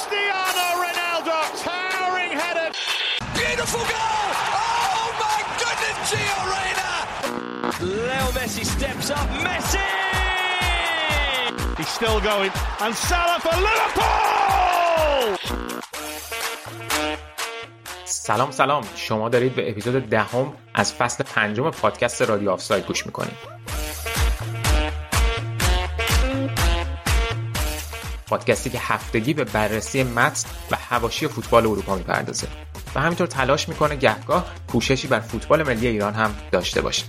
[0.00, 1.36] Cristiano Ronaldo,
[1.68, 2.68] towering header.
[3.36, 4.28] Beautiful goal!
[4.64, 6.90] Oh my goodness, Gio Reyna!
[8.00, 9.28] Leo Messi steps up.
[9.44, 9.88] Messi!
[11.76, 12.52] He's still going,
[12.84, 15.36] and Salah for Liverpool.
[18.04, 23.59] سلام سلام شما دارید به اپیزود دهم از فصل پنجم پادکست رادیو آفساید گوش می‌کنید
[28.30, 32.46] پادکستی که هفتگی به بررسی متن و هواشی فوتبال اروپا می‌پردازه.
[32.94, 37.04] و همینطور تلاش می‌کنه گهگاه پوششی بر فوتبال ملی ایران هم داشته باشه.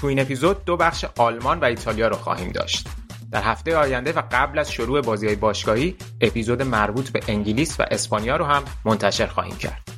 [0.00, 2.88] تو این اپیزود دو بخش آلمان و ایتالیا رو خواهیم داشت.
[3.30, 7.84] در هفته آینده و قبل از شروع بازی های باشگاهی اپیزود مربوط به انگلیس و
[7.90, 9.91] اسپانیا رو هم منتشر خواهیم کرد.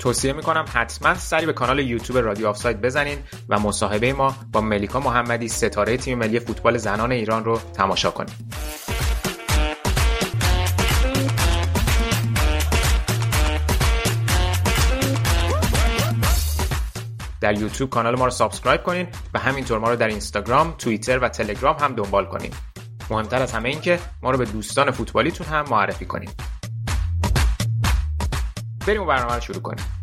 [0.00, 3.18] توصیه می‌کنم حتما سری به کانال یوتیوب رادیو آفساید بزنین
[3.48, 8.34] و مصاحبه ما با ملیکا محمدی ستاره تیم ملی فوتبال زنان ایران رو تماشا کنید
[17.40, 21.28] در یوتیوب کانال ما رو subscribe کنین و همینطور ما رو در اینستاگرام، توییتر و
[21.28, 22.50] تلگرام هم دنبال کنین.
[23.10, 26.30] مهمتر از همه این که ما رو به دوستان فوتبالیتون هم معرفی کنین.
[28.86, 29.99] بریم و برنامه رو شروع کنیم.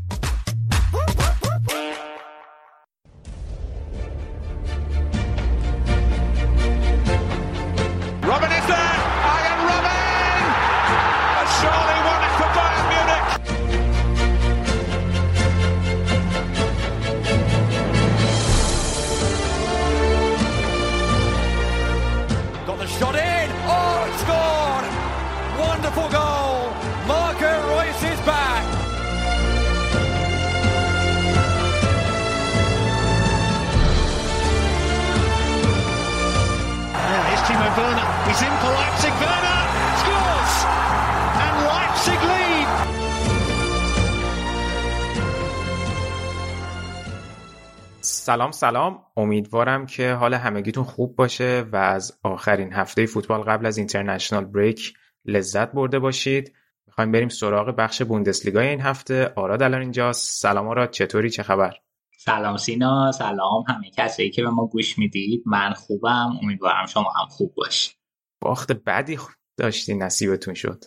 [48.28, 49.04] سلام سلام.
[49.18, 54.94] امیدوارم که حال همگیتون خوب باشه و از آخرین هفته فوتبال قبل از اینترنشنال بریک
[55.26, 56.54] لذت برده باشید.
[56.88, 59.34] می‌خوایم بریم سراغ بخش بوندسلیگای این هفته.
[59.36, 60.42] آراد الان اینجاست.
[60.42, 61.74] سلام آراد چطوری؟ چه خبر؟
[62.18, 65.44] سلام سینا سلام همه کسایی که به ما گوش می‌دید.
[65.46, 66.40] من خوبم.
[66.44, 67.96] امیدوارم شما هم خوب باشید.
[68.42, 69.20] باخت بدی
[69.58, 70.84] داشتی نصیبتون شد.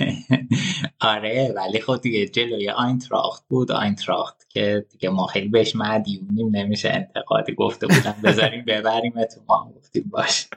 [1.00, 3.72] آره ولی خود دیگه جلوی آینتراخت بود.
[3.72, 8.14] آینتراخت که دیگه ما خیلی بهش مدیونیم نمیشه انتقادی گفته بودن.
[8.24, 10.48] بذاریم ببریم تو ما هم گفتیم باش.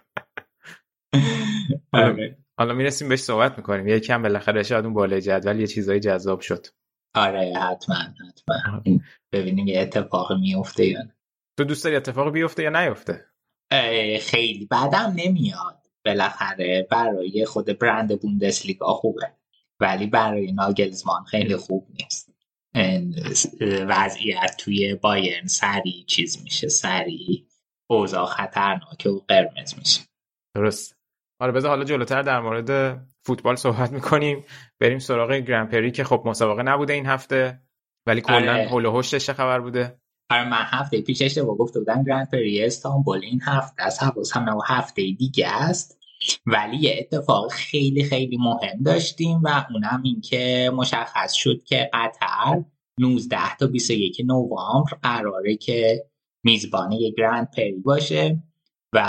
[1.94, 2.38] آره.
[2.58, 3.88] حالا می‌رسیم بهش صحبت می‌کنیم.
[3.88, 6.66] یکم بالاخره شاید اون بالای جدول یه چیزایی جذاب شد.
[7.16, 8.82] آره حتما حتما.
[9.32, 11.16] ببینیم یه اتفاق میفته یا نه.
[11.58, 13.26] تو دوست داری اتفاق بیفته یا نیفته؟
[14.22, 14.66] خیلی.
[14.66, 15.83] بعدم نمیاد.
[16.06, 19.32] بالاخره برای خود برند بوندسلیگا خوبه.
[19.80, 22.34] ولی برای ناگلزمان خیلی خوب نیست.
[23.88, 27.46] وضعیت توی بایرن سریع چیز میشه سریع
[27.90, 30.02] اوضاع خطرناکه و قرمز میشه.
[30.56, 30.98] درست.
[31.40, 34.44] آره بذار حالا جلوتر در مورد فوتبال صحبت می‌کنیم.
[34.80, 37.62] بریم سراغ گرند پری که خب مسابقه نبوده این هفته
[38.08, 38.68] ولی کلا آره.
[38.70, 40.00] هول و چه خبر بوده؟
[40.34, 44.00] آره من هفته پیش اشتباه گفته بودم گرند پری استانبول این هفته از
[44.36, 46.00] و هفته دیگه است.
[46.46, 52.64] ولی یه اتفاق خیلی خیلی مهم داشتیم و اونم این که مشخص شد که قطر
[53.00, 56.06] 19 تا 21 نوامبر قراره که
[56.44, 58.44] میزبان یک گرند پری باشه
[58.94, 59.02] و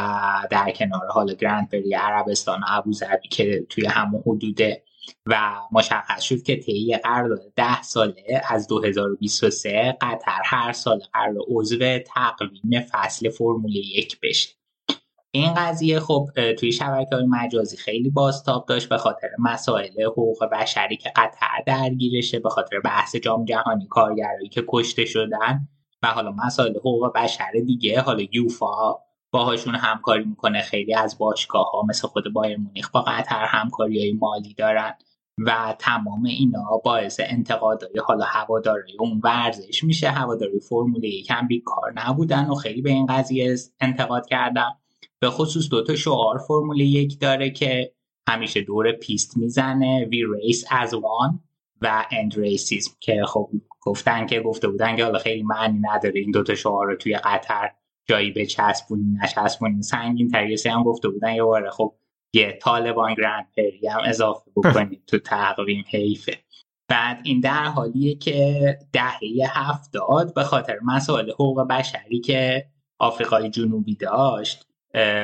[0.51, 4.83] در کنار حالا گرند پری عربستان و ابوظبی که توی همون حدوده
[5.27, 11.99] و مشخص شد که طی قرارداد ده ساله از 2023 قطر هر سال قرار عضو
[11.99, 14.49] تقویم فصل فرمول یک بشه.
[15.31, 16.29] این قضیه خب
[16.59, 22.39] توی شبکه های مجازی خیلی بازتاب داشت به خاطر مسائل حقوق بشری که قطر درگیرشه
[22.39, 25.69] به خاطر بحث جام جهانی کارگرایی که کشته شدن
[26.03, 28.95] و حالا مسائل حقوق بشر دیگه حالا یوفا
[29.35, 30.63] باهاشون همکاری می‌کنه.
[30.63, 34.95] خیلی از باشگاه ها مثل خود بایر مونیخ با قطر همکاری های مالی دارن
[35.39, 40.09] و تمام اینا باعث انتقادهای حالا هواداری اون ورزش میشه.
[40.09, 44.71] هواداری فرمول یک هم بیکار نبودن و خیلی به این قضیه انتقاد کردن
[45.21, 47.93] به خصوص دوتا شعار فرمول یک داره که
[48.29, 50.05] همیشه دور پیست می‌زنه.
[50.05, 51.41] We Race As One
[51.81, 56.31] و اند ریسیزم که خب گفتن که گفته بودن که حالا خیلی معنی نداره این
[56.31, 57.71] دوتا شعار رو توی قطر
[58.07, 61.95] جایی به چسبونی نچسبونی سنگین تریسی هم گفته بودن یه باره خب
[62.35, 66.39] یه طالبان گرند پری هم اضافه بکنید تو تقویم حیفه.
[66.89, 72.67] بعد این در حالیه که دهه هفتاد به خاطر مسائل حقوق بشری که
[72.99, 74.67] آفریقای جنوبی داشت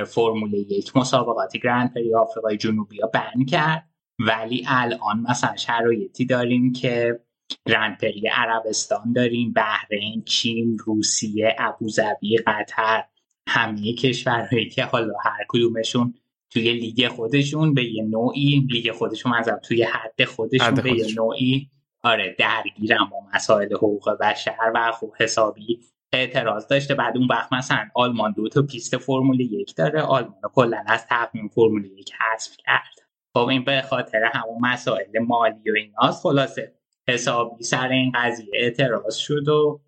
[0.06, 3.90] فرمول یک مسابقاتی گرند پری آفریقای جنوبی ها بن کرد.
[4.18, 7.20] ولی الان مثلا شرایطی داریم که
[7.66, 13.04] گرند پری عربستان داریم بحرین چین روسیه ابوظبی قطر
[13.48, 16.14] همه کشورهایی که حالا هر کدومشون
[16.50, 21.70] توی لیگ خودشون به یه نوعی لیگ خودشون مثلا توی حد خودشون به یه نوعی
[22.02, 25.80] آره درگیرن با مسائل حقوق بشر و خوب حسابی
[26.12, 26.94] اعتراض داشته.
[26.94, 30.02] بعد اون وقت مثلا آلمان دو تا پیست فرمول یک داره.
[30.02, 33.08] آلمان کلا از تقویم فرمول یک حذف کرد.
[33.34, 36.22] خب این به خاطر همون مسائل مالی و ایناست.
[36.22, 36.79] خلاصه
[37.10, 39.80] حسابی سر این قضیه اعتراض شد و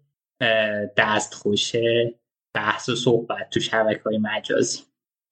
[0.97, 2.15] دست خوشه
[2.55, 4.83] بحث و صحبت تو شبکه های مجازی.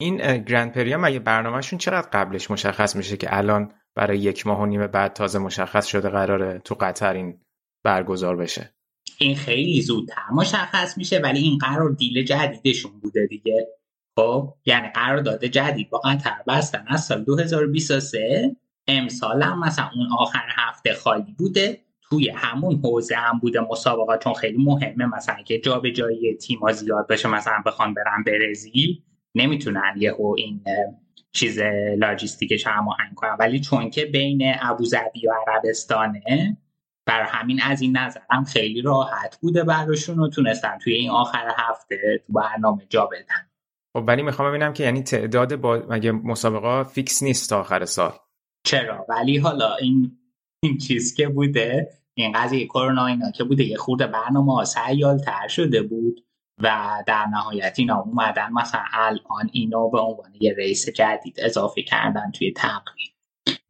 [0.00, 4.66] این گرند پریا مگه برنامهشون چقدر قبلش مشخص میشه که الان برای یک ماه و
[4.66, 7.40] نیم بعد تازه مشخص شده قراره تو قطر این
[7.84, 8.74] برگزار بشه؟
[9.18, 13.68] این خیلی زودتر مشخص میشه ولی این قرار دیل جدیدشون بوده دیگه.
[14.16, 18.56] خب یعنی قرار داده جدید با قطر بستن از سال 2023
[18.90, 24.34] امسال هم مثلا اون آخر هفته خالی بوده توی همون حوزه هم بوده مسابقات چون
[24.34, 29.02] خیلی مهمه مثلا که جابجایی تیم‌ها زیاد بشه مثلا بخوان برن برزیل
[29.34, 30.64] نمی‌تونن یهو این
[31.32, 31.58] چیز
[31.98, 33.36] لاجیستیکش هماهنگ کنن.
[33.40, 36.56] ولی چون که بین ابوظبی و عربستانه
[37.06, 41.48] بر همین از این نظر هم خیلی راحت بوده براشون و تونستن توی این آخر
[41.56, 43.48] هفته تو برنامه جا بدن.
[43.92, 48.12] خب ولی می‌خوام ببینم که یعنی تعداد با مگه مسابقه فیکس نیست تا آخر سال؟
[48.64, 50.18] چرا؟ ولی حالا این
[50.62, 55.48] این چیز که بوده این قضیه کرونا اینا که بوده یه خورده برنامه سیال تر
[55.48, 56.24] شده بود
[56.62, 62.30] و در نهایت اینا اومدن مثلا الان اینو به عنوان یه race جدید اضافه کردن
[62.30, 63.14] توی تقویم.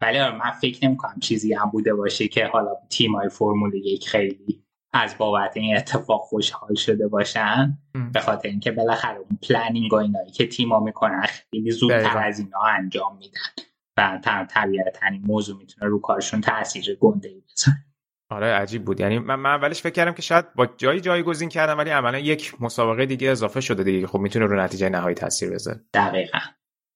[0.01, 3.75] ولی آره من فکر نمی کنم چیزی هم بوده باشه که حالا تیم های فرمول
[3.75, 7.79] یک خیلی از بابت این اتفاق خوشحال شده باشن.
[8.13, 12.61] به خاطر اینکه بالاخره اون پلنینگ و اینایی که تیما می‌کنن خیلی زودتر از اینا
[12.61, 13.65] انجام میدن.
[13.97, 14.21] و
[14.51, 17.85] طبیعتا این موضوع می‌تونه رو کارشون تاثیر گنده ای بزنه
[18.31, 19.01] آره عجیب بود.
[19.01, 22.63] یعنی من, من اولش فکر کردم که شاید با جایی جایگزین کردم ولی عملا یک
[22.63, 25.81] مسابقه دیگه اضافه شده دیگه خب می‌تونه رو نتیجه نهایی تاثیر بذاره.
[25.95, 26.39] دقیقا.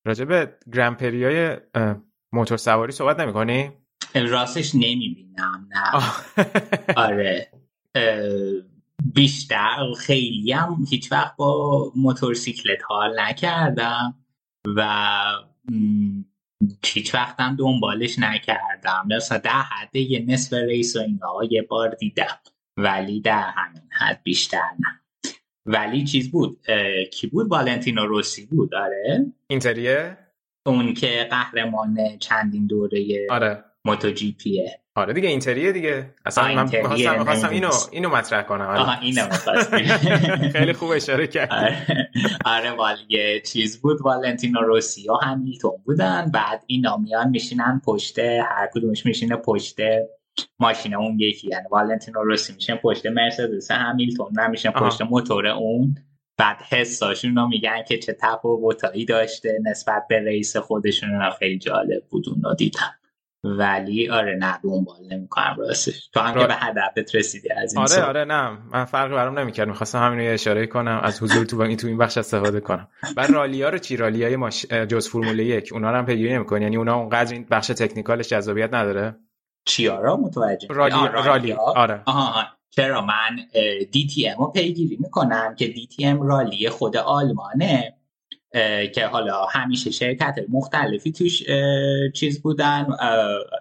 [0.04, 0.96] راجع به گرند
[2.32, 3.72] موتور سواری صحبت نمی‌کنی؟
[4.14, 6.02] راستش نمی‌بینم نه.
[7.06, 7.50] آره.
[9.14, 14.14] بیشتر خیلی هم هیچ وقت با موتورسیکلت حال نکردم
[14.76, 14.88] و
[16.84, 19.06] هیچ وقتم دنبالش نکردم.
[19.10, 22.38] مثلا در حد یه نصف ریس و اینا یه بار دیدم.
[22.76, 25.00] ولی در همین حد بیشتر نه.
[25.66, 26.58] ولی چیز بود؟
[27.12, 28.74] کی بود؟ والنتینو روسی بود.
[28.74, 29.32] آره.
[29.46, 30.18] اینتریه
[30.66, 33.64] اون که قهرمان چندین دوره آره.
[33.84, 34.83] موتو جی پیه.
[34.96, 36.14] آره دیگه اینتریه دیگه.
[36.26, 36.66] اصلا من
[37.24, 38.80] خواستم اینو اینو مطرح کنم آره.
[38.80, 39.22] آها اینو
[40.58, 42.10] خیلی خوب اشاره کرد آره,
[42.44, 44.00] آره والی چیز بود.
[44.00, 46.30] والنتینو روسی و همیلتون بودن.
[46.30, 49.76] بعد اینا میان میشینن پشت هر کدومش میشینه پشت
[50.58, 51.48] ماشین اون یکی.
[51.48, 55.94] یعنی والنتینو روسی میشن پشت مرسدس همیلتون نمیشن پشت موتور اون.
[56.38, 61.30] بعد حساشون رو میگن که چه تفاوتایی داشته نسبت به رئیس خودشون.
[61.38, 62.94] خیلی جالب بود اون دیدم.
[63.44, 66.08] ولی آره نه دنبال نمی‌کنم راستش.
[66.12, 69.68] تو هم که به هدفت رسیدی از این آره آره نه من فرقی برام نمی‌کرد.
[69.68, 72.88] می‌خواستم همین رو اشاره کنم از حضور تو این تو این بخش استفاده کنم.
[73.16, 74.66] بعد رالیا رو چی؟ رالیای ماش...
[74.66, 75.70] جز فرمول یک.
[75.72, 76.62] اونا رو هم پیگیری نمی‌کنی.
[76.62, 79.16] یعنی اونا اونقدر این بخش تکنیکالش جذابیت نداره؟
[79.64, 80.94] چیا متوجه؟ رالی...
[81.26, 82.02] رالیا آره.
[82.06, 83.36] آها چرا؟ من
[83.92, 87.94] دی تی ام رو پیگیری می‌کنم که دی تی ام رالی خود آلمانه.
[88.94, 91.42] که حالا همیشه شرکت مختلفی توش
[92.14, 92.86] چیز بودن.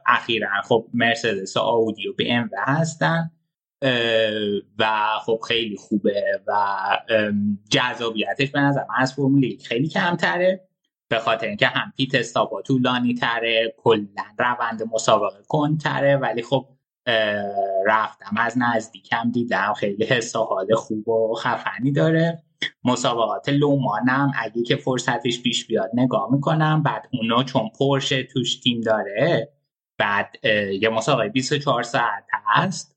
[0.06, 3.32] اخیرا خب مرسدس و آودی و بی ام هستن.
[4.80, 4.90] و
[5.26, 6.54] خب خیلی خوبه و
[7.70, 10.68] جذابیتش به نظر من از فرمول خیلی کمتره.
[11.08, 16.68] به خاطر اینکه هم پیت استاپا طولانی تره کلا روند مسابقه کن تره ولی خب
[17.86, 22.44] رفتم از نزدیکم دیدم خیلی حس حال خوب و خفنی داره.
[22.84, 26.84] مسابقات لومانم اگه که فرصتش پیش بیاد نگاه می‌کنم.
[26.84, 29.54] بعد اونا چون پرشه توش تیم داره
[29.98, 30.36] بعد
[30.82, 32.96] یه مسابقه 24 ساعت هست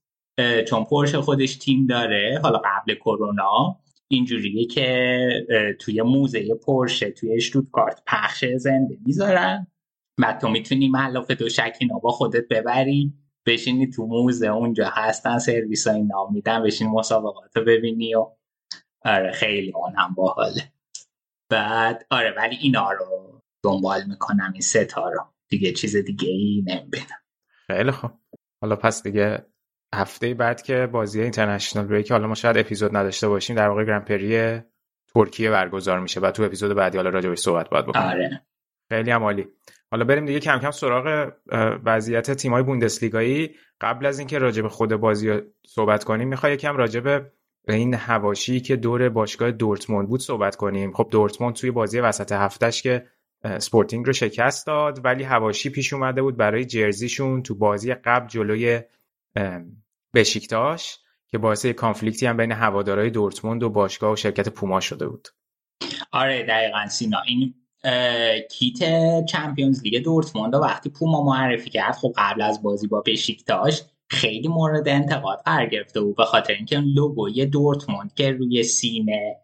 [0.69, 2.41] چون پرشه خودش تیم داره.
[2.43, 7.41] حالا قبل کرونا اینجوریه که توی موزه پرشه توی
[7.73, 9.67] کارت پخش زنده می‌ذارن.
[10.21, 13.13] بعد تو می‌تونی ملاف دو شکینا با خودت ببری.
[13.47, 18.27] بشینی تو موزه اونجا هستن سرویس های نام میدن بشین مسابقات رو ببینی و
[19.07, 20.73] آره خیلی اونم باحاله.
[21.51, 25.25] بعد آره ولی اینا رو دنبال می‌کنم این ستا رو.
[25.49, 27.23] دیگه چیز دیگه ای نمی‌بینم.
[27.67, 28.11] خیلی خوب.
[28.63, 29.47] حالا پس دیگه
[29.95, 34.05] هفته بعد که بازی اینترنشنال بریک حالا ما شاید اپیزود نداشته باشیم در واقع گرند
[34.05, 34.61] پری
[35.15, 38.07] ترکیه برگزار میشه و تو اپیزود بعدی حالا راجبش صحبت باید بکنیم.
[38.07, 38.47] آره.
[38.89, 39.47] خیلی هم عالی.
[39.91, 41.33] حالا بریم دیگه کم کم سراغ
[41.85, 43.57] وضعیت تیمای بوندسلیگایی.
[43.81, 47.27] قبل از اینکه راجب خود بازی صحبت کنیم می‌خوای یکم راجب
[47.69, 50.93] این حواشی که دور باشگاه دورتموند بود صحبت کنیم.
[50.93, 53.07] خب دورتموند توی بازی وسط هفتهش که
[53.59, 58.29] سپورتینگ رو شکست داد ولی حواشی پیش اومده بود برای jersey شون تو بازی قبل
[58.29, 58.81] جلوی
[60.15, 65.09] بشیکتاش که باعث conflict ی هم بین هوادارهای دورتموند و باشگاه و شرکت پوما شده
[65.09, 65.29] بود.
[66.13, 67.19] آره دقیقا سینا.
[67.27, 67.55] این
[68.51, 68.79] کیت
[69.25, 74.89] چمپیونز لیگ دورتموند وقتی پوما معرفی کرد خب قبل از بازی با بشیکتاش خیلی مورد
[74.89, 79.37] انتقاد قرار گرفته بود به خاطر اینکه لوگوی دورتموند که روی سینه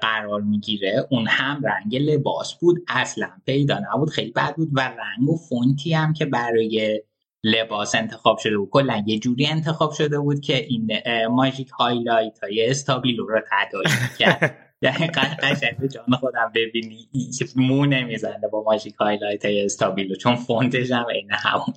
[0.00, 5.28] قرار می‌گیره اون هم رنگ لباس بود اصلا پیدا نبود خیلی بد بود و رنگ
[5.28, 7.02] و فونتی هم که برای
[7.44, 10.92] لباس انتخاب شده بود کلا یه جوری انتخاب شده بود که این
[11.30, 17.08] ماژیک highlight های استابیلو رو تداعی کرد دقیقا قشنگ به جان خودم ببینی
[17.56, 21.74] مو نمی‌زنه با ماژیک highlight های استابیلو چون فونتش هم این همون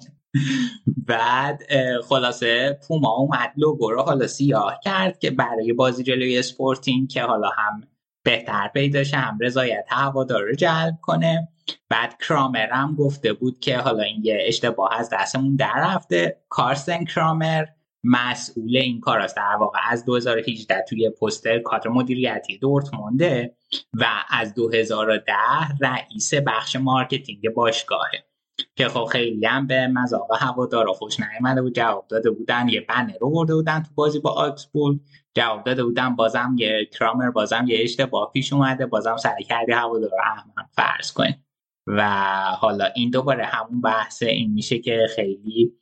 [1.07, 1.63] بعد
[2.09, 7.49] خلاصه پوما اومد لوگو رو حالا سیاه کرد که برای بازی جلوی اسپورتینگ که حالا
[7.49, 7.81] هم
[8.23, 11.47] بهتر پیدا هم رضایت هوادار رو جلب کنه.
[11.89, 16.41] بعد کرامر هم گفته بود که حالا این یه اشتباه از دستمون در رفته.
[16.49, 17.65] کارستن کرامر
[18.03, 19.35] مسئول این کار است.
[19.35, 23.55] در واقع از 2018 توی پستر کادر مدیریتی دورتمونده
[23.93, 25.33] و از 2010
[25.81, 28.26] رئیس بخش marketing باشگاهه.
[28.75, 31.75] که خب خیلی هم به مذاق هوادارا خوش نیامده بود.
[31.75, 34.99] جواب داده بودن یه بنر رو برده بودن تو بازی با آگسبورگ
[35.35, 38.85] جواب داده بودن بازم یه کرامر بازم یه اشتباه پیش اومده.
[38.85, 41.45] بازم سعی کردی هوادارا هم فرض کنیم
[41.87, 42.11] و
[42.59, 45.73] حالا این دوباره همون بحث این میشه که خیلی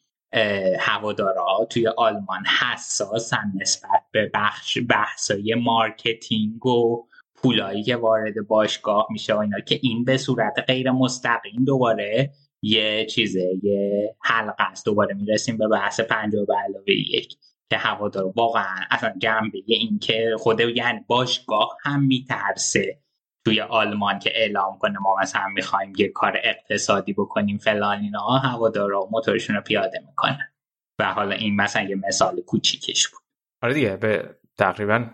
[0.79, 9.33] هوادارا توی آلمان حساسن نسبت به بخش بحثای marketing و پولایی که وارد باشگاه میشه
[9.33, 12.31] و اینا که این به صورت غیر مستقیم دوباره
[12.65, 14.85] یه چیزه یه حلقه است.
[14.85, 17.35] دوباره می‌رسیم به بحث پنجاه به علاوه یک
[17.69, 22.99] که هوادار واقعا اصلا جنبه این که خود یعنی باشگاه هم میترسه
[23.45, 28.27] توی آلمان که اعلام کنه ما مثلا می‌خوایم یه کار اقتصادی بکنیم فلان اینا.
[28.27, 30.51] هوادارا موتورشون رو پیاده می‌کنن
[30.99, 33.21] و حالا این مثلا یه مثال کوچیکش بود.
[33.63, 35.09] آره دیگه به تقریبا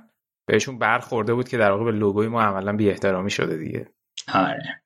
[0.47, 3.87] بهشون برخورده بود که در واقع به لوگوی ما عملا بی احترامی شده دیگه.
[4.33, 4.80] آره.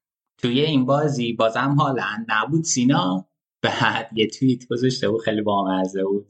[0.45, 2.63] توی این بازی بازم حالا نبود.
[2.63, 3.25] سینا
[3.61, 6.25] بعد یه توییت گذاشته بود خیلی بامزه بود.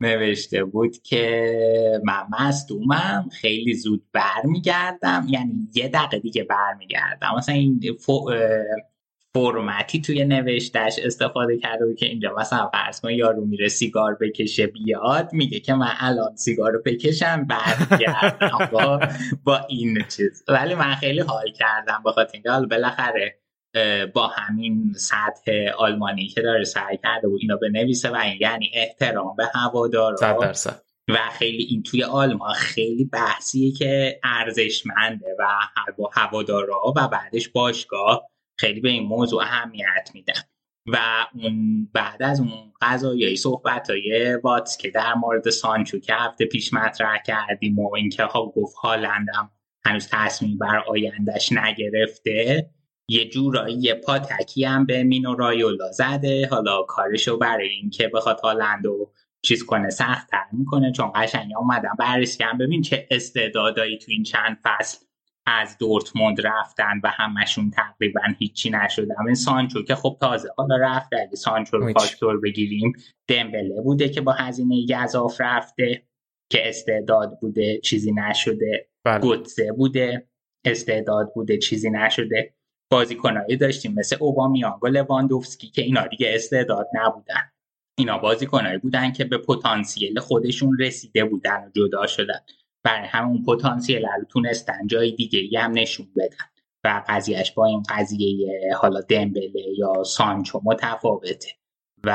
[0.00, 5.26] نوشته بود که من مصدومم خیلی زود برمیگردم.
[5.28, 7.34] یعنی یه دقیقه دیگه برمیگردم.
[7.36, 7.80] مثلا این
[9.34, 14.66] فرمتی توی نوشتش استفاده کرده بود که اینجا مثلا فرض کن یارو میره سیگار بکشه
[14.66, 19.00] بیاد میگه که من الان سیگار رو بکشم برمیگردم با,
[19.44, 20.44] با این چیز.
[20.48, 23.45] ولی من خیلی حال کردم بخاطر اینکه حالا بالاخره
[24.14, 29.46] با همین سطح آلمانی که داره سعی کرده و اینا بنویسه و یعنی احترام به
[29.54, 30.52] هوادارا
[31.08, 35.44] و خیلی این توی آلمان خیلی بحثیه که ارزشمنده و
[36.12, 38.28] هوادارا و بعدش باشگاه
[38.58, 40.40] خیلی به این موضوع اهمیت میدن
[40.86, 40.98] و
[41.34, 46.72] اون بعد از اون قضایی صحبت های واتس که در مورد سانچو که هفته پیش
[46.72, 49.50] مطرح کردیم و اینکه ها گفت هالندم
[49.84, 52.70] هنوز تصمیم بر آیندهش نگرفته
[53.08, 56.48] یه جورایی یه پاتکی هم به مینو رایولا زده.
[56.50, 62.38] حالا کارشو برای اینکه بخواد هالندو چیز کنه سخت تر می‌کنه چون قشنگ اومدن بررسی
[62.38, 62.58] کردن.
[62.58, 65.06] ببین چه استعدادایی تو این چند فصل
[65.46, 69.26] از دورتموند رفتن و همشون تقریبا هیچی نشدن.
[69.26, 71.08] این سانچو که خب تازه حالا رفت.
[71.12, 72.92] اگه سانچو رو فاکتور بگیریم
[73.28, 76.02] دمبله بوده که با هزینه گذاف رفته
[76.50, 78.88] که استعداد بوده چیزی نشده.
[79.04, 79.20] بله.
[79.20, 80.28] گوتزه بوده
[80.64, 82.55] استعداد بوده چیزی نشده.
[82.90, 87.50] بازیکنایی داشتیم مثل اوبامیانگ و لواندوفسکی که اینا دیگه استعداد نبودن.
[87.98, 92.40] اینا بازیکنایی بودن که به پتانسیل خودشون رسیده بودن و جدا شدن.
[92.84, 96.44] برای همون پتانسیل رو تونستن جای دیگه هم نشون بدن.
[96.84, 101.48] و قضیهش با این قضیه حالا دمبله یا سانچو متفاوته.
[102.04, 102.12] و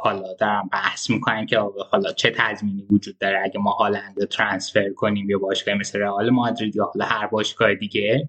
[0.00, 1.58] حالا دارم بحث می‌کنن که
[1.90, 6.76] حالا چه تضمینی وجود داره؟ اگه ما هالند ترانسفر کنیم یا باشگاه مثل رئال مادرید
[6.76, 8.28] یا حالا هر باشگاه دیگه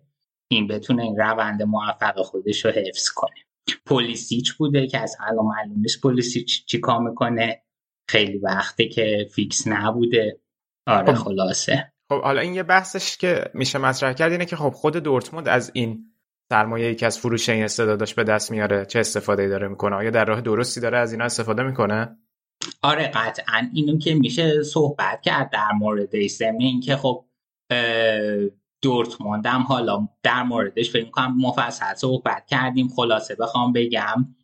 [0.51, 3.36] این بتونه این روند موفق خودش رو حفظ کنه.
[3.86, 7.63] پلیسیچ بوده که از الان معلوم نیست پلیسیچ چیکار می‌کنه.
[8.10, 10.39] خیلی وقته که فیکس نبوده.
[10.88, 11.24] آره خب.
[11.24, 11.93] خلاصه.
[12.10, 15.72] خب حالا این یه بحثش که میشه مطرح کرد اینه که خب خود دورتموند از
[15.74, 16.05] این
[16.51, 20.25] سرمایه که از فروش این استعداداش به دست میاره چه استفاده داره می‌کنه؟ آیا در
[20.25, 22.17] راه درستی داره از اینا استفاده می‌کنه؟
[22.81, 27.25] آره قطعا اینو که میشه صحبت کرد در مورد این که خب
[28.81, 32.88] دورتموند هم حالا در موردش فکر کنم مفصل صحبت کردیم.
[32.88, 34.35] خلاصه بخوام بگم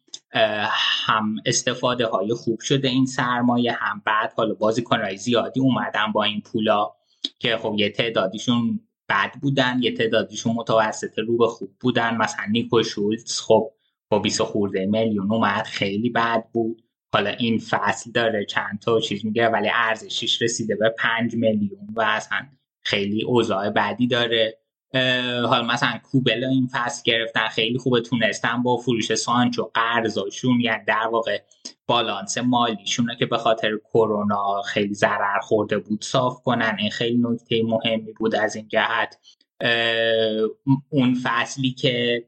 [1.06, 6.42] هم استفاده های خوب شده این سرمایه هم بعد حالا بازیکنهای زیادی اومدن با این
[6.42, 6.92] پولا
[7.40, 8.80] که خب یه تعدادیشون
[9.10, 12.18] بد بودن یه تعدادیشون متوسط رو به خوب بودن.
[12.18, 13.72] مثلا نیکو شولتز خب
[14.10, 16.84] با 20 خورده میلیون اومد خیلی بد بود.
[17.14, 22.02] حالا این فصل داره چند تا چیز میگه ولی ارزشش رسیده به 5 میلیون و
[22.02, 22.38] اصلا
[22.88, 24.58] خیلی اوضاع بعدی داره.
[25.46, 31.08] حالا مثلا کوبل این فصل گرفتن خیلی خوبه تونستن با فروش سانچو قرضاشون یعنی در
[31.12, 31.42] واقع
[31.88, 36.76] بالانس مالیشون که به خاطر کرونا خیلی ضرر خورده بود صاف کنن.
[36.80, 39.18] این خیلی نکته مهمی بود از این جهت.
[40.90, 42.26] اون فصلی که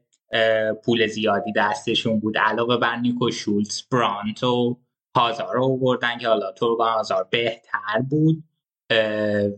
[0.84, 4.78] پول زیادی دستشون بود علاوه بر نیکو شولز برانت و
[5.16, 8.44] هازار رو بردن که حالا هازار بهتر بود.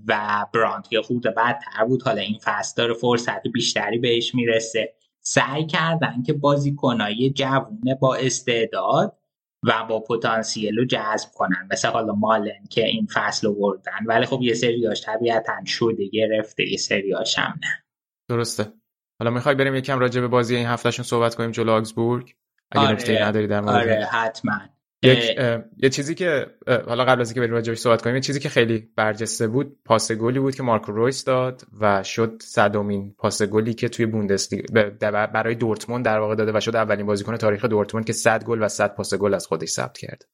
[0.09, 2.03] و برانت یه خود بدتر بود.
[2.03, 4.95] حالا این فصل داره فرصت بیشتری بهش می‌رسه.
[5.21, 9.19] سعی کردن که بازیکنای جوونه با استعداد
[9.63, 11.69] و با پتانسیل رو جذب کنن.
[11.73, 14.07] مثل حالا مالن که این فصل رو بردن.
[14.07, 17.85] ولی خب یه سریاش طبیعتا شده گرفته یه سریاش هم نه.
[18.29, 18.73] درسته.
[19.21, 22.35] حالا می‌خوای بریم یکم راجع به بازی این هفتهشون صحبت کنیم جلو آگزبورگ
[22.71, 24.61] اگه آره، نکته نداری در مورد آره حتما.
[25.03, 25.39] یک
[25.77, 26.47] یه چیزی که
[26.87, 30.13] حالا قبل از اینکه بریم راجعش صحبت کنیم یه چیزی که خیلی برجسته بود پاس
[30.13, 34.91] گلی بود که مارکو رویس داد و شد صدومین پاس گلی که توی بوندسلیگا
[35.27, 38.69] برای دورتموند در واقع داده و شد اولین بازیکن تاریخ دورتموند که 100 گل و
[38.69, 40.29] 100 پاس گل از خودش ثبت کرد.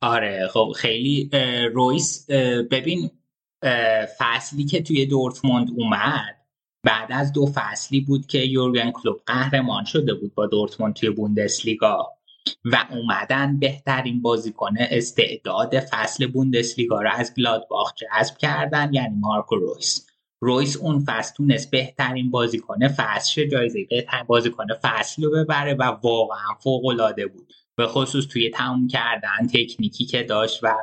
[0.00, 1.30] آره خب خیلی
[1.74, 2.30] رویس
[2.70, 3.10] ببین
[4.18, 6.36] فصلی که توی دورتموند اومد
[6.84, 12.15] بعد از دو فصلی بود که یورگن کلوب قهرمان شده بود با دورتموند توی بوندسلیگا.
[12.64, 20.06] و اومدن بهترین بازیکن استعداد فصل بوندسلیگا رو از گلادباخ جذب کردن یعنی مارکو رویس.
[20.40, 26.54] رویس اون فصل تونست بهترین بازیکن فصل جایزه بهترین بازیکن فصل رو ببره و واقعا
[26.62, 27.52] فوق العاده بود.
[27.76, 30.74] به خصوص توی تموم کردن تکنیکی که داشت و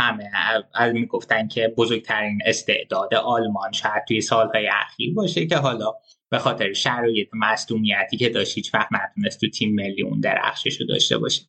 [0.00, 0.30] همه
[0.74, 5.92] از می‌گفتن که بزرگترین استعداد آلمان شاید توی سالهای اخیر باشه که حالا
[6.30, 10.86] به خاطر شرایط مصدومیتی که داشت هیچ وقت نتونست تو تیم ملی اون درخشش رو
[10.86, 11.42] داشته باشه.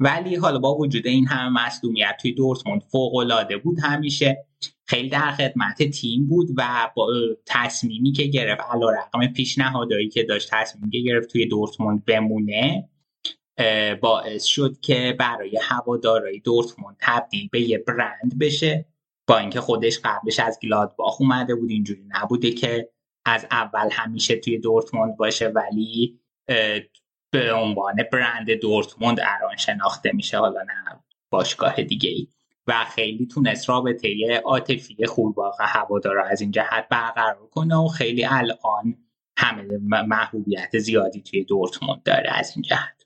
[0.00, 4.46] ولی حالا با وجود این همه مصدومیت توی دورتموند فوق العاده بود همیشه.
[4.86, 7.08] خیلی در خدمت تیم بود و با
[7.46, 12.88] تصمیمی که گرفت علیرغم پیشنهادایی که داشت تصمیمی که گرفت توی دورتموند بمونه
[14.00, 18.86] باعث شد که برای هوادارای دورتموند تبدیل به یه برند بشه.
[19.26, 22.90] با اینکه خودش قبلش از گلادباخ اومده بود اینجوری نبوده که
[23.24, 26.20] از اول همیشه توی دورتموند باشه ولی
[27.30, 30.38] به عنوان برند دورتموند الان شناخته میشه.
[30.38, 32.28] حالا نه باشگاه دیگه ای
[32.66, 38.24] و خیلی تونست رابطه عاطفی خوب واقع هوادارا از این جهت برقرار کنه و خیلی
[38.24, 38.96] الان
[39.36, 43.03] همه محبوبیت زیادی توی دورتموند داره از این جهت.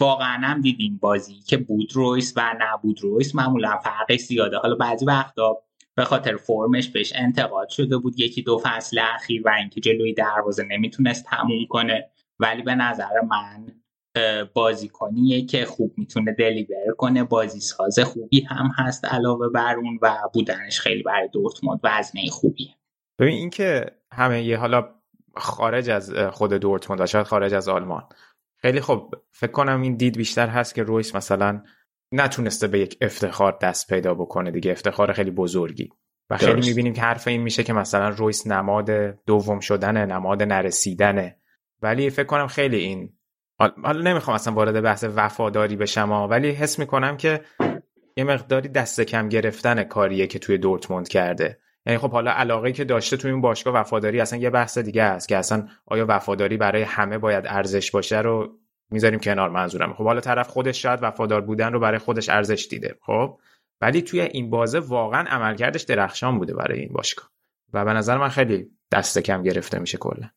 [0.00, 3.34] واقعا هم دیدیم بازی که بود رویس و نبود رویس.
[3.34, 4.58] معمولا فرقش زیاده.
[4.58, 5.62] حالا بعضی وقتا
[5.96, 8.20] به خاطر فرمش بهش انتقاد شده بود.
[8.20, 12.10] یکی دو فصل اخیر و اینکه جلوی دروازه نمی‌تونست تموم کنه.
[12.38, 13.66] ولی به نظر من
[14.54, 17.24] بازیکنیه که خوب می‌تونه دلیور کنه.
[17.24, 22.74] بازی ساز خوبی هم هست علاوه بر اون و بودنش خیلی برای دورتموند وزنه خوبیه.
[23.20, 24.88] ببین اینکه همه یه حالا
[25.36, 28.08] خارج از خود دورتموند شاید خارج از آلمان.
[28.62, 31.62] خیلی خب فکر کنم این دید بیشتر هست که رویس مثلا
[32.12, 34.72] نتونسته به یک افتخار دست پیدا بکنه دیگه.
[34.72, 35.90] افتخار خیلی بزرگی.
[36.30, 38.90] و خیلی می‌بینیم که حرف این میشه که مثلا رویس نماد
[39.26, 41.36] دوم شدنه نماد نرسیدنه.
[41.82, 43.12] ولی فکر کنم خیلی این
[43.58, 47.40] حالا نمی‌خوام اصلا وارد بحث وفاداری بشم ولی حس می‌کنم که
[48.16, 51.58] یه مقداری دست کم گرفتن کاریه که توی دورتموند کرده.
[51.86, 55.28] یعنی خب حالا علاقه که داشته توی این باشگاه وفاداری اصلا یه بحث دیگه است
[55.28, 58.58] که اصلا آیا وفاداری برای همه باید ارزش باشه رو
[58.90, 59.92] می‌ذاریم کنار منظورم.
[59.92, 63.38] خب حالا طرف خودش شاید وفادار بودن رو برای خودش ارزش دیده خب؟
[63.80, 67.30] ولی توی این بازه واقعا عملکردش درخشان بوده برای این باشگاه
[67.72, 70.30] و به نظر من خیلی دست کم گرفته میشه کلا.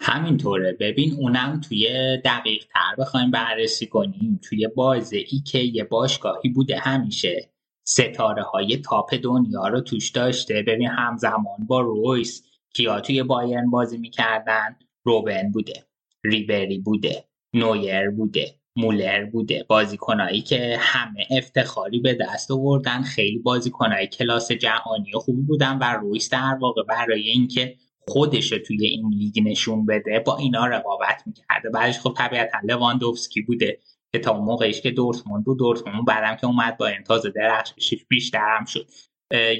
[0.00, 0.76] همینطوره.
[0.80, 1.88] ببین اونم توی
[2.24, 4.40] دقیق تر بخوایم بررسی کنیم.
[4.42, 7.51] توی بازه ای که یه باشگاهی بوده همیشه.
[7.84, 10.62] ستاره های top دنیا رو توش داشته.
[10.66, 12.42] ببین همزمان با رویس
[12.74, 15.86] کیا توی بایرن بازی می‌کردن؟ روبن بوده
[16.24, 19.64] ریبری بوده نویر بوده مولر بوده.
[19.68, 25.84] بازیکنایی که همه افتخاری به دست آوردن خیلی بازیکنایی کلاس جهانی و خوبی بودن و
[25.84, 27.76] رویس در واقع برای اینکه
[28.08, 31.70] خودش توی این لیگ نشون بده با اینا رقابت می‌کرده.
[31.70, 33.78] بعدش خب طبیعتا لواندوفسکی بوده.
[34.12, 38.56] که تا موقعیش که دورتموند بود دورتموند بعدم که اومد با این تازه درخشش بیشتر
[38.58, 38.86] هم شد.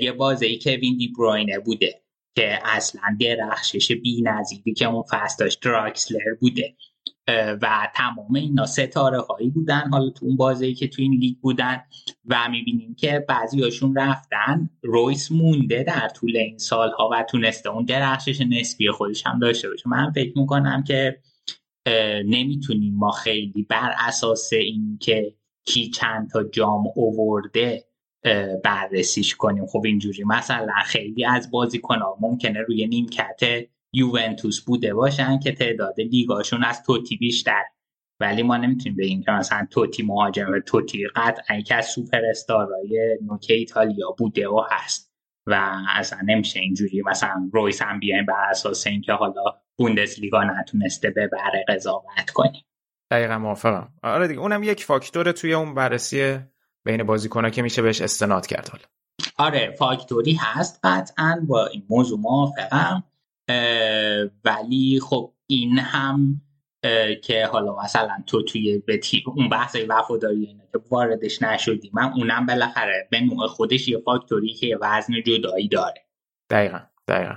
[0.00, 2.02] یه بازی ای که ویندی بروینه بوده
[2.36, 6.76] که اصلا درخشش بی نظیری که اون فصل داشت دراکسلر بوده.
[7.62, 11.82] و تمام اینا ستاره هایی بودن حالا تو اون بازی که تو این لیگ بودن
[12.26, 14.70] و می‌بینیم که بعضی هاشون رفتن.
[14.82, 19.88] رویس مونده در طول این سالها و تونسته اون درخشش نسبی خودش هم داشته باشه.
[19.88, 21.18] من فکر می‌کنم که
[22.24, 27.84] نمی‌تونیم ما خیلی بر اساس این که کی چند تا جام اوورده
[28.64, 29.66] بررسیش کنیم.
[29.66, 30.24] خب اینجوری.
[30.24, 33.40] مثلا خیلی از بازیکنها ممکنه روی نیمکت
[33.92, 37.62] یوونتوس بوده باشن که تعداد لیگاشون از توتی بیشتر.
[38.20, 43.18] ولی ما نمی‌تونیم بگیم که مثلا توتی مهاجم و توتی قطعا یکی از سوپر استارای
[43.22, 45.12] نوک ایتالیا بوده و هست.
[45.46, 49.44] و اصلا نمیشه اینجوری مثلا رویس هم بیایم بر اساس اینکه حالا
[50.18, 52.64] لیگا نتونسته ببره قضاوت کنیم
[53.11, 53.92] دقیقا موافقم.
[54.02, 56.38] آره دیگه اونم یک فاکتور توی اون بررسی
[56.85, 58.85] بین بازیکنها که میشه بهش استناد کرد حالا.
[59.38, 63.04] آره فاکتوری هست قطعا با این موضوع موافقم.
[64.44, 66.40] ولی خب این هم
[67.22, 72.46] که حالا مثلا تو توی به اون بحث وفاداری اینا که واردش نشدی من اونم
[72.46, 76.06] بالاخره به نوع خودش یه فاکتوری که وزن جدایی داره.
[76.50, 77.35] دقیقا دقیقا.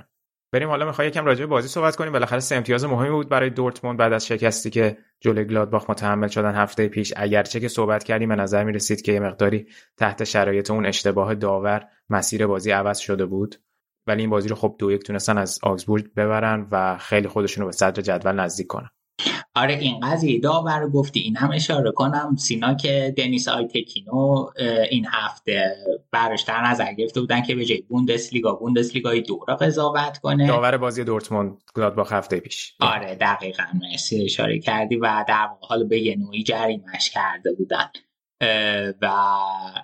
[0.56, 2.12] بریم حالا می‌خوای یکم راجع به بازی صحبت کنیم.
[2.12, 6.54] بالاخره سه امتیاز مهمی بود برای دورتموند بعد از شکستی که جلوی گلادباخ متحمل شدن
[6.54, 7.12] هفته پیش.
[7.16, 9.66] اگرچه که صحبت کردیم به نظر می‌رسید که یه مقداری
[9.96, 13.56] تحت شرایط اون اشتباه داور مسیر بازی عوض شده بود.
[14.06, 17.68] ولی این بازی رو خب دو یک تونستن از آگزبورگ ببرن و خیلی خودشون رو
[17.68, 18.90] به صدر جدول نزدیک کنن.
[19.56, 22.36] آره این قضیه داور گفتی این هم اشاره کنم.
[22.38, 24.46] سینا که دنیس آیتکینو
[24.90, 25.76] این هفته
[26.10, 30.46] برش در نظر گرفته بودن که به جای بوندسلیگا بوندسلیگای دو را قضاوت کنه.
[30.46, 32.74] داور بازی دورتموند گلادباخ هفته پیش.
[32.80, 37.90] آره دقیقا مرسی اشاره کردی و در حال به یه نوعی جریمش کرده بودن.
[39.02, 39.08] و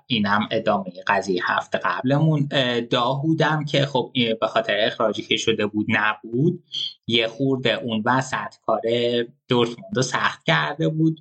[0.06, 2.48] اینم ادامه قضیه هفته قبلمون.
[2.90, 6.64] داهودم که خب به خاطر اخراجی که شده بود نبود
[7.06, 8.80] یه خورده اون وسط کار
[9.48, 11.20] دورتموند سخت کرده بود.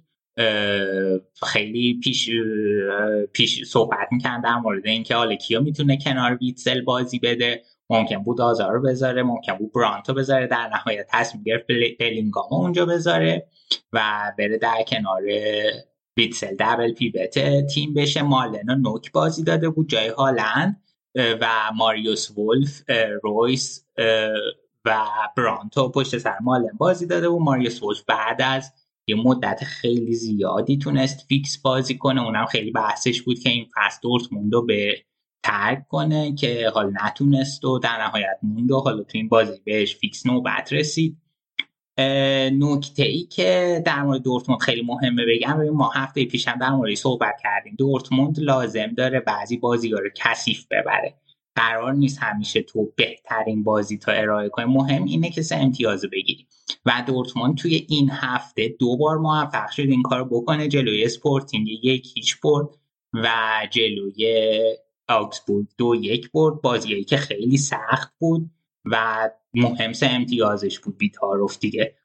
[1.43, 2.29] خیلی پیش
[3.33, 7.61] پیش صحبت می‌کرد در مورد اینکه حالا کیا می‌تونه کنار ویتسل بازی بده.
[7.89, 11.65] ممکن بود آزار رو بذاره ممکن بود برانتو بذاره در نهایت تصمیم گرفت
[11.99, 13.47] بلینگامو اونجا بذاره
[13.93, 15.21] و بره در کنار
[16.21, 18.21] ویتسل دبل پیوت تیم بشه.
[18.21, 20.81] مالنا نوک بازی داده بود جای هالند
[21.15, 22.81] و ماریوس ولف
[23.23, 23.85] رویس
[24.85, 25.05] و
[25.37, 27.41] برانتو پشت سر مالن بازی داده بود.
[27.41, 28.71] ماریوس ولف بعد از
[29.07, 32.23] یه مدت خیلی زیادی تونست فیکس بازی کنه.
[32.23, 34.95] اونم خیلی بحثش بود که این فصل دورتموند رو به
[35.43, 39.95] ترک کنه که حال نتونست و در نهایت موند و حالا تو این بازی بهش
[39.95, 41.20] فیکس نوبت رسید.
[42.51, 45.69] نکته ای که در مورد دورتموند خیلی مهمه بگم.
[45.69, 47.75] ما هفته پیش هم در مورد صحبت کردیم.
[47.77, 51.15] دورتموند لازم داره بعضی بازی رو کثیف ببره.
[51.55, 56.47] قرار نیست همیشه تو بهترین بازی تو ارائه کنی مهم اینه که سه امتیاز بگیری.
[56.85, 60.67] و دورتموند توی این هفته دو بار موفق شد این کار بکنه.
[60.67, 62.67] جلوی اسپورتینگ یک هیچ برد
[63.13, 63.29] و
[63.71, 64.49] جلوی
[65.07, 66.61] آگسبورگ دو یک برد.
[66.61, 68.49] بازیایی که خیلی سخت بود.
[68.85, 71.95] و مهم سه امتیازش بود بی‌تعارف دیگه.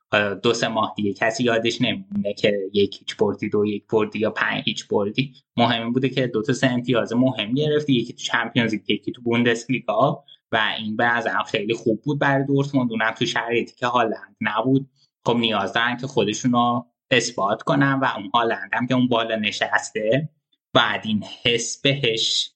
[0.43, 4.31] دو سه ماه دیگه کسی یادش نمیمونه که یک هیچ بردی دو یک بردی یا
[4.31, 5.33] پنج هیچ بردی.
[5.57, 10.25] مهم بوده که دو تا سه امتیاز مهم گرفتی یکی تو چمپیونز یکی تو بوندسلیگا.
[10.53, 12.91] و این به نظرم خیلی خوب بود برای دورتموند.
[12.91, 14.91] اونم تو شرایطی که هالند نبود.
[15.25, 19.37] خب نیاز دارن که خودشون رو اثبات کنن و اون هالند هم که اون بالا
[19.37, 20.29] نشسته
[20.73, 22.51] بعد این حس بهش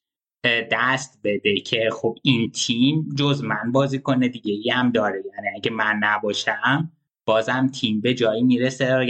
[0.45, 5.23] دست بده که خب این تیم جز من بازی کنه دیگه ای هم داره.
[5.35, 6.93] یعنی اگه من نباشم
[7.25, 9.03] بازم تیم به جایی می‌رسه و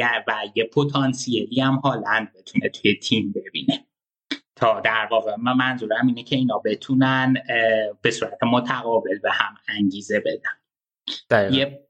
[0.54, 3.86] یه پتانسیلی هم هالند بتونه توی تیم ببینه.
[4.56, 7.34] تا در واقع من منظورم اینه که اینا بتونن
[8.02, 11.50] به صورت متقابل به هم انگیزه بدن.
[11.52, 11.86] یه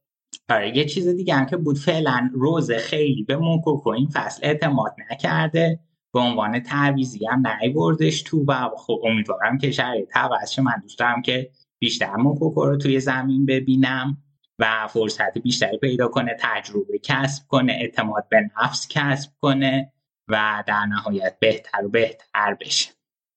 [0.48, 4.94] آره یه چیز دیگه هم که بود فعلا روز خیلی به موکوکو این فصل اعتماد
[5.10, 5.80] نکرده.
[6.12, 7.42] به عنوان تعویزی هم
[7.74, 12.76] بردش تو و خب امیدوارم که شرایط عوض من دوست دارم که بیشتر موکوکو رو
[12.76, 14.16] توی زمین ببینم
[14.58, 19.92] و فرصت بیشتری پیدا کنه تجربه کسب کنه اعتماد به نفس کسب کنه
[20.28, 22.90] و در نهایت بهتر و بهتر بشه.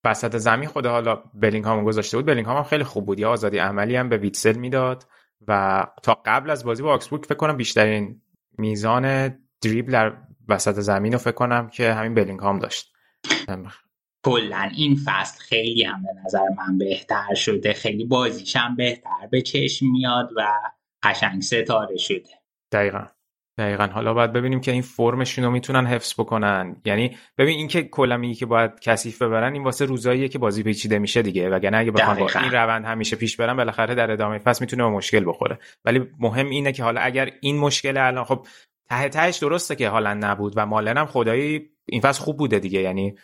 [0.04, 2.26] وسط زمین خود حالا بلینگهام گذاشته بود.
[2.26, 3.18] بلینگهام هم خیلی خوب بود.
[3.18, 5.06] یا آزادی عملی هم به ویتسل می‌داد
[5.48, 8.22] و تا قبل از بازی با آکسبورگ فکر کنم بیشترین
[8.58, 10.16] میزان دریبل در
[10.48, 12.92] وسط زمین رو فکر کنم که همین بلینگهام داشت.
[14.26, 17.72] کلا این فصل خیلی هم به نظر من بهتر شده.
[17.72, 20.52] خیلی بازیش هم بهتر به چشم میاد و
[21.02, 22.30] قشنگ ستاره شده.
[22.72, 23.06] دقیقا.
[23.58, 23.86] دقیقا.
[23.86, 26.76] حالا باید ببینیم که این فرمشون رو می‌تونن حفظ بکنن.
[26.84, 30.98] یعنی ببین اینکه کلا میگی که باید کثیف ببرن این واسه روزاییه که بازی پیچیده
[30.98, 31.50] میشه دیگه.
[31.50, 34.88] وگرنه اگه بخوام با این روند همیشه پیش برن بالاخره در ادامه فصل می‌تونه به
[34.88, 35.58] مشکل بخوره.
[35.84, 38.46] ولی مهم اینه که حالا اگر این مشکل الان خب
[38.90, 42.80] ته تهش درسته که حالا نبود و مالن هم خدایی این فصل خوب بوده دیگه.
[42.80, 43.14] یعنی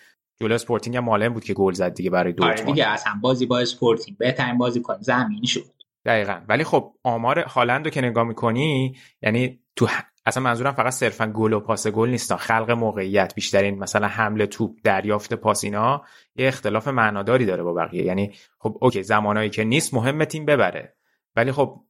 [0.40, 2.60] جلو اسپورتینگ هم مالن بود که گل زد دیگه برای دورتموند.
[2.60, 5.64] آره دیگه اصلا بازی با اسپورتینگ بهترین بازیکن زمین شد.
[6.04, 6.40] دقیقا.
[6.48, 9.88] ولی خب آمار هالند رو که نگاه می‌کنی یعنی تو
[10.26, 14.70] اصلا منظورم فقط صرفا گل و پاس گل نیست خلق موقعیت بیشترین مثلا حمله توپ
[14.84, 16.02] دریافت پاس اینا
[16.36, 18.04] یه اختلاف معناداری داره با بقیه.
[18.04, 20.96] یعنی خب اوکی زمانایی که نیست مهم تیم ببره.
[21.36, 21.80] ولی خب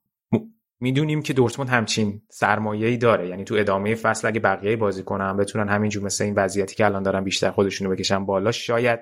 [0.81, 3.29] می‌دونیم که دورتموند همچین سرمایه‌ای داره.
[3.29, 7.03] یعنی تو ادامه فصل اگه بقیه بازی کنن بتونن همینجور مثل این وضعیتی که الان
[7.03, 9.01] دارن بیشتر خودشونو بکشن بالا شاید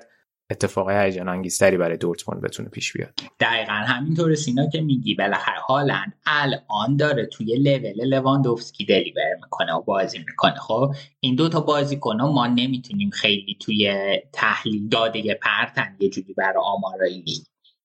[0.51, 3.15] اتفاقای هیجان انگیزتری برای دورتموند بتونه پیش بیاد.
[3.41, 9.83] دقیقا همینطور سینا که میگی بالاخره هالند الان داره توی لول لواندوفسکی دلیور می‌کنه و
[9.83, 10.55] بازی می‌کنه.
[10.55, 13.93] خب این دو تا بازیکن ما نمی‌تونیم خیلی توی
[14.33, 17.43] تحلیل داده پرتن یه جوری برای آمارای لیگ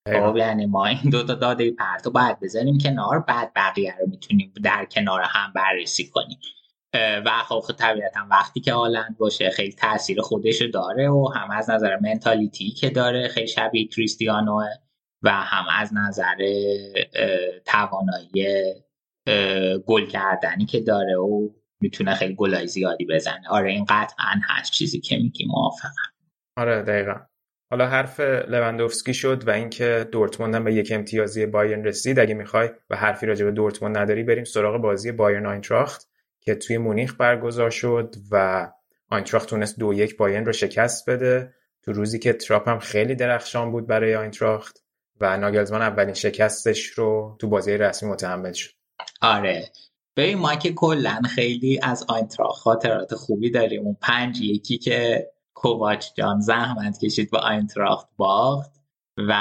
[0.08, 4.54] خب یعنی ما این دو تا داده پرتو باید بذاریم کنار بعد بقیه رو می‌تونیم
[4.64, 6.40] در کنار هم بررسی کنیم.
[7.26, 11.70] و خب, خب طبیعتا وقتی که هالند باشه خیلی تاثیر خودش داره و هم از
[11.70, 14.68] نظر منتالیتی که داره خیلی شبیه کریستیانوه
[15.22, 16.38] و هم از نظر
[17.66, 18.46] توانایی
[19.86, 21.50] گل کردنی که داره و
[21.82, 23.50] می‌تونه خیلی گلای زیادی بزنه.
[23.50, 26.14] آره این قطعا هست چیزی که میگی موافقم.
[26.58, 27.16] آره دقیقا.
[27.70, 32.20] حالا حرف لوندوفسکی شد و اینکه دورتموند هم به یک امتیازی بایرن رسید.
[32.20, 36.08] اگه می‌خوای و حرفی راجع به دورتموند نداری بریم سراغ بازی بایرن آینتراخت
[36.42, 38.68] که توی مونیخ برگزار شد و
[39.10, 41.54] آینتراخت تونست دو یک بایرن رو شکست بده.
[41.84, 44.84] تو روزی که تراپ هم خیلی درخشان بود برای آینتراخت
[45.22, 48.72] و ناگلزمان اولین شکستش رو تو بازی رسمی متحمل شد.
[49.22, 49.72] آره.
[50.18, 53.82] ببین ما که کلا خیلی از آینتراخت خاطرات خوبی داریم.
[53.82, 55.28] اون پنج یکی که
[55.64, 58.72] کوواچ جان زحمت کشید با آینتراخت باخت
[59.18, 59.34] و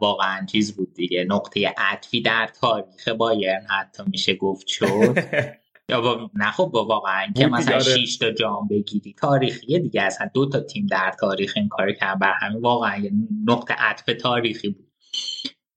[0.00, 1.24] واقعا چیز بود دیگه.
[1.28, 5.18] نقطه عطفی در تاریخ بایرن حتی میشه گفت شد.
[5.90, 9.12] یا با نه خب با واقعا که مثلا 6 تا جام بگیری.
[9.12, 10.30] تاریخیه دیگه اصلا.
[10.34, 12.18] دو تا تیم در تاریخ این کار کردن.
[12.18, 13.12] بر همین واقعا یه
[13.44, 14.92] نقطه عطف تاریخی بود.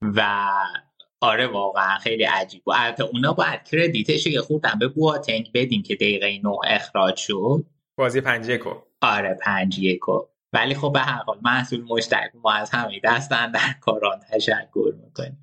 [0.01, 0.49] و
[1.21, 2.75] آره واقعا خیلی عجیب بود.
[2.77, 7.65] البته اونا باید کردیتش یه خوردن به بواتنگ بدیم که دقیقه 9 اخراج شد.
[7.97, 8.61] بازی 5 1
[9.01, 9.99] آره 5 1
[10.53, 15.41] ولی خب به هر حال محصول مشترک ما از همه دستن در کاران تشکر می‌کنیم.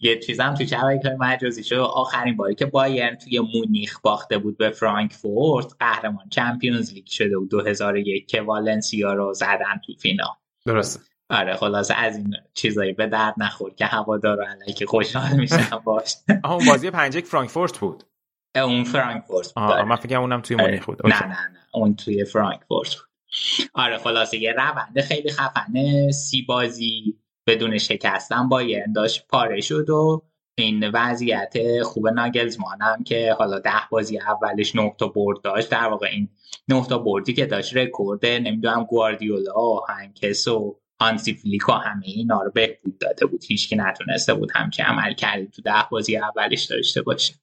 [0.00, 1.74] یه چیزم تو شبکه مجازی شد.
[1.74, 7.50] آخرین باری که بایرن توی مونیخ باخته بود به فرانکفورت قهرمان چمپیونز لیگ شده بود
[7.50, 10.34] 2001 که والنسیا رو زدن تو فینال.
[10.66, 11.00] درسته.
[11.30, 16.14] آره خلاصه از این چیزایی به درد نخور که هوادارا علیه خوشحال میشن باش.
[16.44, 18.04] اون بازی 5 فرانکفورت بود.
[18.56, 22.96] اون فرانکفورت آه من فکر اونم توی مونیخ بود نه نه نه اون توی فرانکفورت
[22.96, 23.08] بود
[23.74, 28.62] آره خلاصه یه روند خیلی خفنه سی بازی بدون شکستن با
[28.94, 30.22] داشت پاره شد و
[30.54, 35.88] این وضعیت خوب ناگلزمان هم که حالا ده بازی اولش نه تا برد داشت در
[35.88, 36.28] واقع این
[36.68, 42.42] نه تا بردی که داشت رکورد نمی‌دونم گواردیولا و هنکس و هانسی فلیکو همه اینا
[42.42, 47.02] رو بهبود داده بود هیچ نتونسته بود همچین عمل کردی تو ده بازی اولش داشته
[47.02, 47.34] باشه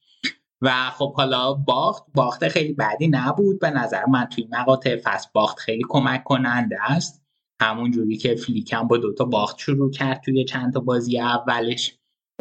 [0.62, 3.60] و خب حالا باخت باخت خیلی بدی نبود.
[3.60, 7.24] به نظر من توی مقاطع فصل باخت خیلی کمک کننده است.
[7.62, 11.98] همون جوری که فلیکم با دوتا باخت شروع کرد توی چند تا بازی اولش.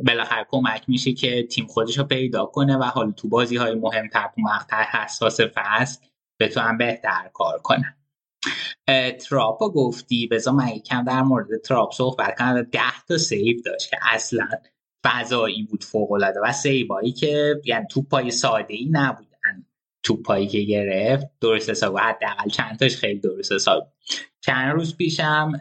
[0.07, 4.31] بالاخره کمک میشه که تیم خودش رو پیدا کنه و حالا تو بازی های مهمتر
[4.35, 6.07] تو مقطع حساس فصل
[6.40, 7.96] بتونن بهتر کار کنن.
[9.20, 12.62] تراپ گفتی؟ بذار من یکم در مورد تراپ صحبت کنم.
[12.62, 14.48] ده تا save داشت که اصلا
[15.07, 19.66] فضایی بود فوق العاده و save ایی که یعنی توپای ساده ای نبودن.
[20.03, 23.92] توپایی که گرفت درست حساب حداقل چند تاش خیلی درست حساب
[24.40, 25.53] چند روز پیشم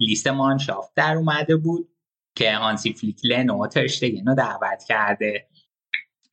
[0.00, 1.88] لیست مانشافت در اومده بود
[2.34, 5.46] که هانسی فلیک و ترشتگن رو دعوت کرده.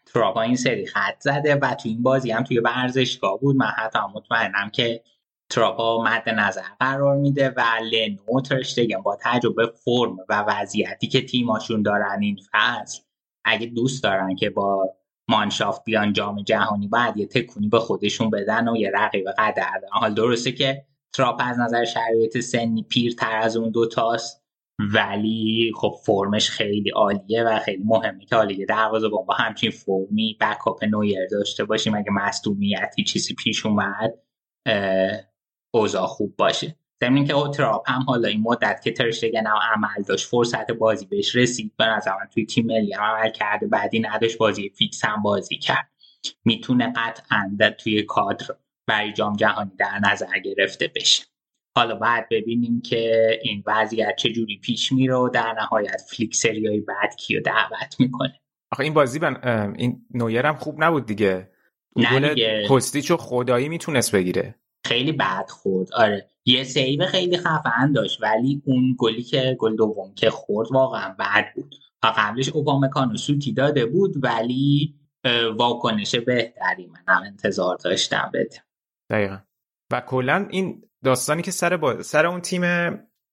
[0.06, 3.56] تراپا این سری خط زده و تو این بازی هم توی ورزشگاه بود.
[3.56, 5.04] من حتی مطمئنم که
[5.50, 11.82] تراپا مد نظر قرار میده و لنو ترشتگن با تجربه فرم و وضعیتی که تیماشون
[11.82, 13.00] دارن این فصل
[13.46, 14.94] اگه دوست دارن که با
[15.30, 20.14] مانشافت بیان جام جهانی باید یه تکونی به خودشون بدن و یه رقیب قدر حال
[20.14, 24.48] درسته که تراپ از نظر شرایط سنی پیرتر از اون دوتاست
[24.80, 30.84] ولی خب فرمش خیلی عالیه و خیلی مهمه که حالا دروازه با همچین فرمی بکاپ
[30.84, 31.96] نویر داشته باشیم.
[31.96, 34.14] اگه مصدومیتی چیزی پیش اومد
[35.78, 36.76] اوضاع خوب باشه.
[37.02, 41.36] زمین که تراپ هم حالا این مدت که ترشتگن هم عمل داشت فرصت بازی بهش
[41.36, 41.74] رسید.
[41.78, 45.90] به نظر توی تیم ملی هم عملکرد بدی نداشت بازی فیکس هم بازی کرد.
[46.46, 48.46] می‌تونه قطعا توی کادر
[48.88, 51.24] برای جام جهانی در نظر گرفته بشه.
[51.78, 57.16] حالا باید ببینیم که این وضعیت چجوری پیش میره و در نهایت فلیک سریای بعد
[57.16, 58.40] کیو دعوت می‌کنه.
[58.72, 59.74] آخه این بازی بن...
[59.78, 61.52] این نویر هم خوب نبود دیگه.
[62.70, 64.56] کاستیچو خدایی می‌تونست بگیره.
[64.86, 65.94] خیلی بد خورد.
[65.94, 71.16] آره یه save خیلی خفن داشت ولی اون گلی که گل دوم که خورد واقعا
[71.20, 71.76] بد بود.
[72.04, 74.96] قبلش اوبامکانو سوتی داده بود ولی
[75.58, 78.64] واکنش بهتری من انتظار داشتم بده.
[79.10, 79.38] دقیقا.
[79.92, 82.02] و کلا این داستانی که سر, با...
[82.02, 82.64] سر اون تیم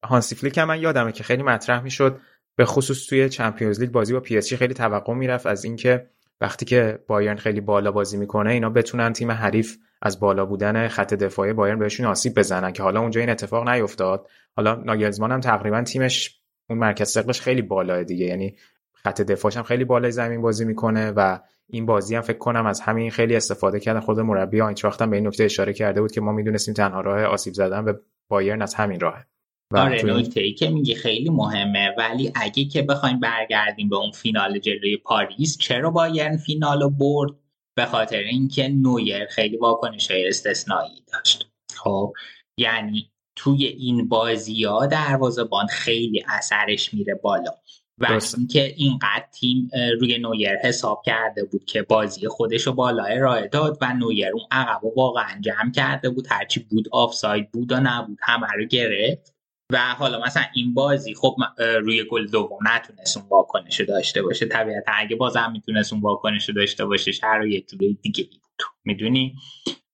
[0.05, 2.21] هانسی فلیک هم من یادمه که خیلی مطرح می‌شد
[2.57, 6.65] به خصوص توی چمپیونز لیگ بازی با پی اس خیلی توقع می‌رفت از اینکه وقتی
[6.65, 11.53] که بایرن خیلی بالا بازی می‌کنه اینا بتونن تیم حریف از بالا بودن خط دفاعی
[11.53, 14.29] بایرن بهشون آسیب بزنن که حالا اونجا این اتفاق نیفتاد.
[14.57, 16.41] حالا ناگلزمان هم تقریبا تیمش
[16.71, 18.27] اون مرکز ثقلش خیلی بالاه دیگه.
[18.27, 18.57] یعنی
[18.93, 22.81] خط دفاعش هم خیلی بالای زمین بازی می‌کنه و این بازی هم فکر کنم از
[22.81, 26.21] همین خیلی استفاده کرده خود مربی آینتراخت هم به این نکته اشاره کرده بود که
[26.21, 29.27] ما می‌دونستیم تنها راه آسیب زدن به بایرن از همین راهه.
[29.75, 31.95] آره نکته ای که میگی خیلی مهمه.
[31.99, 37.31] ولی اگه که بخوایم برگردیم به اون فینال جلوی پاریس چرا بایرن فینال رو برد؟
[37.77, 41.51] به خاطر اینکه نویر خیلی واکنش های استثنایی داشت.
[41.77, 42.13] خب
[42.59, 47.51] یعنی توی این بازی ها دروازه‌بان خیلی اثرش میره بالا
[47.99, 53.49] و اینکه اینقدر تیم روی نویر حساب کرده بود که بازی خودش رو بالا ارائه
[53.49, 56.27] داد و نویر اون عقب واقعا جمع کرده بود.
[56.31, 59.34] هرچی بود آفساید بود و نبود همه رو گرفت.
[59.75, 64.47] و حالا مثلا این بازی خب روی گل دوم نتونست اون واکنش داشته باشه.
[64.47, 68.41] طبیعتا اگه بازم می‌تونست اون واکنش داشته باشه شرایط جوری دیگه بود.
[68.85, 69.35] می‌دونی؟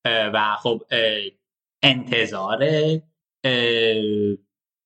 [0.04, 0.82] و خب
[1.82, 2.64] انتظار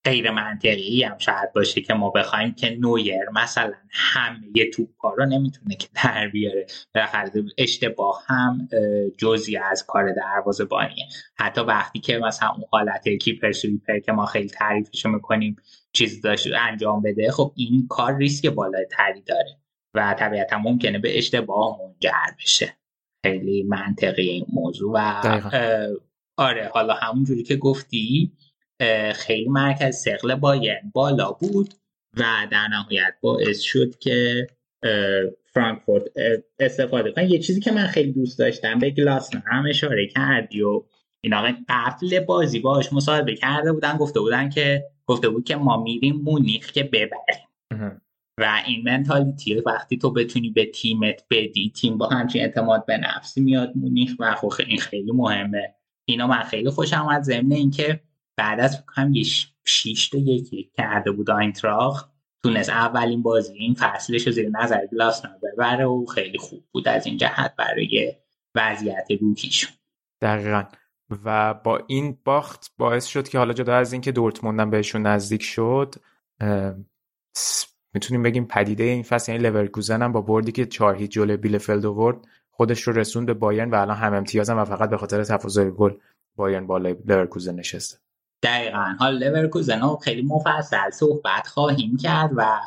[0.05, 5.75] غیر منطقی هم شاید باشه که ما بخوایم که نویر مثلا همه توپ رو نمی‌تونه
[5.75, 6.65] که در بیاره.
[6.95, 8.67] بالاخره اشتباه هم
[9.17, 11.05] جزی از کار دروازه بانیه.
[11.35, 15.55] حتی وقتی که مثلا اون حالت کیپر سویپر که ما خیلی تعریفش می‌کنیم
[15.93, 19.57] چیز داشت انجام بده خب این کار ریسک بالای تری داره
[19.93, 22.77] و طبیعتا ممکنه به اشتباه منجر بشه.
[23.25, 25.21] خیلی منطقی این موضوع و
[26.37, 28.31] آره حالا همون جوری که گفتی
[29.15, 31.73] خیلی مرکز سقل باین بالا بود
[32.17, 34.47] و در نهایت باعث شد که
[35.45, 36.03] فرانکفورت
[36.59, 37.31] استفاده کنه.
[37.31, 40.83] یه چیزی که من خیلی دوست داشتم به گلاسن هم اشاره کردی و
[41.21, 46.15] اینا قبل بازی باش مصاحبه کرده بودن گفته بودن که گفته بود که ما میریم
[46.15, 48.01] مونیخ که ببریم.
[48.39, 53.41] و این منتالیتی وقتی تو بتونی به تیمت بدی تیم با همچین اعتماد به نفسی
[53.41, 55.75] میاد مونیخ و خب این خیلی مهمه.
[56.05, 57.99] اینا من خیلی خوشم آمد ضمن اینکه
[58.37, 59.23] بعد از هم یه
[59.65, 62.07] شیش تا یک کرده بود آینتراخ
[62.43, 67.05] تونست اولین بازی این فصلش رو زیر نظر گلاسنر ببره و خیلی خوب بود از
[67.05, 68.15] این جهت برای
[68.55, 69.71] وضعیت روحیشون
[70.21, 70.63] دقیقا.
[71.25, 75.95] و با این باخت باعث شد که حالا جدا از اینکه دورتموند بهشون نزدیک شد
[77.93, 81.85] می‌تونیم بگیم پدیده این فصل یعنی لورکوزن هم با بردی که چهار هیچ جلوی بیلفلد
[81.85, 82.17] آورد
[82.49, 85.93] خودش رو رسوند به بایرن و الان هم امتیازم و فقط به خاطر تفاضل گل
[86.35, 88.04] بایرن بالای لورکوزن نشسته.
[88.43, 88.95] دقیقا.
[88.99, 92.59] حالا لورکوزن رو خیلی مفصل صحبت خواهیم کرد و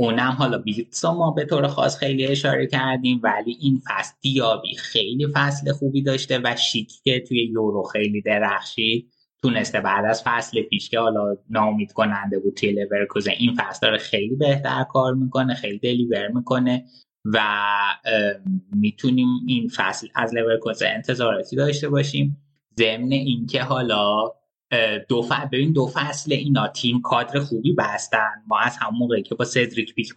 [0.00, 4.74] اونم حالا ویرتس رو ما به طور خاص خیلی اشاره کردیم ولی این فصل دیابی
[4.74, 10.62] خیلی فصل خوبی داشته و شیکی که توی یورو خیلی درخشید تونسته بعد از فصل
[10.62, 15.54] پیش که حالا ناامید کننده بود توی لورکوزن این فصل داره خیلی بهتر کار می‌کنه
[15.54, 16.84] خیلی deliver می‌کنه
[17.24, 17.40] و
[18.72, 22.36] می‌تونیم این فصل از لورکوزن انتظاراتی داشته باشیم.
[22.78, 24.32] ضمن اینکه حالا
[25.08, 28.42] دو فصل ببین دو فصل اینا تیم کادر خوبی بستن.
[28.46, 30.14] ما از همون موقعی که با سدریک پیک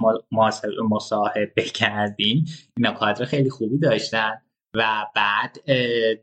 [0.90, 2.46] مصاحبه کردیم
[2.78, 4.42] اینا کادر خیلی خوبی داشتن
[4.76, 5.58] و بعد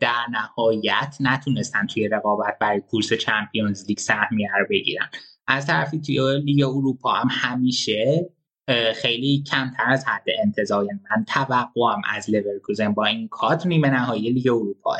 [0.01, 5.11] در نهایت نتونستن توی رقابت برای کورس چمپیونز لیگ سهمیه رو بگیرن.
[5.47, 8.31] از طرفی توی لیگ اروپا هم همیشه
[8.95, 14.49] خیلی کمتر از حد انتظار من توقعم از لورکوزن با این کادر نیمه نهایی لیگ
[14.49, 14.97] اروپا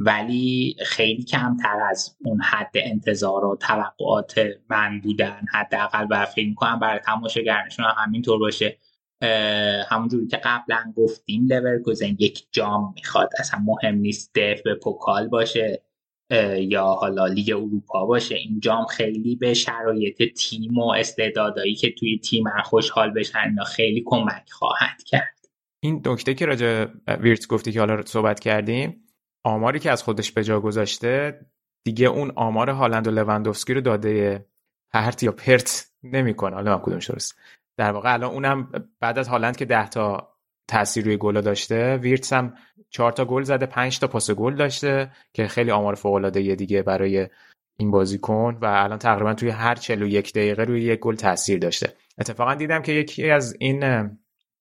[0.00, 5.40] ولی خیلی کمتر از اون حد انتظار و توقعات من بودن.
[5.52, 8.78] حداقل و فکر کنم برای تماشاگرنشون هم همینطور باشه.
[9.88, 13.30] همونجوری که قبلا گفتیم لورکوزن یک جام می‌خواد.
[13.38, 15.82] اصلا مهم نیست د اف ب پوکال باشه
[16.58, 18.34] یا حالا لیگ اروپا باشه.
[18.34, 24.02] این جام خیلی به شرایط تیم و استعدادایی که توی تیم خوشحال بشن اینا خیلی
[24.06, 25.38] کمک خواهد کرد.
[25.80, 26.86] این دکته که راجع
[27.20, 29.04] ویرت گفتی که حالا صحبت کردیم
[29.48, 31.40] آماری که از خودش به جا گذاشته
[31.84, 34.46] دیگه اون آمار هالند و لوندوفسکی رو داده
[34.92, 36.54] پرت یا پرت نمی‌کنه.
[36.54, 37.38] حالا من کدومش درست.
[37.76, 40.28] در واقع الان اونم بعد از هالند که 10 تا
[40.68, 42.54] تاثیر روی گل داشته ویرتس هم
[42.90, 46.82] چهار تا گل زده پنج تا پاس گل داشته که خیلی آمار فوق العاده دیگه
[46.82, 47.28] برای
[47.78, 51.92] این بازیکن و الان تقریبا توی هر 41 دقیقه روی یک گل تاثیر داشته.
[52.18, 54.10] اتفاقا دیدم که یکی از این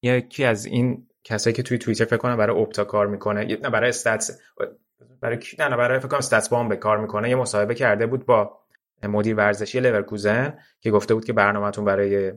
[0.02, 3.90] یکی از این کسایی که توی توییتر فکر کنم برای اپتا کار می‌کنه نه برای
[3.90, 4.40] استاتس
[5.22, 7.30] برای نه نه برای فکر کنم استاتس به کار می‌کنه.
[7.30, 8.60] یه مصاحبه کرده بود با
[9.04, 12.32] مدیر ورزشی لورکوزن که گفته بود که برنامهتون برای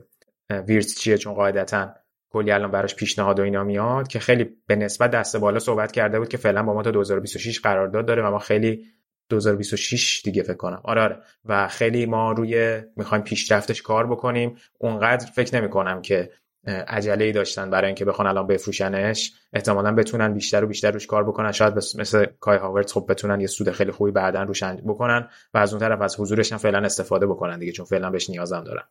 [0.49, 1.93] ویرتس چیه؟ چون قاعدتا
[2.29, 6.19] کلی الان براش پیشنهاد و اینا میاد که خیلی به نسبت دست بالا صحبت کرده
[6.19, 8.85] بود که فعلا با ما تا 2026 قرارداد داره و ما خیلی
[9.29, 10.81] 2026 دیگه فکر کنم.
[10.83, 11.17] آره آره.
[11.45, 14.57] و خیلی ما روی می‌خوایم پیشرفتش کار بکنیم.
[14.77, 16.31] اونقدر فکر نمی کنم که
[16.67, 19.33] عجله داشتن برای اینکه بخوان الان بفروشنش.
[19.53, 21.51] احتمالا بتونن بیشتر و بیشتر روش کار بکنن.
[21.51, 25.73] شاید مثل کای هاورت خب بتونن یه سود خیلی خوبی بعدا روش بکنن و از
[25.73, 28.83] اون طرف از حضورش هم فعلا استفاده بکنن دیگه چون فعلا بهش نیازم دارن.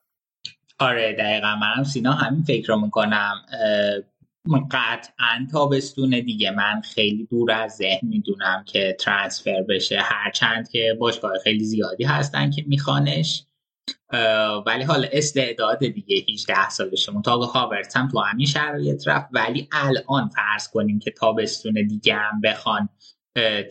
[0.79, 1.57] آره دقیقا.
[1.57, 3.35] منم سینا همین فکر رو می‌کنم
[4.71, 6.51] قطعا تابستون دیگه.
[6.51, 9.99] من خیلی دور از ذهن می‌دونم که ترانسفر بشه.
[10.03, 13.47] هرچند که باشگاه خیلی زیادی هستن که میخوانش.
[14.67, 19.29] ولی حالا استعداد دیگه 18 سالشه مطابق هاورت هم تو همین شرایط رفت.
[19.33, 22.89] ولی الان فرض کنیم که تابستون دیگه هم بخوان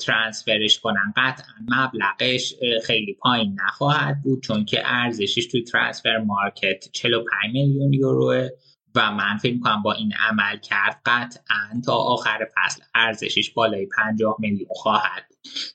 [0.06, 1.14] ترانسفرش کنن.
[1.18, 8.50] قطعا مبلغش خیلی پایین نخواهد بود چون که ارزشش توی ترانسفر مارکت 45 میلیون یوروه
[8.96, 14.36] و من فکر می‌کنم با این عمل کرد قطعا تا آخر فصل ارزشش بالای 50
[14.40, 15.29] میلیون خواهد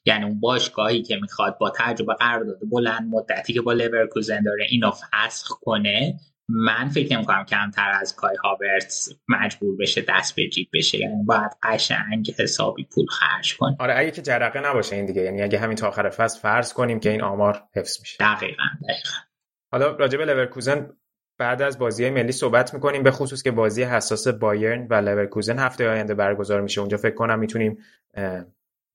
[0.04, 4.90] یعنی اون باشگاهی که می‌خواد با تجربه قرارداد بلند مدتی که با لورکوزن داره اینو
[4.90, 6.16] فسخ کنه
[6.48, 10.98] من فکر می‌کنم کمتر از کای هاورتس مجبور بشه دست به جیب بشه.
[10.98, 13.76] یعنی باید قشنگ حسابی پول خرج کنه.
[13.78, 15.22] آره اگه که جرقه نباشه این دیگه.
[15.22, 18.16] یعنی اگه همین تا آخر فصل فرض کنیم که این آمار حفظ میشه.
[18.20, 19.18] دقیقا دقیقا.
[19.72, 20.90] حالا راجع به لورکوزن
[21.38, 25.88] بعد از بازی ملی صحبت می‌کنیم به خصوص که بازی حساس بایرن و لورکوزن هفته
[25.88, 26.80] آینده برگزار میشه.
[26.80, 27.78] اونجا فکر کنم می‌تونیم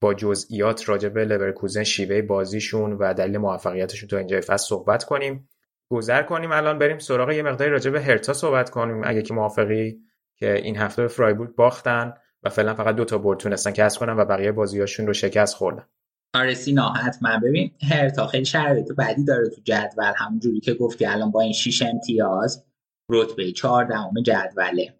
[0.00, 5.48] با جزئیات راجع به لورکوزن شیوه بازیشون و دلیل موفقیتشون تو اینجای فصل صحبت کنیم.
[5.90, 9.02] گذر کنیم الان بریم سراغ یه مقداری راجع به هرتا صحبت کنیم.
[9.04, 9.98] اگه که موافقی
[10.36, 14.16] که این هفته به فرایبورگ باختن و فعلا فقط دو تا برد تونستن کسب کنن
[14.16, 15.86] و بقیه بازیاشون رو شکست خوردن.
[16.34, 20.12] آره سینا حتما ببین هرتا خیلی شرایط بعدی داره تو جدول.
[20.16, 22.64] همونجوری که گفتی الان با این 6 امتیاز
[23.10, 24.94] رتبه 14 جدوله.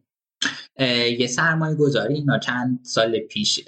[1.19, 3.61] یه سرمایه گذاری اینا چند سال پیش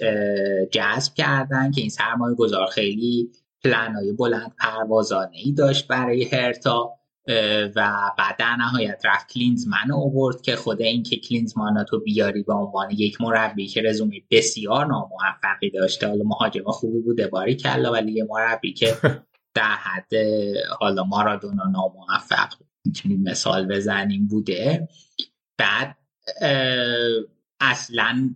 [0.71, 3.31] جذب کردن که این سرمایه گذار خیلی
[3.63, 6.89] پلنهای بلند پروازانه ای داشت برای هرتا
[7.75, 12.53] و بعد در نهایت رفت کلینزمن اوورد که خود این که کلینزمان تو بیاری به
[12.53, 18.11] عنوان یک مربی که رزومه بسیار ناموفقی داشته حالا مهاجم خوبی بوده باری کلا ولی
[18.11, 18.95] یه مربی که
[19.55, 20.13] در حد
[20.79, 22.53] حالا مارادونا ناموفق
[22.85, 24.87] می‌تونیم مثال بزنیم بوده.
[25.57, 25.95] بعد
[27.59, 28.35] اصلا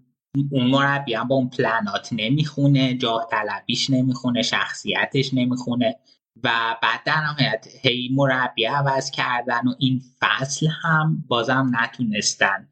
[0.52, 5.96] اون مربی هم با اون پلنات نمی‌خونه جاه طلبیش نمی‌خونه شخصیتش نمی‌خونه
[6.44, 12.68] و بعد در نهایت هی مربی عوض کردن و این فصل هم بازم نتونستن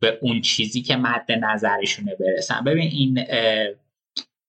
[0.00, 2.64] به اون چیزی که مد نظرشونه برسن.
[2.64, 3.24] ببین این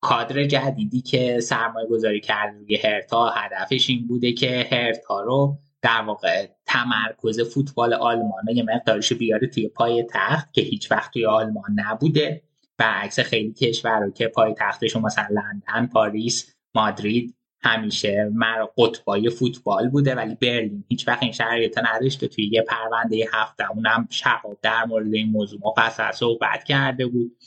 [0.01, 6.01] کادر جدیدی که سرمایه گذاری کرد روی هرتا هدفش این بوده که هرتا رو در
[6.01, 11.75] واقع تمرکز فوتبال آلمان یه مقدارش بیاره توی پای تخت که هیچ وقت توی آلمان
[11.75, 12.43] نبوده.
[12.77, 20.15] برعکس خیلی کشور که پای تختشون مثلا لندن پاریس مادرید همیشه مر قطبای فوتبال بوده
[20.15, 22.27] ولی برلین هیچ وقت این شرایط نداشته.
[22.27, 27.37] توی یه پرونده هفته اونم شقاب در مورد این موضوع مفصل صحبت کرده بود.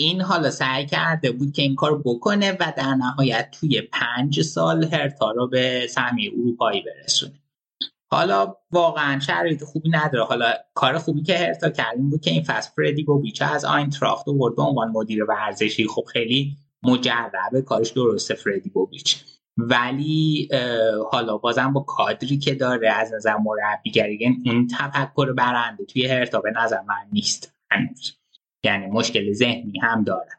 [0.00, 4.84] این حالا سعی کرده بود که این کار بکنه و در نهایت توی پنج سال
[4.84, 7.42] هرتا رو به سهمیه اروپایی برسونه.
[8.10, 10.24] حالا واقعا شرایط خوبی نداره.
[10.24, 14.54] حالا کار خوبی که هرتا کردیم بود که این فصل فردی بوبیچ از آینتراخت و
[14.54, 15.86] به عنوان مدیر ورزشی.
[15.86, 19.24] خب خیلی مجربه کارش درسته فردی بوبیچ
[19.56, 20.48] ولی
[21.10, 26.52] حالا بازم با کادری که داره از نظر مربیگری اون تفکر برنده توی هرتا به
[26.56, 27.54] نظر من نیست
[28.64, 30.34] یعنی مشکل ذهنی هم دارن.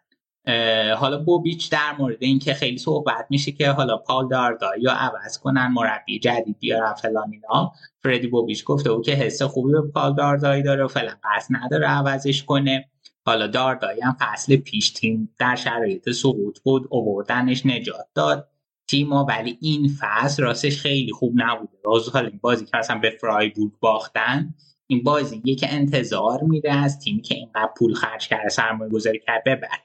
[0.96, 5.68] حالا بوبیچ در مورد اینکه خیلی صحبت میشه که حالا پال داردا یا عوض کنن
[5.68, 7.72] مربی جدید بیارن فلان اینا.
[8.04, 11.88] فردی بوبیچ گفته او که حس خوبی به پال داردایی داره و فعلا قصد نداره
[11.88, 12.90] عوضش کنه.
[13.26, 18.48] حالا داردایی هم فصل پیش تیم در شرایط سقوط بود اووردنش نجات داد.
[18.88, 21.78] تیما ولی این فصل راستش خیلی خوب نبوده.
[21.86, 24.54] راز حالا این بازی که مثلا به فرایبورگ باختن
[24.92, 29.44] این بازی که انتظار میره از تیمی که اینقدر پول خرج کرده سرمایه گذاری کرد
[29.44, 29.78] ببر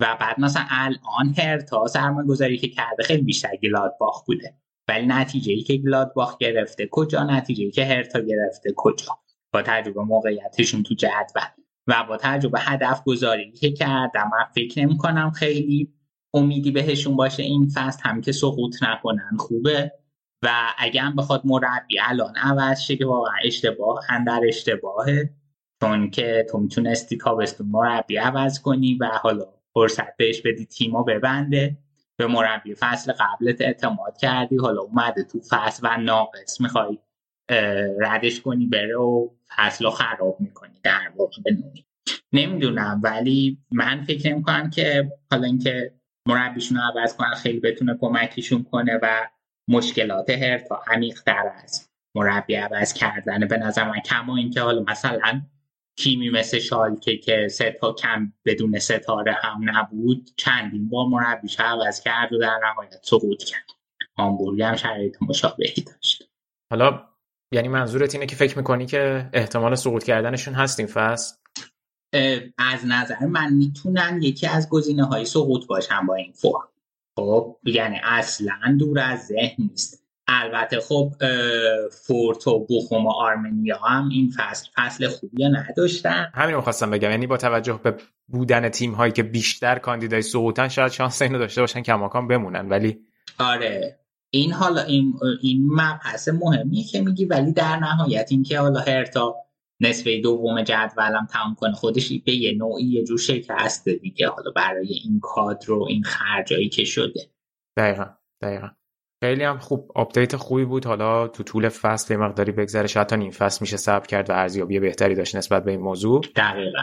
[0.00, 4.54] و بعد مثلا الان هرتا سرمایه گذاری که کرده خیلی بیشتر گلادباخ بوده.
[4.88, 9.18] ولی نتیجه ای که گلادباخ گرفته کجا نتیجه ای که هرتا گرفته کجا؟
[9.52, 11.42] با تجربه موقعیتشون تو جدول
[11.86, 14.30] و با تجربه هدف گذاری که کردم.
[14.32, 15.92] من فکر نمی کنم خیلی
[16.34, 19.92] امیدی بهشون باشه این فصل هم که سقوط نکنن خوبه.
[20.42, 25.30] و اگر هم بخواد مربی الان عوض شه که واقعا اشتباه اندر اشتباهه.
[25.80, 31.78] چون که تو می‌تونستی تابستون مربی عوض کنی و حالا فرصت بهش بدی تیمو ببنده.
[32.16, 36.98] به مربی فصل قبلت اعتماد کردی حالا اومده تو فصل و ناقص می‌خوای
[38.00, 41.56] ردش کنی بره و فصل رو خراب می‌کنی در واقع به
[42.32, 45.94] نمی‌دونم ولی من فکر نمی که حالا اینکه
[46.26, 49.28] مربیشون رو عوض کنن خیلی بتونه کمکیشون کنه و
[49.68, 53.48] مشکلات هرتا عمیق تر از مربی عوض کردن.
[53.48, 55.42] به نظر من کما اینکه حالا مثلا
[55.98, 62.00] تیمی مثل شالکه که سه تا کم بدون ستاره هم نبود چندین بار مربیش عوض
[62.00, 63.66] کرد و در نهایت سقوط کرد.
[64.18, 66.28] هامبورگ هم شرایط مشابهی داشت.
[66.70, 67.04] حالا
[67.52, 71.36] یعنی منظورت اینه که فکر می‌کنی که احتمال سقوط کردنشون هست این فصل؟
[72.58, 76.68] از نظر من می‌تونن یکی از گزینه های سقوط باشن با این فرم.
[77.18, 80.04] خب یعنی اصلا دور از ذهن نیست.
[80.28, 81.12] البته خب
[82.06, 86.30] فورت و بوخوم و آرمنیا هم این فصل فصل خوبی نداشتن.
[86.34, 87.10] همین رو خواستم بگم.
[87.10, 87.94] یعنی با توجه به
[88.26, 92.68] بودن تیم هایی که بیشتر کاندیدای سقوطن شاید شانس اینو داشته باشن کماکان بمونن.
[92.68, 92.98] ولی
[93.38, 93.98] آره.
[94.30, 99.34] این حالا این این مبحث مهمیه که میگی ولی در نهایت اینکه حالا هرتا
[99.80, 101.72] نصفه دوم جدولم تمام کنه.
[101.72, 104.28] خودش به یه نوعی یه جور شکسته دیگه.
[104.28, 107.20] حالا برای این کادر و این خرجایی که شده.
[107.76, 108.06] دقیقا
[108.42, 108.68] دقیقا.
[109.24, 109.92] خیلی هم خوب.
[109.94, 110.86] update خوبی بود.
[110.86, 112.86] حالا تو طول فصل مقداری بگذره.
[112.86, 116.20] شاید تا نیم فصل میشه صبر کرد و ارزیابی بهتری داشت نسبت به این موضوع.
[116.36, 116.82] دقیقا.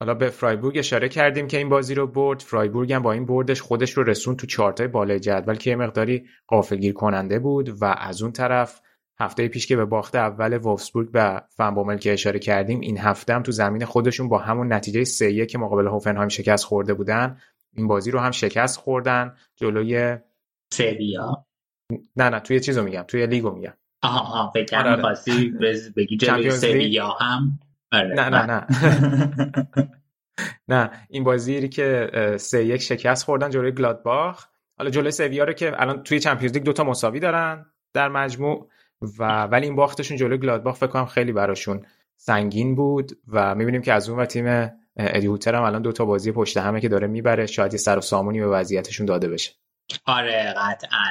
[0.00, 2.40] حالا به فرایبورگ اشاره کردیم که این بازی رو برد.
[2.40, 6.26] فرایبورگ هم با این بردش خودش رو رسون تو چارتای بالای جدول که یه مقداری
[6.46, 8.80] قافلگیر کننده بود و از اون طرف
[9.20, 13.42] هفته پیش که به باخت اول وولفسبورگ به فنبومل که اشاره کردیم این هفته هم
[13.42, 17.36] تو زمین خودشون با همون نتیجه 3 که مقابل هوفنهایم شکست خورده بودن
[17.76, 20.16] این بازی رو هم شکست خوردن جلوی
[20.72, 21.46] سویا.
[22.16, 23.72] نه نه توی چیزو میگم توی لیگو میگم.
[24.02, 25.90] آها آها فکر آره, آره.
[25.96, 27.58] بگی جلوی سویا هم.
[27.92, 28.14] آره.
[28.14, 28.66] نه نه نه.
[30.68, 34.46] نه این بازی که سه یک شکست خوردن جلوی گلادباخ.
[34.78, 38.68] حالا جلوی سویا رو که الان توی چمپیونز لیگ دوتا مساوی دارن در مجموع.
[39.18, 41.86] و ولی این باختشون جلوی گلادباخ فکر کنم خیلی براشون
[42.16, 46.32] سنگین بود و می‌بینیم که از اون و تیم ادی هوتر هم الان دوتا بازی
[46.32, 49.50] پشت همه که داره می‌بره شاید یه سر و سامونی به وضعیتشون داده بشه.
[50.06, 51.10] آره قطعا.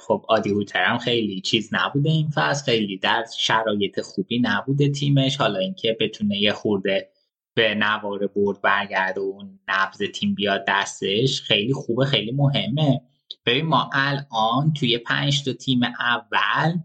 [0.00, 5.36] خب آدی هوتر هم خیلی چیز نبوده این فصل خیلی در شرایط خوبی نبوده تیمش.
[5.36, 7.10] حالا اینکه بتونه یه خورده
[7.54, 13.00] به نوار برد برگرده و نبز تیم بیاد دستش خیلی خوبه خیلی مهمه.
[13.46, 16.78] ببین ما الان توی پنج تا تیم اول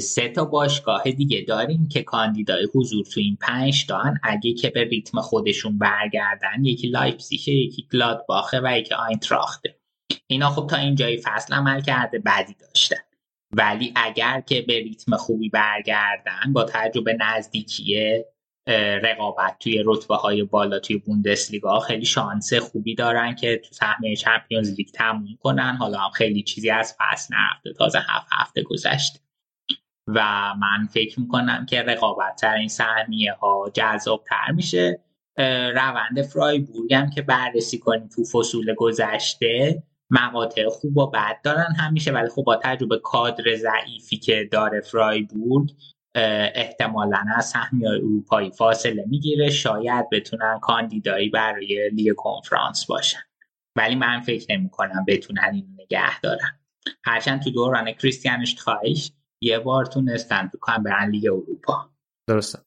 [0.00, 4.84] سه تا باشگاه دیگه داریم که کاندیدای حضور تو این پنج تا اگه که به
[4.84, 9.76] ریتم خودشون برگردن یکی لایپسیشه یکی گلادباخه و یکی آینتراخته.
[10.26, 12.96] اینا خب تا اینجای فصل عمل کرده بدی داشتن
[13.52, 18.22] ولی اگر که به ریتم خوبی برگردن با تجربه نزدیکی
[19.02, 24.74] رقابت توی رتبه های بالا توی بوندسلیگا خیلی شانس خوبی دارن که تو سهمیه چمپیونز
[24.74, 25.76] لیگ تموم کنن.
[25.76, 29.20] حالا هم خیلی چیزی از فصل نرفته تازه هفت هفته گذشته.
[30.14, 35.00] و من فکر می‌کنم که رقابت تر این سهمیه ها جذاب تر میشه
[35.74, 42.12] روند فرایبورگ هم که بررسی کنیم تو فصول گذشته مقاطع خوب و بد دارن همیشه
[42.12, 45.70] ولی خب با تجربه کادر ضعیفی که داره فرایبورگ
[46.54, 49.50] احتمالا از سهمی اروپایی فاصله می‌گیره.
[49.50, 53.22] شاید بتونن کاندیدایی برای لیگ کنفرانس باشن.
[53.76, 56.60] ولی من فکر نمی کنم بتونن این نگه دارن.
[57.04, 61.90] هرچند تو دوران کریستیان اشتخایش یه بار تونستن تو برن لیگ اروپا.
[62.28, 62.58] درسته.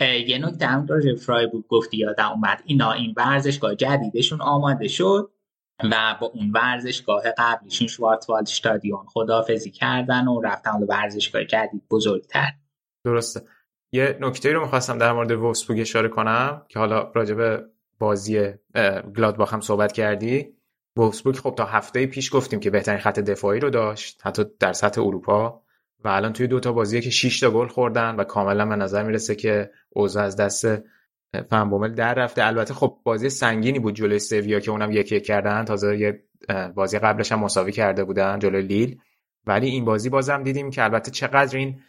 [0.00, 2.62] یه نکته هم راجع فرایبورگ گفتی یادم اومد.
[2.66, 5.30] اینا این ورزشگاه جدیدشون آماده شد
[5.84, 12.48] و با اون ورزشگاه قبلیشون شوارتوالد استادیون خدافزی کردن و رفتن به ورزشگاه جدید بزرگتر.
[13.04, 13.42] درسته.
[13.92, 17.64] یه نکته رو می‌خواستم در مورد وولفسبورگ اشاره کنم که حالا راجع به
[17.98, 18.52] بازی
[19.16, 20.56] گلادباخ هم صحبت کردی.
[20.96, 25.00] وولفسبورگ خب تا هفته پیش گفتیم که بهترین خط دفاعی رو داشت حتی در سطح
[25.00, 25.62] اروپا.
[26.04, 29.02] و الان توی دو تا بازیه که 6 تا گل خوردن و کاملا به نظر
[29.02, 30.66] می‌رسه که اوضاع از دست
[31.50, 32.46] فنبومل در رفته.
[32.46, 35.64] البته خب بازی سنگینی بود جلوی سویا که اونم یک یک کردن.
[35.64, 36.22] تازه یه
[36.74, 39.00] بازی قبلش هم مساوی کرده بودن جلوی لیل.
[39.46, 41.80] ولی این بازی بازم دیدیم که البته چقدر این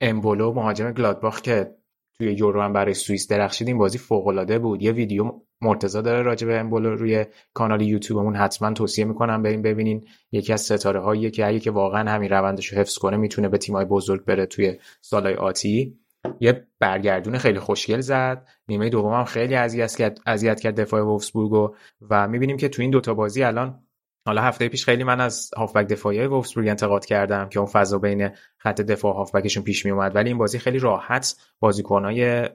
[0.00, 1.77] امبولو مهاجم گلادباخ که
[2.20, 4.82] توی یورو هم برای سوئیس درخشید این بازی فوق العاده بود.
[4.82, 10.06] یه ویدیو مرتضی داره راجع به امبولو روی کانال یوتیوبمون حتما توصیه می‌کنم بریم ببینین.
[10.32, 13.58] یکی از ستاره هایی که اگه که واقعا همین روندش رو حفظ کنه می‌تونه به
[13.58, 15.98] تیمای بزرگ بره توی سالهای آتی.
[16.40, 18.48] یه برگردون خیلی خوشگل زد.
[18.68, 21.74] نیمه دوم هم خیلی اذیت کرد اذیت کرد دفاع وولفسبورگ
[22.10, 23.82] و می‌بینیم که تو این دوتا بازی الان
[24.26, 28.30] حالا هفته پیش خیلی من از هافبک دفاعی وولفسبورگ انتقاد کردم که اون فضا بین
[28.58, 32.48] خط دفاع هافبکشون پیش می اومد ولی این بازی خیلی راحت بازیکنای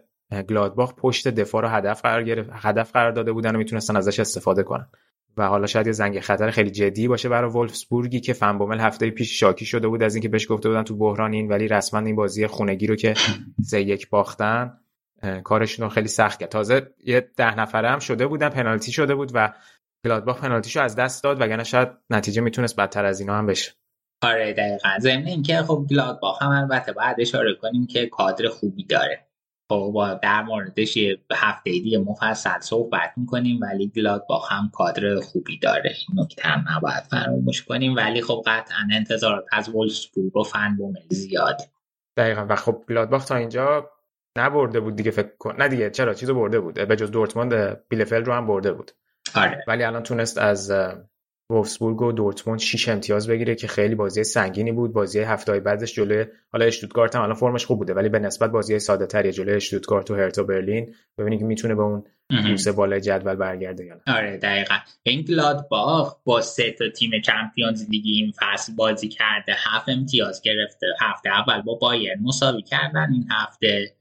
[0.49, 4.63] گلادباخ پشت دفاع رو هدف قرار گرفت هدف قرار داده بودن و می‌تونستن ازش استفاده
[4.63, 4.87] کنن.
[5.37, 9.39] و حالا شاید یه زنگ خطر خیلی جدی باشه برای ولفسبورگی که فنبومل هفته پیش
[9.39, 12.47] شاکی شده بود از اینکه بهش گفته بودن تو بحران این ولی رسما این بازی
[12.47, 13.13] خونگی رو که
[13.69, 14.79] سه یک باختن
[15.43, 16.49] کارشون رو خیلی سخت کرد.
[16.49, 19.53] تازه یه ده نفره هم شده بودن پنالتی شده بود و
[20.05, 23.71] گلادباخ پنالتیشو از دست داد وگرنه شاید نتیجه می‌تونست بدتر از اینا هم بشه.
[24.21, 24.89] آره دقیقا.
[24.99, 29.27] ضمن اینکه خب گلادباخ هم البته باید اشاره کنیم که کادر خوبی داره.
[29.69, 35.59] خب با در موردش یه هفته دیگه مفصل صحبت می‌کنیم ولی گلادباخ هم کادر خوبی
[35.59, 35.95] داره.
[36.09, 37.95] این نکته هم نباید فراموش کنیم.
[37.95, 41.61] ولی خب قطعا انتظارات از وولسبورگ و فن بومل زیاد.
[42.17, 42.45] دقیقا.
[42.49, 43.89] و خب گلادباخ تا اینجا
[44.37, 46.87] نبرده بود دیگه فکر کن نه دیگه چرا؟ چیزو برده بود.
[46.87, 48.91] به جز دورتموند بیلفل رو هم برده بود.
[49.35, 49.63] آره.
[49.67, 50.71] ولی الان تونست از
[51.49, 54.93] وولفسبورگ و دورتموند 6 امتیاز بگیره که خیلی بازی سنگینی بود.
[54.93, 58.79] بازی هفته بعدش جلوی حالا اشتوتگارت هم الان فرمش خوب بوده ولی به نسبت بازی
[58.79, 60.95] ساده تری جلوی اشتوتگارت و هرتا برلین.
[61.17, 64.15] ببینید که می‌تونه به اون بوسه بالای جدول برگرده یا نه.
[64.15, 64.75] آره دقیقا.
[65.03, 69.53] این گلادباخ با سه تا تیم چمپیونز لیگ این فصل بازی کرده.
[69.57, 70.87] هفت امتیاز گرفته.
[71.01, 73.07] هفته اول با بایر مساوی کردن.
[73.13, 73.95] این هفته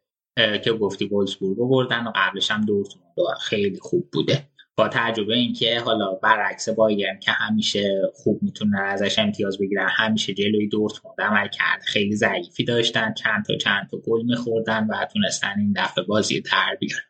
[0.64, 4.48] که گفتی وولفسبورگ رو بردن و قبلش هم دورتموند خیلی خوب بوده.
[4.78, 10.68] با تجربه اینکه حالا برعکس بایرن که همیشه خوب می‌تونن ازش امتیاز بگیرن همیشه جلوی
[10.68, 11.82] دورتموند عمل کرد.
[11.86, 16.76] خیلی ضعیفی داشتن چند تا چند تا گل میخوردن و تونستن این دفعه بازی در
[16.80, 17.04] بیارن.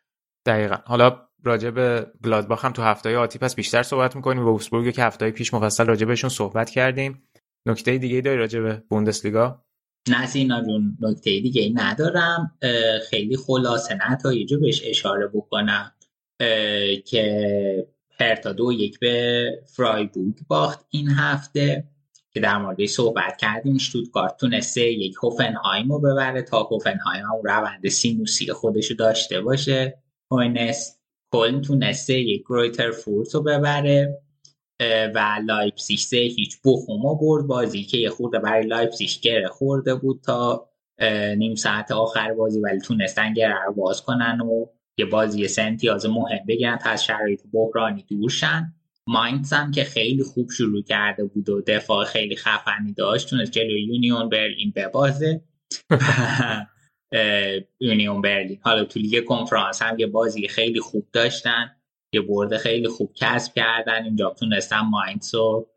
[0.45, 0.75] دقیقا.
[0.85, 4.45] حالا راجع به گلادباخ هم تو هفته آتی پس بیشتر صحبت می‌کنیم.
[4.45, 7.23] و اوسبورگ که هفته پیش مفصل راجع بهشون صحبت کردیم.
[7.67, 9.65] نکته دیگه داری راجع به بوندسلیگا؟
[10.09, 12.57] نه سینا جون نکته دیگه ندارم.
[13.09, 13.97] خیلی خلاصه.
[14.11, 15.91] نتایج بهش اشاره بکنم.
[17.05, 17.87] که
[18.19, 21.83] هرتا دو یک به فرایبورگ باخت این هفته
[22.33, 27.87] که در موردش صحبت کردیم شتوتگارت تونسته یک هوفنهایم رو ببره تا هوفنهایم اون روند
[27.87, 29.97] سینوسی خودش رو داشته باشه.
[30.31, 30.99] هوینس
[31.31, 34.21] کلن تونسته یک گرویتر فورت رو ببره
[35.15, 37.47] و لایپسیش سه هیچ بوخوم رو برد.
[37.47, 40.69] بازی که یه خورده برای لایپسیش گره خورده بود تا
[41.37, 44.65] نیم ساعت آخر بازی ولی تونستن گره رو باز کنن و
[44.97, 48.73] یه بازی سه امتیاز مهم بگیرن تا از شرایط بحرانی دور شن
[49.07, 53.81] ماینتس هم که خیلی خوب شروع کرده بود و دفاع خیلی خفنی داشت تونست جلوی
[53.81, 55.41] یونیون برلین ببازه.
[57.79, 58.59] یونیون برلین.
[58.61, 61.75] حالا تو لیگ کنفرانس هم یه بازی خیلی خوب داشتن
[62.13, 64.03] یه برد خیلی خوب کسب کردن.
[64.03, 65.69] اینجا تونستن ماینتس رو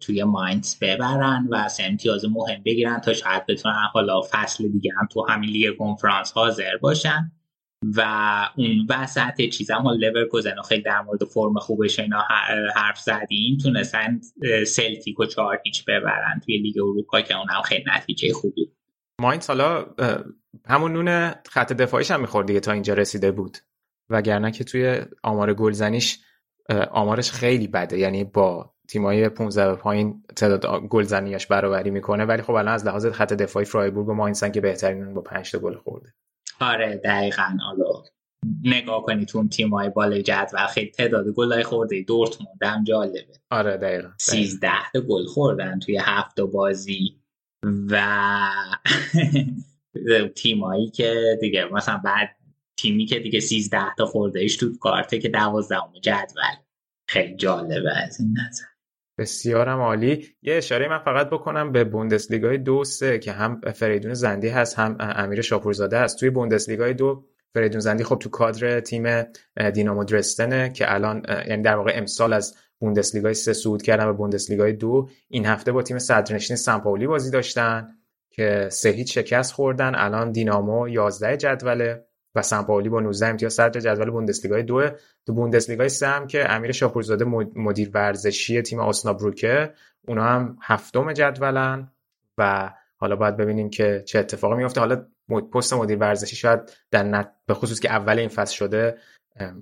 [0.00, 5.06] توی ماینتس ببرن و سه امتیاز مهم بگیرن تا شاید بتونن حالا فصل دیگه هم
[5.10, 7.32] تو همین لیگ کنفرانس حاضر باشن.
[7.96, 8.02] و
[8.56, 12.24] اون وسط چیز هم لورکوزن خیلی در مورد فرم خوبش اینا
[12.76, 14.20] حرف زدیم تونستن
[14.66, 18.72] سلتیک و چهار هیچ ببرن توی لیگ اروپا که اون هم خیلی نتیجه خوبی.
[19.20, 19.86] ماینز حالا
[20.66, 23.58] همون نون خط دفاعیش هم می‌خورد دیگه تا اینجا رسیده بود.
[24.10, 26.18] وگرنه که توی آمار گلزنیش
[26.90, 27.98] آمارش خیلی بده.
[27.98, 32.24] یعنی با تیمای 15 پایین تعداد گلزنیاش برابری می‌کنه.
[32.24, 35.58] ولی خب الان از لحاظ خط دفاعی فرایبورگ و ماینسن که بهترین با 5 تا
[35.58, 36.14] گل خورده.
[36.60, 37.56] آره دقیقا.
[37.66, 38.02] حالا
[38.64, 42.02] نگاه کنی تو اون تیمای بالای جدول خیلی تعداد گلای خورده.
[42.02, 43.40] دورتموند هم جالبه.
[43.50, 44.08] آره دقیقا.
[44.18, 47.20] 13 تا گل خوردن توی هفت بازی.
[47.64, 48.48] و
[50.36, 52.36] تیمایی که دیگه مثلا بعد
[52.78, 56.56] تیمی که دیگه 13 تا خورده ایش تو کارته که 12 جدول.
[57.08, 58.77] خیلی جالبه از این نظر.
[59.18, 60.26] بسیارم عالی.
[60.42, 64.96] یه اشاره من فقط بکنم به بوندسلیگای دو سه که هم فریدون زندی هست هم
[65.00, 66.20] امیر شاپورزاده هست.
[66.20, 69.22] توی بوندسلیگای دو فریدون زندی خب تو کادر تیم
[69.74, 74.72] دینامو درستنه که الان یعنی در واقع امسال از بوندسلیگای سه صعود کردن به بوندسلیگای
[74.72, 75.08] دو.
[75.28, 77.88] این هفته با تیم صدرنشین سمپاولی بازی داشتن
[78.30, 79.94] که سه هیچ شکست خوردن.
[79.94, 82.07] الان دینامو 11 جدوله.
[82.38, 84.90] و سمپاولی با 19 امتیاز صدر جدول بوندسلیگای دو
[85.26, 87.24] تو بوندسلیگای سه هم که امیر شاپورزاده
[87.54, 89.72] مدیر ورزشی تیم آسنابروکه
[90.08, 91.90] اونا هم هفتم جدولن
[92.38, 95.06] و حالا باید ببینیم که چه اتفاقی میفته حالا
[95.52, 96.60] پست مدیر ورزشی شاید
[96.90, 97.32] در نت...
[97.46, 98.98] به خصوص که اول این فصل شده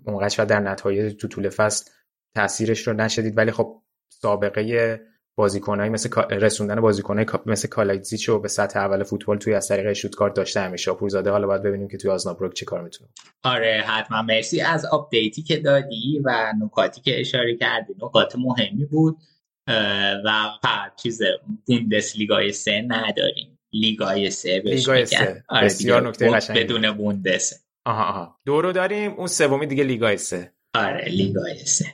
[0.05, 1.91] اونقدر شاید در نتایج تو طول فصل
[2.35, 3.39] تاثیرش رو نشدید.
[3.39, 5.01] ولی خب سابقه
[5.39, 10.35] بازیکنایی مثل رسوندن بازیکنای مثل کالایتزیچ رو به سطح اول فوتبال توی از طریق اشتوتگارت
[10.35, 13.11] داشته همیشه پورزاده حالا باید ببینیم که توی اوزنابروک چه کار می‌تونه.
[13.43, 14.23] آره حتما.
[14.23, 17.95] مرسی از update ی که دادی و نکاتی که اشاره کردی.
[18.03, 19.17] نکات مهمی بود
[20.25, 21.23] و فقط چیز
[21.67, 23.59] بوندسلیگای سه نداریم.
[23.73, 25.45] لیگای سه لیگای سه.
[25.49, 26.61] آره بسیار نکته قشنگی.
[26.61, 28.39] بدون بوندس آها آها.
[28.47, 29.13] دو رو داریم.
[29.13, 30.53] اون سومی دیگه لیگای سه.
[30.75, 31.85] آره لیگای سه.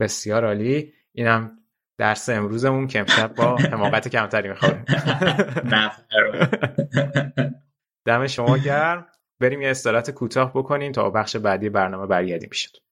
[0.00, 0.92] بسیار عالی.
[1.12, 1.58] اینم
[1.98, 4.84] درس امروزمون که امشب با حماقت کمتری می‌خوره.
[8.06, 9.06] دم شما گرم.
[9.40, 12.82] بریم یه استراحت کوتاه بکنیم تا بخش بعدی برنامه برگردیم پیشت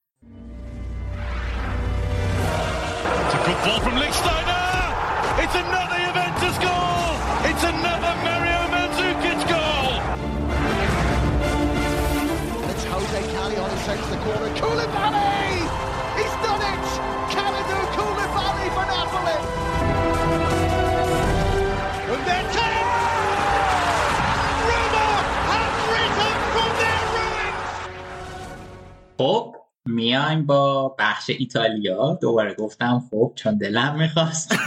[29.21, 29.55] خب
[29.85, 32.19] میایم با بخش ایتالیا.
[32.21, 34.55] دوباره گفتم خب چون دلم می‌خواست.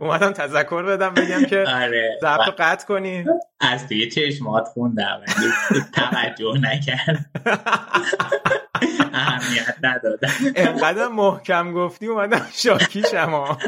[0.00, 2.18] اومدم تذکر بدم بگم که آره.
[2.20, 3.24] ضبط قطع کنی.
[3.60, 5.20] از توی چشمات خوندم.
[5.94, 7.30] توجه نکرد.
[9.12, 10.30] اهمیت ندادم.
[10.56, 13.58] انقدر محکم گفتی اومدم شاکی شما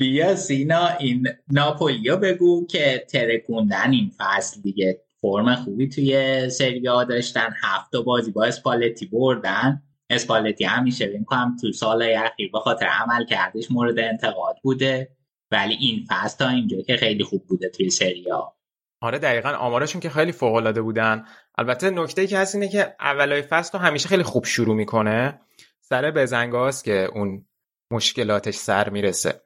[0.00, 7.48] بیا سینا این ناپولیا بگو که ترکوندن این فصل دیگه فرم خوبی توی سریا داشتن.
[7.62, 9.82] هفت بازی با اسپالتی بردن.
[10.10, 15.08] اسپالتی همیشه بین کنم تو سال اخیر به خاطر عمل کردش مورد انتقاد بوده.
[15.50, 18.52] ولی این فصل تا اینجا که خیلی خوب بوده توی سریا
[19.00, 21.24] آره دقیقا آمارشون که خیلی فوق العاده بودن.
[21.58, 25.40] البته نکته که هست اینه که اولای فصل رو همیشه خیلی خوب شروع می‌کنه.
[25.80, 27.46] سر بزنگاست که اون
[27.92, 29.40] مشکلاتش سر می‌رسه.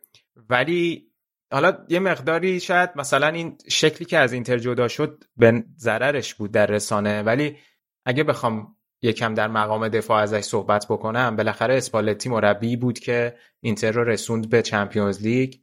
[0.51, 1.11] ولی
[1.53, 6.53] حالا یه مقداری شاید مثلا این شکلی که از اینتر جدا شد به ضررش بود
[6.53, 7.57] در رسانه ولی
[8.05, 13.93] اگه بخوام یکم در مقام دفاع ازش صحبت بکنم بالاخره اسپالتی مربی بود که اینتر
[13.93, 15.55] رو رسوند به چمپیونز لیگ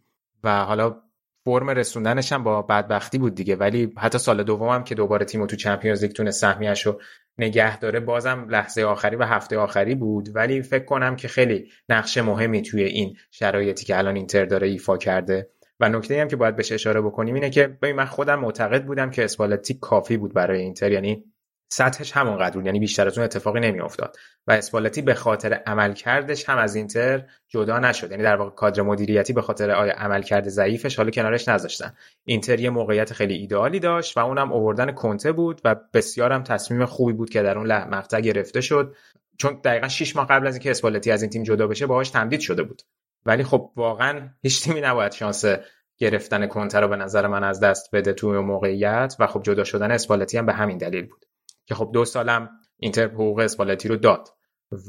[0.44, 1.02] و حالا
[1.46, 1.70] فرم
[2.32, 3.56] هم با بدبختی بود دیگه.
[3.56, 7.02] ولی حتی سال دومم که دوباره تیمو تو چمپیونز لیگ تونه سهمیش رو
[7.38, 10.36] نگه داره بازم لحظه آخری و هفته آخری بود.
[10.36, 14.98] ولی فکر کنم که خیلی نقش مهمی توی این شرایطی که الان اینتر داره ایفا
[14.98, 15.50] کرده.
[15.80, 19.12] و نکته هم که باید بهش اشاره بکنیم اینه که ببین من خودم معتقد بودم
[19.12, 20.92] که اسپالتی کافی بود برای اینتر.
[20.92, 21.24] یعنی
[21.74, 24.18] سطحش همونقدر بود یعنی بیشتر از اون اتفاقی نمیافتاد.
[24.48, 28.12] و اسپالتی به خاطر عملکردش هم از اینتر جدا نشد.
[28.12, 31.94] یعنی در واقع کادر مدیریتی به خاطر آیا عملکرد ضعیفش حالا کنارش نذاشتن.
[32.26, 37.14] اینتر یه موقعیت خیلی ایدئالی داشت و اونم اووردن کنته بود و بسیارم تصمیم خوبی
[37.14, 38.96] بود که در اون مقطع گرفته شد.
[39.38, 42.40] چون دقیقا 6 ماه قبل از اینکه اسپالتی از این تیم جدا بشه باهاش تمدید
[42.40, 42.82] شده بود.
[43.26, 45.46] ولی خب واقعا هیچ تیمی نباید شانس
[45.98, 49.92] گرفتن کنته رو به نظر من از دست بده توی موقعیت و خب جدا شدن
[49.92, 51.26] اسپالتی هم به همین دلیل بود.
[51.72, 54.30] که خب دو سالم اینتر حقوق اسپالتی رو داد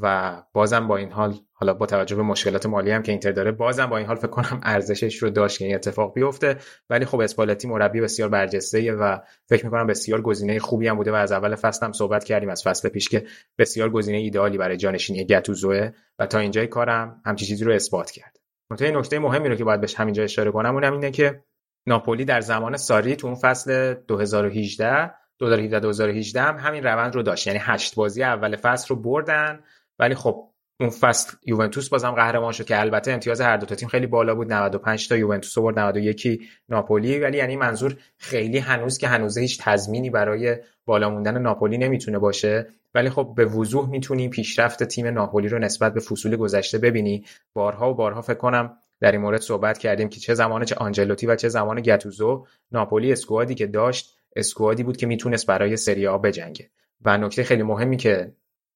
[0.03, 3.53] و بازم با این حال حالا با توجه به مشکلات مالی هم که اینتر داره
[3.53, 6.57] بازم با این حال فکر کنم ارزشش رو داشت که این اتفاق بیفته.
[6.91, 9.19] ولی خب اسپالتی مربی بسیار برجسته و
[9.49, 12.63] فکر می‌کنم بسیار گزینه خوبی هم بوده و از اول فصل هم صحبت کردیم از
[12.63, 13.27] فصل پیش که
[13.59, 18.37] بسیار گزینه ایدئالی برای جانشینی گتوزوه و تا اینجای کارم همچین چیزی رو اثبات کرد.
[18.71, 21.45] نکته نکته مهمی رو که باید بهش همینجا اشاره کنم اونم اینه که
[21.87, 27.47] ناپولی در زمان ساری تو اون فصل 2018 2017 2018 هم همین روند رو داشت.
[27.47, 29.61] یعنی هشت بازی اول فصل رو بردن
[29.99, 30.49] ولی خب
[30.81, 34.35] اون فصل یوونتوس بازم قهرمان شد که البته امتیاز هر دو تا تیم خیلی بالا
[34.35, 34.53] بود.
[34.53, 37.21] 95 تا یوونتوس برد 91 ناپولی.
[37.21, 42.67] ولی یعنی منظور خیلی هنوز که هنوز هیچ تضمینی برای بالا موندن ناپولی نمی‌تونه باشه.
[42.95, 47.25] ولی خب به وضوح می‌تونی پیشرفت تیم ناپولی رو نسبت به فصول گذشته ببینی.
[47.55, 51.27] بارها و بارها فکر کنم در این مورد صحبت کردیم که چه زمان چه آنجلوتی
[51.27, 56.19] و چه زمان گتوزو ناپولی اسکوادی که داشت اسکوادی بود که می‌تونست برای سری آ
[56.19, 56.71] بجنگه.
[57.05, 58.33] و نکته خیلی مهمی که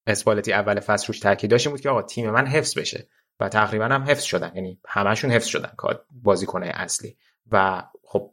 [0.07, 3.09] اسپالتی اول فصل روش تاکید داشت بود که آقا تیم من حفظ بشه.
[3.41, 4.53] و تقریبا هم حفظ شدن.
[4.55, 5.73] یعنی همشون حفظ شدن
[6.11, 7.17] بازیکنه اصلی.
[7.53, 8.33] و خب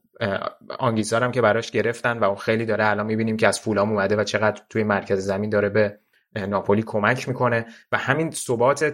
[0.80, 4.16] آنگیزار هم که براش گرفتن و اون خیلی داره الان می‌بینیم که از فولام اومده
[4.16, 6.00] و چقدر توی مرکز زمین داره به
[6.36, 7.66] ناپولی کمک می‌کنه.
[7.92, 8.94] و همین ثبات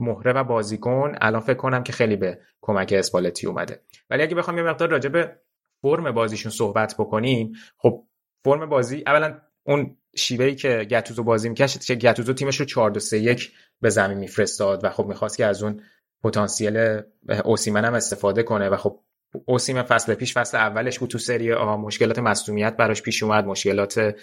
[0.00, 3.80] مهره و بازیکن الان فکر کنم که خیلی به کمک اسپالتی اومده.
[4.10, 5.36] ولی اگه بخوام یه مقدار راجع به
[5.82, 8.06] فرم بازیشون صحبت بکنیم خب
[8.44, 13.00] فرم بازی اولا اون شیوهی که گتوزو بازی می‌کرد که گتوزو تیمش رو 4 2
[13.00, 15.82] 3 1 به زمین میفرستاد و خب می‌خواست که از اون
[16.24, 17.00] پتانسیل
[17.44, 19.00] اوسیمن هم استفاده کنه و خب
[19.44, 24.16] اوسیمن فصل پیش فصل اولش بود تو سری آ مشکلات مصونیت براش پیش اومد مشکلات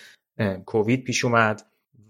[0.66, 1.62] کووید پیش اومد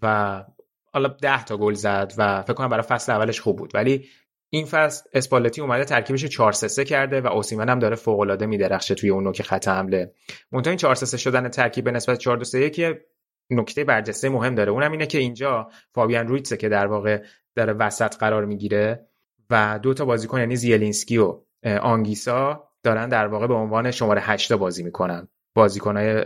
[0.01, 0.45] و
[0.85, 3.71] حالا 10 تا گل زد و فکر کنم برای فصل اولش خوب بود.
[3.75, 4.09] ولی
[4.53, 8.95] این فصل اسپالتی اومده ترکیبش 4 3 کرده و اوسیمن هم داره فوق العاده میدرخشه
[8.95, 10.13] توی اون نوک خط حمله.
[10.51, 13.05] منتها این 4 3 شدن ترکیب به نسبت 4 2 3 که
[13.49, 14.71] نکته برجسته مهم داره.
[14.71, 17.23] اونم اینه که اینجا فابیان رویتسه که در واقع
[17.55, 19.07] داره وسط قرار می‌گیره
[19.49, 21.39] و دو تا بازیکن یعنی زیلینسکی و
[21.81, 25.27] آنگیسا دارن در واقع به عنوان شماره 8 بازی می‌کنن.
[25.55, 26.23] بازیکنهای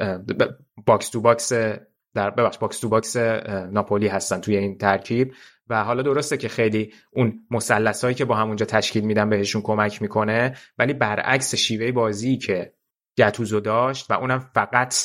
[0.86, 1.54] box to box
[2.18, 3.16] در ببخش box to box
[3.72, 5.34] ناپولی هستن توی این ترکیب.
[5.70, 10.02] و حالا درسته که خیلی اون مثلث هایی که با هموونجا تشکیل میدن بهشون کمک
[10.02, 12.74] می‌کنه ولی برعکس شیوه بازی که
[13.18, 14.96] گتوزو داشت و اونم فقط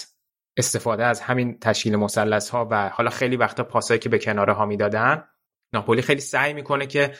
[0.56, 4.66] استفاده از همین تشکیل مثلث ها و حالا خیلی وقتا پاسایی که به کناره ها
[4.66, 5.24] می‌دادن
[5.72, 7.12] ناپولی خیلی سعی می‌کنه که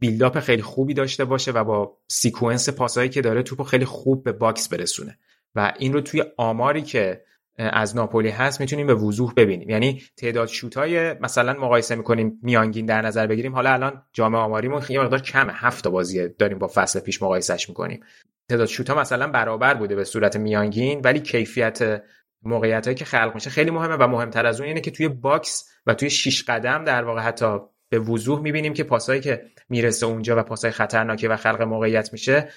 [0.00, 4.32] build-up خیلی خوبی داشته باشه و با sequence پاسایی که داره توپو خیلی خوب به
[4.32, 5.18] box برسونه.
[5.54, 7.24] و این رو توی آماری که
[7.58, 9.70] از ناپولی هست می‌تونیم به وضوح ببینیم.
[9.70, 14.82] یعنی تعداد xG های مثلا مقایسه می‌کنیم میانگین در نظر بگیریم حالا الان جامعه آماریمون
[14.88, 15.52] یه مقدار کمه.
[15.52, 18.00] هفت بازی داریم با فصل پیش مقایسهش می‌کنیم.
[18.48, 22.02] تعداد ها مثلا برابر بوده به صورت میانگین ولی کیفیت
[22.42, 25.68] موقعیت هایی که خلق میشه خیلی مهمه و مهمتر از اون اینه که توی box
[25.86, 30.38] و توی شیش قدم در واقع حتی به وضوح می‌بینیم که پاسایی که می‌رسه اونجا
[30.38, 32.48] و پاسای خطرناکه و خلق موقعیت میشه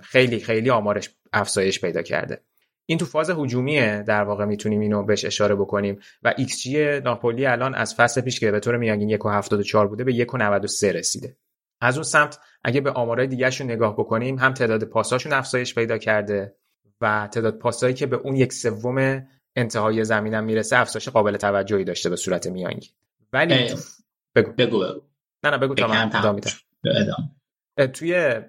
[0.00, 2.40] خیلی خیلی آمارش افزایش پیدا کرده.
[2.90, 4.04] این تو فاز هجومیه.
[4.06, 5.98] در واقع می‌تونیم اینو بهش اشاره بکنیم.
[6.22, 10.12] و ایکس جی ناپولی الان از فصل پیش که به طور میانگین 1.74 بوده به
[10.12, 11.36] 1.93 رسیده.
[11.80, 16.54] از اون سمت اگه به آمارهای دیگهشون نگاه بکنیم هم تعداد پاساشون افزایش پیدا کرده
[17.00, 19.26] و تعداد پاسایی که به اون یک سوم
[19.56, 22.90] انتهای زمینم می‌رسه افزایش قابل توجهی داشته به صورت میانگین.
[23.32, 23.54] ولی
[24.34, 24.52] بگو.
[24.52, 25.00] بگو, بگو.
[25.44, 26.10] نه نه بگو تا من
[27.94, 28.40] توی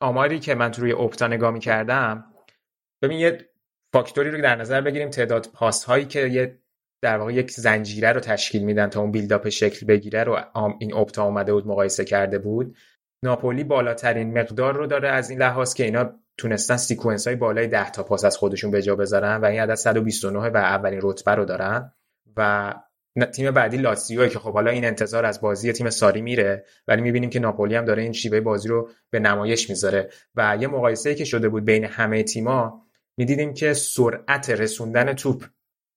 [0.00, 2.24] آماری که من تو روی اپتا نگاه می‌کردم
[3.02, 3.51] ببین یه
[3.92, 6.58] فاکتوری رو در نظر بگیریم تعداد پاس هایی که یه
[7.02, 10.38] در واقع یک زنجیره رو تشکیل میدن تا اون build-up شکل بگیره رو
[10.78, 12.76] این اپتا اومده بود مقایسه کرده بود.
[13.24, 17.90] ناپولی بالاترین مقدار رو داره از این لحاظ که اینا تونستن sequence های بالای 10
[17.90, 21.44] تا پاس از خودشون به جا بذارن و این عدد 129 و اولین رتبه رو
[21.44, 21.92] دارن
[22.36, 22.74] و
[23.32, 27.30] تیم بعدی لاتزیو که خب حالا این انتظار از بازی تیم ساری میره ولی می‌بینیم
[27.30, 30.08] که ناپولی هم داره این شیوه بازی رو به نمایش می‌ذاره.
[30.34, 32.86] و یه مقایسه که شده بود بین همه تیما
[33.18, 35.44] می‌دیدیم که سرعت رسوندن توپ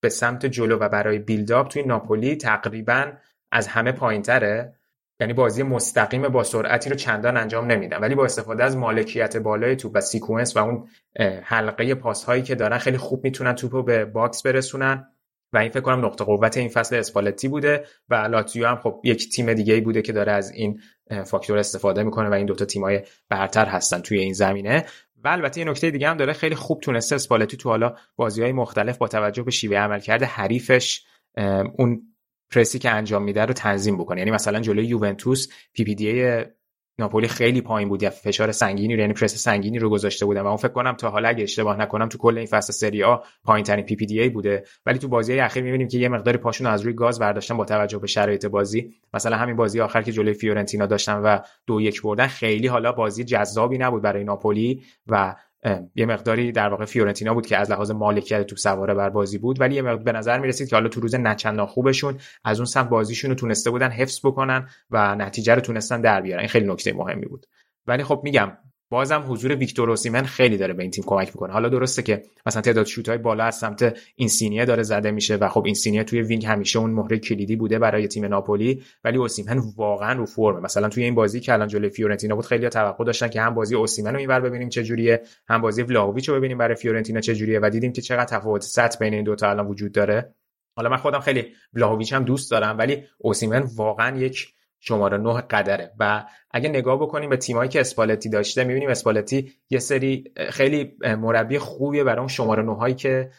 [0.02, 3.12] به سمت جلو و برای بیلداپ توی ناپولی تقریبا
[3.52, 4.76] از همه پایینتره.
[5.20, 7.98] یعنی بازی مستقیم با سرعتی رو چندان انجام نمیدن.
[7.98, 10.88] ولی با استفاده از مالکیت بالای توپ و سیکونس و اون
[11.44, 15.08] حلقه پاس هایی که دارن خیلی خوب می‌تونن توپ رو به box برسونن.
[15.54, 19.30] و این فکر کنم نقطه قوت این فصل اسپالتی بوده و لاتزیو هم خب یک
[19.30, 20.82] تیم دیگه ای بوده که داره از این
[21.26, 24.86] فاکتور استفاده می‌کنه و این دوتا تیمای برتر هستن توی این زمینه.
[25.26, 28.52] و البته یه نکته دیگه هم داره خیلی خوب تونسته اسپالتی تو حالا بازی های
[28.52, 31.06] مختلف با توجه به شیوه عملکرد حریفش
[31.78, 32.02] اون
[32.52, 34.20] پرسی که انجام میده رو تنظیم بکنه.
[34.20, 36.44] یعنی مثلا جلوی یوونتوس PPDA
[37.00, 38.10] ناپولی خیلی پایین بود.
[38.10, 41.30] فشار سنگینی رو یعنی پرس سنگینی رو گذاشته بودن و اون فکر کنم تا حالا
[41.30, 44.64] اگه اشتباه نکنم تو کل این فصل سری آ پایین ترین PPDA بوده.
[44.86, 47.98] ولی تو بازی اخیر می‌بینیم که یه مقداری پاشون از روی گاز برداشتن با توجه
[47.98, 48.94] به شرایط بازی.
[49.14, 53.24] مثلا همین بازی آخر که جلوی فیورنتینا داشتن و دو یک بردن خیلی حالا بازی
[53.24, 55.36] جذابی نبود برای ناپولی و
[55.96, 59.62] یه مقداری در واقع فیورنتینا بود که از لحاظ مالکیت توپ سواره بر بازی بود
[59.62, 62.66] ولی یه مقدار به نظر می رسید که حالا تو روز نچندان خوبشون از اون
[62.66, 66.40] سمت بازیشون رو تونسته بودن حفظ بکنن و نتیجه رو تونستن در بیارن.
[66.40, 67.46] این خیلی نکته مهمی بود.
[67.88, 68.58] ولی خب میگم
[68.90, 71.54] بازم حضور ویکتور اوسیمن خیلی داره به این تیم کمک می‌کنه.
[71.54, 75.50] حالا درسته که مثلا تعداد شوت های بالا از سمت اینسینیه داره زده میشه و
[75.50, 80.14] خب اینسینیه توی wing همیشه اون مهره کلیدی بوده برای تیم ناپولی ولی اوسیمن واقعا
[80.14, 80.60] رو فرمه.
[80.60, 83.76] مثلا توی این بازی که الان جلوی فیورنتینا بود خیلی توقع داشتن که هم بازی
[83.76, 87.60] اوسیمن رو اینور ببینیم چه جوریه هم بازی ولاویچ رو ببینیم برای فیورنتینا چه جوریه
[87.64, 90.36] و دیدیم که چقدر تفاوت سطح بین این دو تا الان وجود داره.
[90.76, 94.54] حالا من خودم خیلی ولاویچ هم دوست دارم ولی اوسیمن واقعا یک
[94.88, 95.92] شماره 9 قدره.
[96.00, 101.58] و اگه نگاه بکنیم به تیمایی که اسپالتی داشته می‌بینیم اسپالتی یه سری خیلی مربی
[101.58, 103.30] خوبیه برای اون شماره 9 هایی که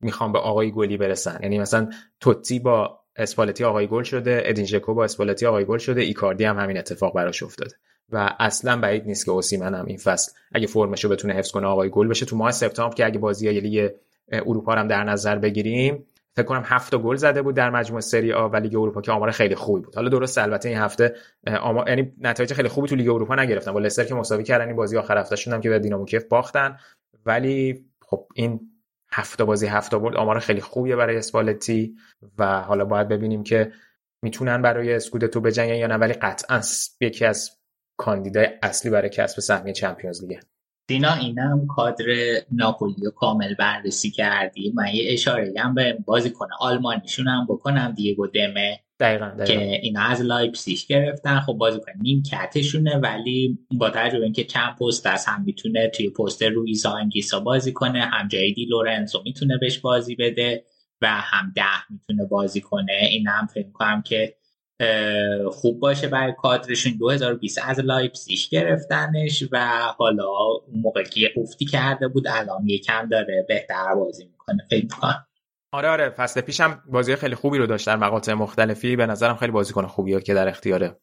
[0.00, 1.38] می‌خوان به آقای گلی برسن.
[1.42, 1.90] یعنی مثلا
[2.20, 6.58] توتی با اسپالتی آقای گل شده ادین ژکو با اسپالتی آقای گل شده ایکاردی هم
[6.58, 7.74] همین اتفاق براش افتاده.
[8.10, 11.90] و اصلا بعید نیست که اوسیمن هم این فصل اگه فرمشو بتونه حفظ کنه آقای
[11.90, 12.26] گل بشه.
[12.26, 13.90] تو ماه سپتامبر که اگه بازی لیگ
[14.32, 16.06] اروپا هم در نظر بگیریم
[16.36, 19.30] فکر کنم هفت گل زده بود در مجموع سری آ و لیگ اروپا که آمار
[19.30, 19.96] خیلی خوبی بود.
[19.96, 21.14] حالا درست البته این هفته
[21.60, 23.72] آمار یعنی نتایج خیلی خوبی تو لیگ اروپا نگرفتن.
[23.72, 26.78] با لستر که مساوی کردن این بازی آخر هفته هم که به دینامو کیف باختن.
[27.26, 28.60] ولی خب این
[29.12, 31.96] هفت بازی هفت برد آمار خیلی خوبیه برای اسپالتی
[32.38, 33.72] و حالا باید ببینیم که
[34.22, 35.96] می‌تونن برای اسکودتو بجنگن یا نه.
[35.96, 36.60] ولی قطعا
[37.00, 37.50] یکی از
[37.96, 40.40] کاندیدای اصلی برای کسب سهمیه Champions League.
[40.86, 42.04] دینا اینم کادر
[42.52, 44.72] ناپولی رو کامل بررسی کردی.
[44.74, 48.80] من یه اشاره هم به بازیکن آلمانیشون هم بکنم دیگو دمه.
[49.00, 49.44] دقیقا, دقیقا.
[49.44, 51.40] که اینا از لایپسیش گرفتن.
[51.40, 56.42] خب بازیکن نیم کتشونه ولی با توجه اینکه چند پست از هم می‌تونه توی پست
[56.42, 60.64] روییز یا انگیسا بازی کنه هم جای دی لورنزو می‌تونه بهش بازی بده
[61.00, 63.08] و هم ده می‌تونه بازی کنه.
[63.10, 64.34] این هم فکر کنم که
[65.50, 66.92] خوب باشه برای کادرشون.
[66.98, 69.58] 2020 از لایپسیش گرفتنش و
[69.98, 70.28] حالا
[70.66, 74.66] اون موقع که افتی کرده بود الان یکم داره بهتر بازی می‌کنه.
[74.70, 75.26] فکر می‌کنم.
[75.72, 76.10] آره آره.
[76.10, 80.20] فصل پیشم بازی خیلی خوبی رو داشت در مقاطع مختلفی به نظرم خیلی بازیکن خوبیه
[80.20, 80.96] که در اختیار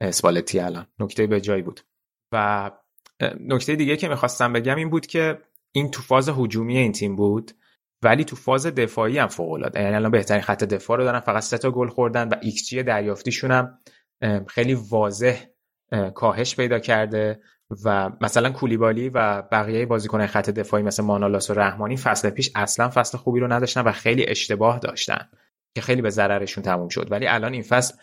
[0.00, 0.86] اسپالتی الان.
[0.98, 1.80] نکته به جایی بود.
[2.32, 2.70] و
[3.40, 5.38] نکته دیگه که می‌خواستم بگم این بود که
[5.72, 7.52] این تو فاز هجومی این تیم بود.
[8.02, 11.42] ولی تو فاز دفاعی هم فوق العاده یعنی الان بهترین خط دفاع رو دارن فقط
[11.42, 13.78] سه تا گل خوردن و ایکس جی دریافتیشون هم
[14.46, 15.40] خیلی واضح
[16.14, 17.40] کاهش پیدا کرده
[17.84, 22.88] و مثلا کولیبالی و بقیه بازیکن خط دفاعی مثل مانولاس و رحمانی فصل پیش اصلا
[22.88, 25.28] فصل خوبی رو نداشتن و خیلی اشتباه داشتن
[25.74, 27.08] که خیلی به ضررشون تموم شد.
[27.10, 27.94] ولی الان این فصل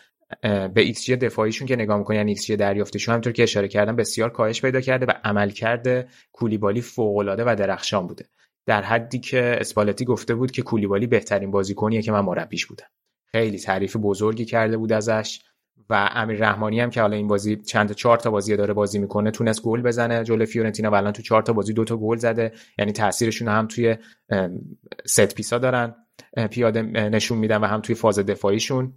[0.42, 3.96] به ایکس جی دفاعیشون که نگاه می‌کنن یعنی ایکس جی دریافتیشون همونطور که اشاره کردم
[3.96, 8.24] بسیار کاهش پیدا کرده و عملکرد کولیبالی فوق العاده و درخشان بوده.
[8.66, 12.86] در حدی که اسپالتی گفته بود که کولیبالی بهترین بازیکنیه که من مربیش بودم
[13.32, 15.40] خیلی تعریف بزرگی کرده بود ازش
[15.90, 19.30] و امیر رحمانی هم که حالا این بازی چند چهار تا بازی داره بازی می‌کنه
[19.30, 22.52] تونست گل بزنه جلو فیورنتینا و الان تو چهار تا بازی دو تا گل زده.
[22.78, 23.96] یعنی تاثیرشون هم توی
[25.06, 25.94] ست پیسا دارن
[26.50, 28.92] پیاده نشون میدن و هم توی فاز دفاعیشون.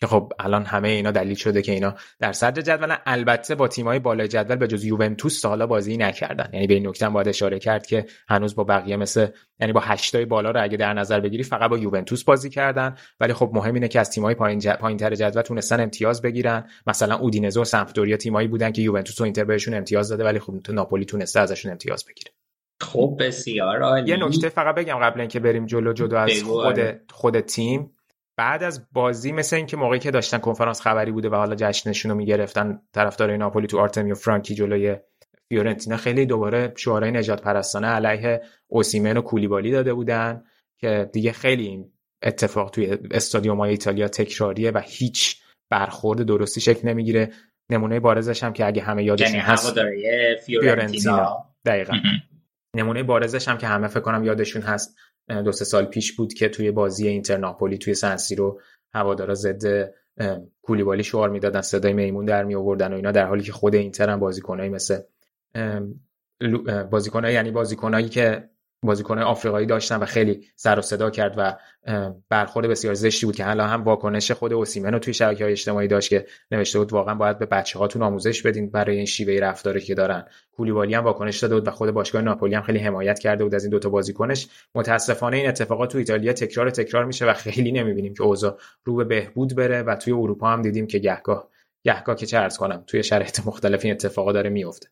[0.00, 3.98] که خب الان همه اینا دلیل شده که اینا در صدر جدول البته با تیمای
[3.98, 6.50] بالای جدول به جز یوونتوس تا حالا بازی نکردن.
[6.52, 9.26] یعنی به این نکته باید اشاره کرد که هنوز با بقیه مثل
[9.60, 12.94] یعنی با هشتای بالا رو اگه در نظر بگیری فقط با یوونتوس بازی کردن.
[13.20, 14.68] ولی خب مهم اینه که از تیمای پایین ج...
[14.68, 16.68] پایینتر جدول تونستن امتیاز بگیرن.
[16.86, 20.54] مثلا اودینزه و سمپدوریا تیمایی بودن که یوونتوس و اینتر بهشون امتیاز داده ولی خب
[20.68, 22.30] ناپولی تونسته ازشون امتیاز بگیره.
[22.80, 24.10] خب بسیار عالی.
[24.10, 27.00] یه نکته فقط بگم قبل اینکه بریم جلو جدا از خود آره.
[27.10, 27.93] خود تیم.
[28.36, 32.16] بعد از بازی مثل اینکه موقعی که داشتن کنفرانس خبری بوده و حالا جشنشون رو
[32.16, 34.96] می‌گرفتن طرفدار ناپولی تو آرتمیو فرانکی جلوی
[35.48, 40.44] فیورنتینا خیلی دوباره شعارهای نجات پرستانه علیه اوسیمن و کولیبالی داده بودن
[40.78, 46.88] که دیگه خیلی این اتفاق توی استادیوم های ایتالیا تکراریه و هیچ برخورد درستی شکل
[46.88, 47.32] نمی‌گیره.
[47.70, 49.74] نمونه بارزش هم که اگه همه یادشون یعنی هست
[50.46, 51.44] فیورنتینا.
[51.64, 51.92] دقیقا.
[52.76, 54.98] نمونه بارزش هم که همه فکر کنم یادشون هست
[55.28, 58.60] دو سه سال پیش بود که توی بازی اینتر ناپولی توی سنسی رو
[58.92, 59.90] هوادارا ضد
[60.62, 64.10] کولیبالی شعار می‌دادن صدای میمون در می آوردن و اینا در حالی که خود اینتر
[64.10, 65.00] هم بازیکنایی مثل
[66.90, 68.50] بازیکنایی یعنی بازیکنایی که
[68.86, 71.56] بازیکن آفریقایی داشتن و خیلی سر و صدا کرد و
[72.28, 75.88] برخورد بسیار زشتی بود که حالا هم واکنش خود اوسیمن رو توی شبکه های اجتماعی
[75.88, 79.80] داشت که نوشته بود واقعا باید به بچه هاتون آموزش بدین برای این شیوه رفتاری
[79.80, 80.24] که دارن.
[80.52, 83.64] کولیبالی هم واکنش داده بود و خود باشگاه ناپولی هم خیلی حمایت کرده بود از
[83.64, 84.48] این دوتا بازیکنش.
[84.74, 89.04] متاسفانه این اتفاقات تو ایتالیا تکرار تکرار میشه و خیلی نمی‌بینیم که اوضاع رو به
[89.04, 91.48] بهبود بره و توی اروپا هم دیدیم که گهگاه
[91.84, 94.88] گهگاه که چه ارز کنم توی شرایط مختلف این اتفاقا داره میفته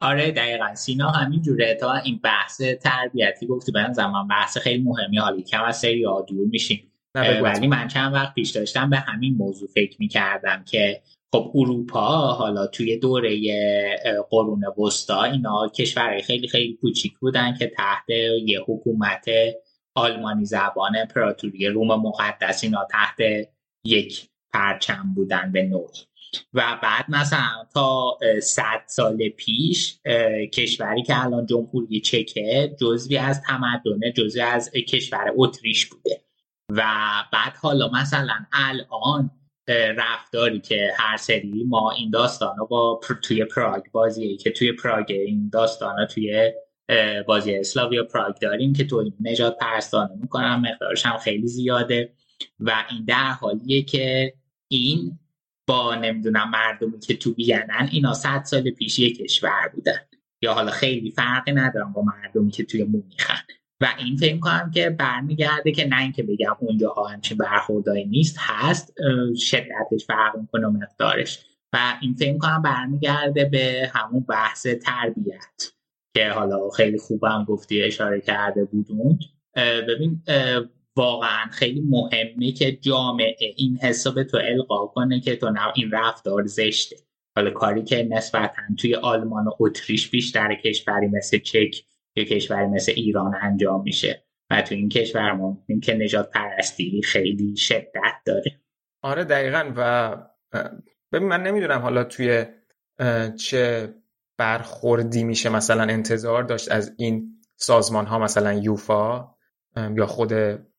[0.00, 0.74] آره دقیقا.
[0.74, 5.18] سینا همین جوره تا این بحث تربیتی گفتی به زمان بحث خیلی مهمی.
[5.18, 6.92] حالی کم از سری دور میشیم.
[7.14, 12.66] ولی من چند وقت پیش داشتم به همین موضوع فکر می‌کردم که خب اروپا حالا
[12.66, 13.40] توی دوره
[14.30, 18.10] قرون وسطا اینا کشورهای خیلی خیلی کوچیک بودن که تحت
[18.46, 19.24] یه حکومت
[19.94, 23.16] آلمانی زبان امپراتوری روم مقدس اینا تحت
[23.84, 26.00] یک پرچم بودن به نوعی
[26.54, 30.00] و بعد مثلا تا صد سال پیش
[30.54, 36.22] کشوری که الان جمهوری چکه جزوی از تمدن جزوی از کشور اتریش بوده.
[36.70, 36.82] و
[37.32, 39.30] بعد حالا مثلا الان
[39.96, 45.50] رفتاری که هر سری ما این داستان با توی پراگ بازیه که توی پراگ این
[45.52, 46.52] داستان توی
[47.26, 52.12] بازی اسلاویا پراگ داریم که تو نجات پرستانه می‌کنم مقدارش هم خیلی زیاده.
[52.60, 54.34] و این در حالیه که
[54.68, 55.18] این
[55.66, 59.98] با نمی‌دونم مردمی که تو بیانن اینا صد سال پیش یک کشور بودن.
[60.42, 63.42] یا حالا خیلی فرقی ندارم با مردمی که توی مونیخن.
[63.80, 68.94] و این فکر کنم که برمیگرده که نه اینکه بگم اونجاها همچین برخوردایی نیست هست
[69.36, 71.46] شدتش فرق می‌کنه مقدارش.
[71.72, 75.72] و این فکر کنم برمیگرده به همون بحث تربیت
[76.16, 79.18] که حالا خیلی خوبم گفتی اشاره کرده بود اون
[79.88, 80.22] ببین
[80.96, 86.96] واقعا خیلی مهمه که جامعه این حساب تو القا کنه که تو این رفتار زشته.
[87.36, 91.84] حالا کاری که نسبتا توی آلمان و اتریش بیشتر کشوری مثل چک
[92.16, 97.56] یا کشوری مثل ایران انجام میشه و تو این کشور ما که نجات پرستی خیلی
[97.56, 98.60] شدت داره.
[99.02, 100.16] آره دقیقا و
[101.12, 102.44] ببین من نمی‌دونم حالا توی
[103.40, 103.94] چه
[104.38, 109.28] برخوردی میشه مثلا انتظار داشت از این سازمان ها مثلا یوفا
[109.96, 110.32] یا خود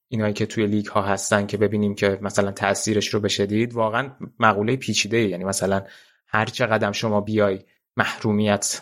[0.10, 4.12] اینایی که توی لیگ ها هستن که ببینیم که مثلا تاثیرش رو بشه دید واقعا
[4.40, 5.84] مقوله پیچیده یعنی مثلا
[6.28, 7.60] هر چقدر شما بیای
[7.98, 8.82] محرومیت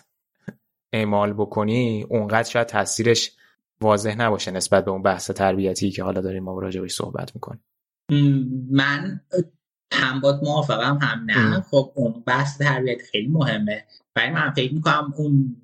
[0.94, 3.32] اعمال بکنی اونقدر شاید تاثیرش
[3.82, 7.62] واضح نباشه نسبت به اون بحث تربیتی که حالا داریم ما راجع بهش صحبت می‌کنیم.
[8.72, 9.22] من
[9.94, 11.62] هم با موافقم هم نه.
[11.62, 13.86] خب اون بحث تربیت خیلی مهمه.
[14.16, 15.56] ولی من فکر می‌کنم اون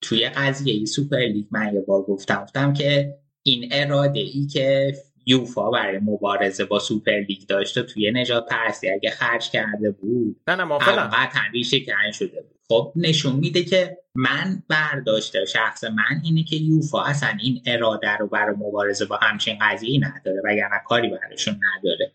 [0.00, 4.94] توی قضیه سوپر لیگ من یه بار گفتم گفتم که این اراده ای که
[5.30, 10.54] یوفا برای مبارزه با سوپر لیگ داشته توی نژاد پرستی اگه خرج کرده بود نه
[10.54, 11.78] نه قطعا ریشه
[12.12, 12.60] شده بود.
[12.68, 18.26] خب نشون میده که من برداشته شخص من اینه که یوفا اصلا این اراده رو
[18.26, 22.12] برای مبارزه با همچین قضیه نداره وگرنه کاری براشون نداره.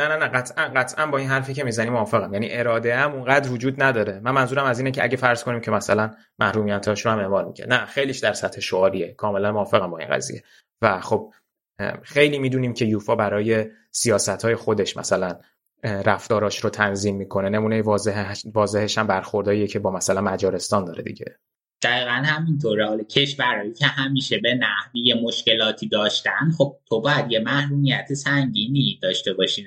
[0.00, 2.32] نه نه نه قطعا قطعا با این حرفی که می‌زنی موافقم.
[2.32, 4.20] یعنی اراده هم اونقدر وجود نداره.
[4.20, 7.66] من منظورم از اینه که اگه فرض کنیم که مثلا محرومیتاش رو هم اعمال می‌کنه
[7.66, 10.42] نه خیلیش در سطح شعاریه کاملا موافقم با این قضیه.
[10.82, 11.32] و خب
[12.02, 15.40] خیلی می‌دونیم که یوفا برای سیاست های خودش مثلا
[15.82, 17.48] رفتاراش رو تنظیم می‌کنه.
[17.48, 21.38] نمونه واضح واضحش هم برخورداییه که با مثلا مجارستان داره دیگه.
[21.82, 22.86] دقیقا همینطوره.
[22.86, 29.32] حالا کشورهایی که همیشه به نحوی مشکلاتی داشتن خب تو باید یه محرومیت سنگینی داشته
[29.32, 29.64] باشی.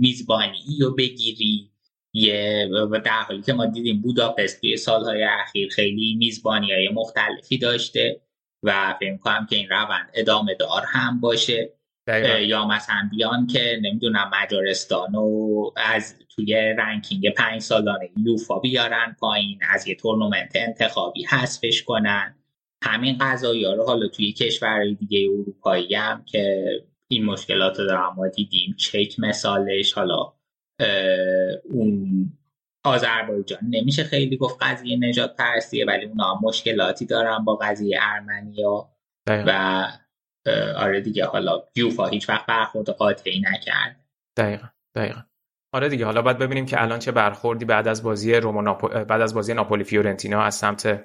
[0.00, 1.70] میزبانی رو بگیری.
[2.12, 2.68] یه
[3.04, 8.20] در حالی که ما دیدیم بوداپست توی سالهای اخیر خیلی میزبانی های مختلفی داشته.
[8.62, 11.72] و فکر کنم که این روند ادامه دار هم باشه.
[12.40, 19.60] یا مثلا بیان که نمی‌دونم مجارستان و از توی رنکینگ پنج سالانه یوفا بیارن پایین
[19.70, 22.36] از یه تورنمنت انتخابی حذفش کنن.
[22.82, 26.66] همین قضایی ها رو حالا توی کشورهای دیگه اروپایی هم که
[27.08, 30.32] این مشکلات رو دارم ما دیدیم چک مثالش حالا
[31.70, 32.32] اون
[32.84, 33.60] آذربایجان.
[33.62, 38.88] نمیشه خیلی گفت قضیه نجات پرستیه ولی اونا مشکلاتی دارن با قضیه ارمنیا
[39.26, 39.84] و
[40.76, 43.96] آره دیگه حالا یوفا هیچ وقت برخورد قاطعی نکرد.
[44.36, 45.20] دقیقا دقیقا.
[45.72, 48.74] آره دیگه حالا باید ببینیم که الان چه برخوردی بعد از بازی رومو
[49.08, 51.04] بعد از بازی ناپولی فیورنتینا از سمت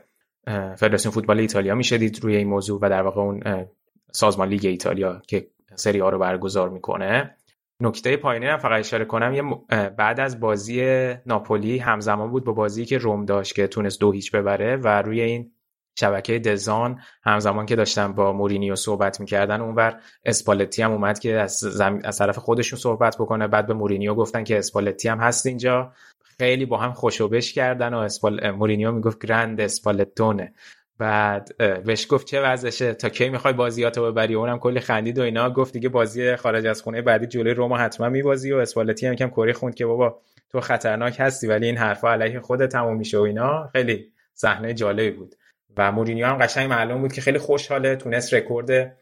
[0.75, 3.65] فدراسیون فوتبال ایتالیا میشه دید روی این موضوع و در واقع اون
[4.11, 7.35] سازمان لیگ ایتالیا که سری آ رو برگزار می‌کنه.
[7.81, 9.43] نکته پایانی هم فقط اشاره کنم یه
[9.89, 14.31] بعد از بازی ناپولی همزمان بود با بازی که روم داشت که تونست دو هیچ
[14.31, 15.51] ببره و روی این
[15.99, 21.57] شبکه DAZN همزمان که داشتن با مورینیو صحبت می‌کردن اونور اسپالتی هم اومد که از,
[21.57, 21.99] زم...
[22.03, 23.47] از طرف خودشون صحبت بکنه.
[23.47, 25.93] بعد به مورینیو گفتن که اسپالتی هم هست اینجا.
[26.37, 28.51] خیلی با هم خوش و بش کردن و اسپال...
[28.51, 30.53] مورینیو می‌گفت grande Spallettone.
[30.97, 35.49] بعد بهش گفت چه وضعشه تا کی می‌خوای بازیاتو ببری؟ اونم کلی خندید و اینا.
[35.49, 39.29] گفت دیگه بازی خارج از خونه بعدی جلوی روما حتما میبازی و اسپالتی هم یکم
[39.29, 40.21] کری خوند که بابا
[40.51, 43.69] تو خطرناک هستی ولی این حرفا علیه خودت تموم میشه و اینا.
[43.73, 45.35] خیلی صحنه جالبی بود.
[45.77, 48.95] و مورینیو هم قشنگ معلوم بود که خیلی خوشحاله تونست رکورد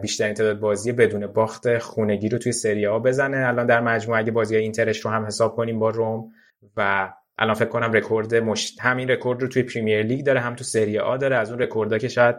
[0.00, 3.48] بیشترین تعداد بازی بدون باخت خونگی رو توی سری آ بزنه.
[3.48, 6.32] الان در مجموعه اگه بازی اینترش رو هم حساب کنیم با روم
[6.76, 8.76] و الان فکر کنم رکورد مش...
[8.80, 11.98] همین رکورد رو توی پریمیر لیگ داره هم تو سری آ داره از اون رکوردها
[11.98, 12.36] که شاید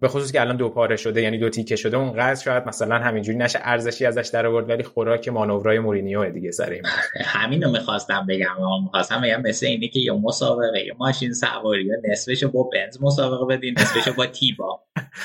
[0.00, 2.98] به خصوص که الان دو پاره شده یعنی دو تیکه شده اون قضا شاید مثلا
[2.98, 6.82] همینجوری نشه ارزشی ازش در آورد ولی خوراک مانورای مورینیو دیگه سر این
[7.24, 11.94] همین رو می‌خواستم بگم می‌خواستم بگم مثل اینه که یه مسابقه یه ماشین سواری یا
[12.10, 14.80] نصفشو با بنز مسابقه بدین نصفشو با تیبا.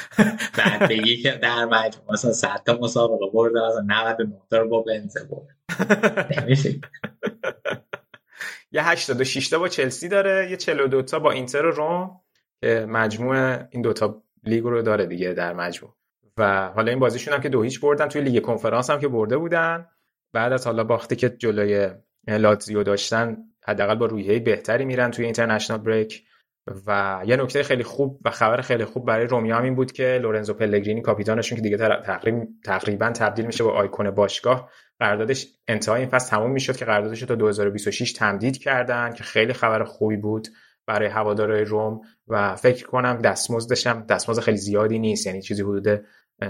[0.57, 5.17] بعد بگی که در مجموع مثلا 100 تا مسابقه برده مثلا 99 تا با بنز
[5.17, 5.55] برد.
[6.38, 6.80] نمیشه.
[8.72, 12.22] یه 86 تا با چلسی داره یه 42 تا با اینتر و روم
[12.61, 15.95] که مجموع این دوتا لیگ رو داره دیگه در مجموع.
[16.38, 19.38] و حالا این بازیشون هم که دو هیچ بردن توی لیگ کنفرانس هم که برده
[19.38, 19.88] بودن.
[20.34, 21.89] بعد از حالا باختی که جلوی
[22.28, 23.38] لاتزیو داشتن
[23.68, 26.24] حداقل با رویه بهتری میرن توی اینترنشنال بریک.
[26.88, 30.20] و یه نکته خیلی خوب و خبر خیلی خوب برای رومیا هم این بود که
[30.22, 31.78] لورنزو پلگرینی کاپیتانشون که دیگه
[32.63, 37.35] تقریبا تبدیل میشه با آیکون باشگاه قراردادش انتهای این فصل تموم می‌شد که قراردادش تا
[37.35, 40.47] 2026 تمدید کردن که خیلی خبر خوبی بود
[40.86, 46.05] برای هوادارهای روم و فکر کنم دستمزدش هم دستمزد خیلی زیادی نیست یعنی چیزی حدود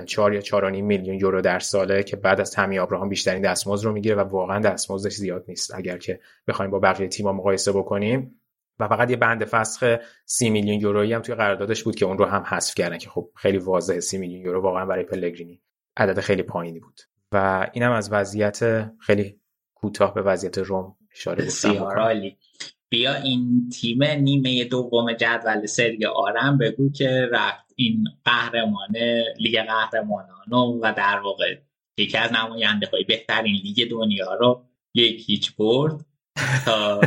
[0.05, 0.51] 4 یا 4.5
[0.81, 4.59] میلیون یورو در ساله که بعد از تامی ابراهام بیشترین دستمزد رو می‌گیره و واقعا
[4.59, 5.75] دستمزدش زیاد نیست.
[5.75, 8.41] اگر که بخوایم با بقیه تیم‌ها مقایسه بکنیم
[8.79, 12.25] و فقط یه بند فسخ 30 میلیون یورویی هم توی قراردادش بود که اون رو
[12.25, 15.61] هم حذف کردن که خب خیلی واضحه 30 میلیون یورو واقعا برای پلگرینی
[15.97, 17.01] عدد خیلی پایینی بود.
[17.35, 19.39] و اینم از وضعیت خیلی
[19.73, 21.51] کوتاه به وضعیت روم اشاره گفتم.
[22.89, 28.97] بیا این تیم نیمه دوم جدول سری آرم بگو که رفت این قهرمان
[29.37, 31.55] لیگ قهرمانان و در واقع
[31.97, 36.05] یکی از نماینده های بهترین لیگ دنیا رو یک هیچ برد
[36.65, 37.01] تا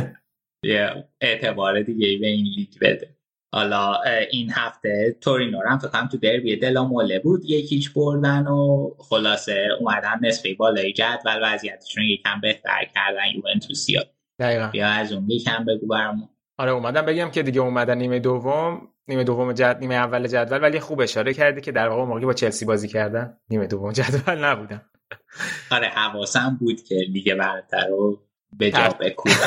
[1.21, 3.18] اعتبار دیگه به این لیگ بده.
[3.51, 4.01] حالا
[4.31, 7.45] این هفته تورینو هم فکرم تو دربی دلا موله بود.
[7.45, 14.03] یکیچ بردن و خلاصه اومدن نصفه بالای جدول وضعیتشون یکم بهتر کردن یوونتوسیا
[14.39, 14.67] دقیقا.
[14.67, 16.29] بیا از اون یکم بگو برامون.
[16.57, 18.81] آره اومدم بگم که دیگه اومدن نیمه دوم.
[19.07, 22.33] نیمه دوم جد نیمه اول جدول ولی خوب اشاره کردی که در واقع موقعی با
[22.33, 23.37] چلسی بازی کردن.
[23.49, 24.81] نیمه دوم جدول نبودن.
[25.71, 28.21] آره حواسم بود که لیگ برتر رو
[28.57, 29.33] به جا بکوبم.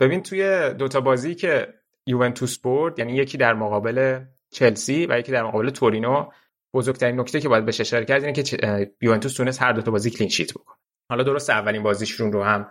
[0.00, 1.74] ببین توی دوتا بازی که
[2.06, 4.20] یوونتوس برد یعنی یکی در مقابل
[4.50, 6.26] چلسی و یکی در مقابل تورینو
[6.74, 10.10] بزرگترین نکته که باید بهش اشاره کرد اینه که یوونتوس تونست هر دو تا بازی
[10.10, 10.76] clean sheet بکنه.
[11.08, 12.66] حالا درست اولین بازیشون رو هم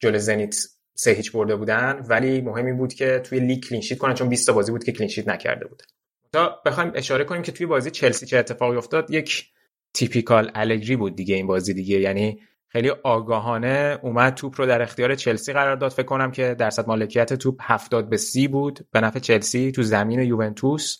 [0.00, 0.56] جلو زنیت
[0.94, 4.46] سه هیچ برده بودن ولی مهمی بود که توی لیگ clean sheet کنن چون 20
[4.46, 5.84] تا بازی بود که clean sheet نکرده بودن
[6.32, 9.46] تا بخوایم اشاره کنیم که توی بازی چلسی چه اتفاقی افتاد یک
[9.94, 12.40] typical الگری بود دیگه این بازی دیگه یعنی
[12.76, 15.92] خیلی آگاهانه اومد توپ رو در اختیار چلسی قرار داد.
[15.92, 20.20] فکر کنم که درصد مالکیت توپ 70 به 30 بود به نفع چلسی تو زمین
[20.20, 20.98] یوونتوس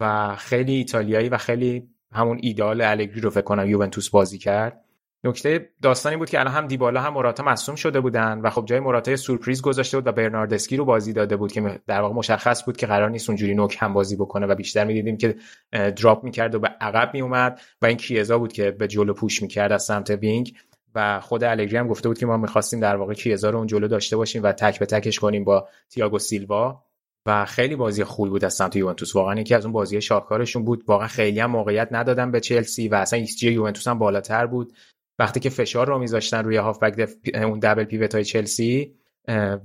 [0.00, 4.84] و خیلی ایتالیایی و خیلی همون ایده آل الگری رو فکر کنم یوونتوس بازی کرد.
[5.24, 8.80] نکته داستانی بود که الان هم دیبالا هم مراتا مصدوم شده بودن و خب جای
[8.80, 12.76] مراتا سورپریز گذاشته بود و برناردسکی رو بازی داده بود که در واقع مشخص بود
[12.76, 15.36] که قرار نیست اونجوری نوک هم بازی بکنه و بیشتر می‌دیدیم که
[15.72, 19.72] drop می‌کرد و به عقب میومد و این کیزا بود که به جلو push می‌کرد
[19.72, 20.52] از سمت wing.
[20.94, 23.88] و خود الگری هم گفته بود که ما می‌خواستیم در واقع کیزا رو اون جلو
[23.88, 26.84] داشته باشیم و تک به تکش کنیم با تییاگو سیلوا.
[27.26, 29.16] و خیلی بازی خوبی بود از سمت یوونتوس.
[29.16, 30.84] واقعا یکی از اون بازی شاهکارشون بود.
[30.86, 34.72] واقعا خیلی هم موقعیت ندادن به چلسی و اصلا ایکس جی یوونتوس هم بالاتر بود.
[35.18, 38.94] وقتی که فشار رو میذاشتن روی هافبک اون double pivot های چلسی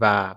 [0.01, 0.35] و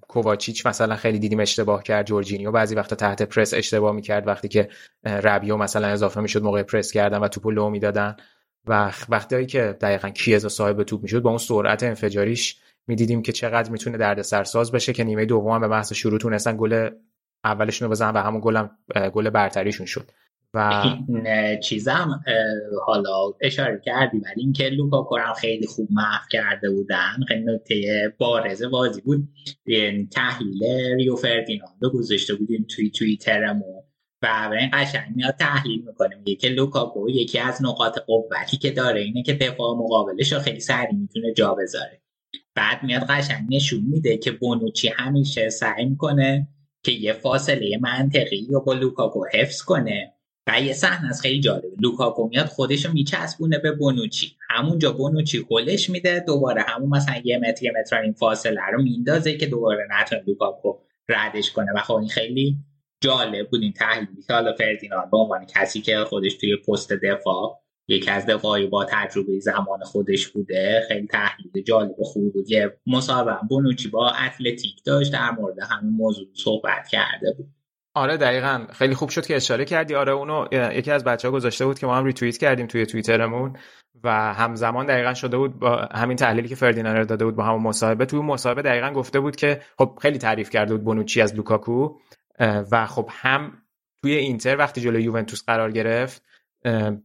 [0.00, 2.06] کوواچیچ مثلا خیلی دیدیم اشتباه کرد.
[2.06, 4.26] جورجینیو بعضی وقتا تحت پرس اشتباه می‌کرد.
[4.26, 4.68] وقتی که
[5.04, 8.16] ربیو مثلا اضافه می‌شد موقع پرس کردن و توپو لو می‌دادن.
[8.66, 13.70] و وقتی که دقیقا کیزا صاحب توپ می‌شد با اون سرعت انفجاریش می‌دیدیم که چقدر
[13.70, 16.90] می‌تونه دردسرساز بشه که نیمه دوم به محض شروع تونستن گل
[17.44, 18.66] اولشون رو بزنن و همون گل
[19.12, 20.10] گل برتریشون شد.
[20.54, 20.84] و
[21.62, 22.20] چیزم
[22.86, 28.62] حالا اشاره کردی ولی اینکه لوکاکو هم خیلی خوب محو کرده بودن خیلی نکته بارز
[28.62, 29.28] بازی بود.
[29.66, 30.62] یعنی تحلیل
[30.96, 33.68] ریو فردیناندو گذاشته بودیم توی توییترمون.
[33.68, 33.83] و
[34.24, 39.00] به این قشنگ میاد تحلیل می‌کنه میگه که لوکاکو یکی از نقاط قوتی که داره
[39.00, 42.00] اینه که دفاع مقابلش رو خیلی سریع می‌تونه جا بذاره.
[42.54, 46.48] بعد میاد قشنگ نشون میده که بونوچی همیشه سعی می‌کنه
[46.82, 50.14] که یه فاصله منطقی رو با لوکاکو حفظ کنه
[50.46, 51.68] و یه صحنه از خیلی جالبه.
[51.80, 54.36] لوکاکو میاد خودشو میچسبونه به بونوچی.
[54.50, 59.36] همونجا بونوچی هلش میده دوباره همون مثلا یه متر یه متر این فاصله رو میندازه
[59.36, 60.74] که دوباره نتونه لوکاکو
[61.08, 61.72] ردش کنه.
[61.72, 62.58] و خب این خیلی
[63.04, 67.64] جالب بود این تحلیلی که حالا فردیناند به عنوان کسی که خودش توی پست دفاع
[67.88, 72.50] یکی از دفاعی با تجربه زمان خودش بوده خیلی تحلیل جالب و خوبی بود.
[72.50, 77.46] یه مصاحبه بونوچی با اتلتیک داشت در مورد همین موضوع صحبت کرده بود.
[77.94, 78.66] آره دقیقا.
[78.72, 79.94] خیلی خوب شد که اشاره کردی.
[79.94, 83.56] آره اونو یکی از بچه ها گذاشته بود که ما هم ریتوییت کردیم توی توییترمون
[84.04, 88.06] و همزمان دقیقا شده بود با همین تحلیلی که فردیناند داده بود با همون مصاحبه.
[88.06, 91.88] توی مصاحبه دقیقا گفته بود که خب خیلی تعریف کرده بود بونوچی از لوکاکو.
[92.40, 93.62] و خب هم
[94.02, 96.22] توی اینتر وقتی جلوی یوونتوس قرار گرفت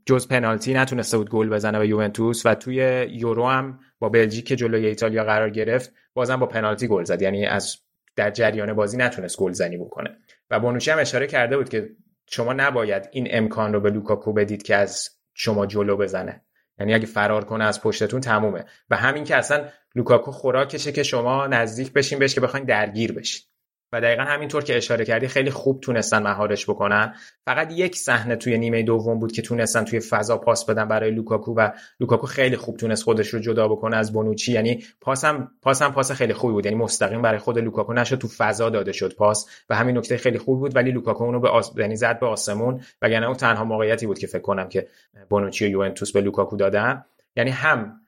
[0.06, 4.56] جز پنالتی نتونسته بود گل بزنه به یوونتوس و توی یورو هم با بلژیک که
[4.56, 7.22] جلوی ایتالیا قرار گرفت بازم با پنالتی گل زد.
[7.22, 7.78] یعنی از
[8.16, 10.18] در جریان بازی نتونست گلزنی بکنه.
[10.50, 11.90] و بونوچی هم اشاره کرده بود که
[12.30, 16.42] شما نباید این امکان رو به لوکاکو بدید که از شما جلو بزنه.
[16.80, 18.66] یعنی اگه فرار کنه از پشتتون تمومه.
[18.90, 23.49] و همین که اصلا لوکاکو خوراکشه که شما نزدیک بشین بهش که بخواین درگیر بشین.
[23.94, 27.16] و دقیقا همینطور که اشاره کردی خیلی خوب تونستن مهارش بکنن.
[27.46, 31.54] فقط یک صحنه توی نیمه دوم بود که تونستن توی فضا پاس بدن برای لوکاکو
[31.54, 34.52] و لوکاکو خیلی خوب تونست خودش رو جدا بکنه از بونوچی.
[34.52, 36.66] یعنی پاسم پاسم پاس خیلی خوبی بود.
[36.66, 40.38] یعنی مستقیم برای خود لوکاکو نشد تو فضا داده شد پاس و همین نکته خیلی
[40.38, 40.76] خوبی بود.
[40.76, 41.72] ولی لوکاکو اونو به آس...
[41.78, 44.88] یعنی زد به آسمون وگرنه اون تنها موقعیتی بود که فکر کنم که
[45.30, 47.06] بونوچی و یوونتوس به لوکاکو دادن.
[47.36, 48.02] یعنی هم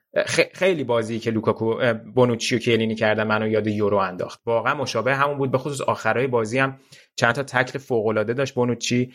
[0.52, 4.40] خیلی بازی که لوکاکو بونوچی و کیه‌لینی کردن منو یاد یورو انداخت.
[4.46, 5.50] واقعا مشابه همون بود.
[5.50, 6.78] به خصوص آخرای بازی هم
[7.16, 9.12] چند تا تکل فوق العاده داشت بونوچی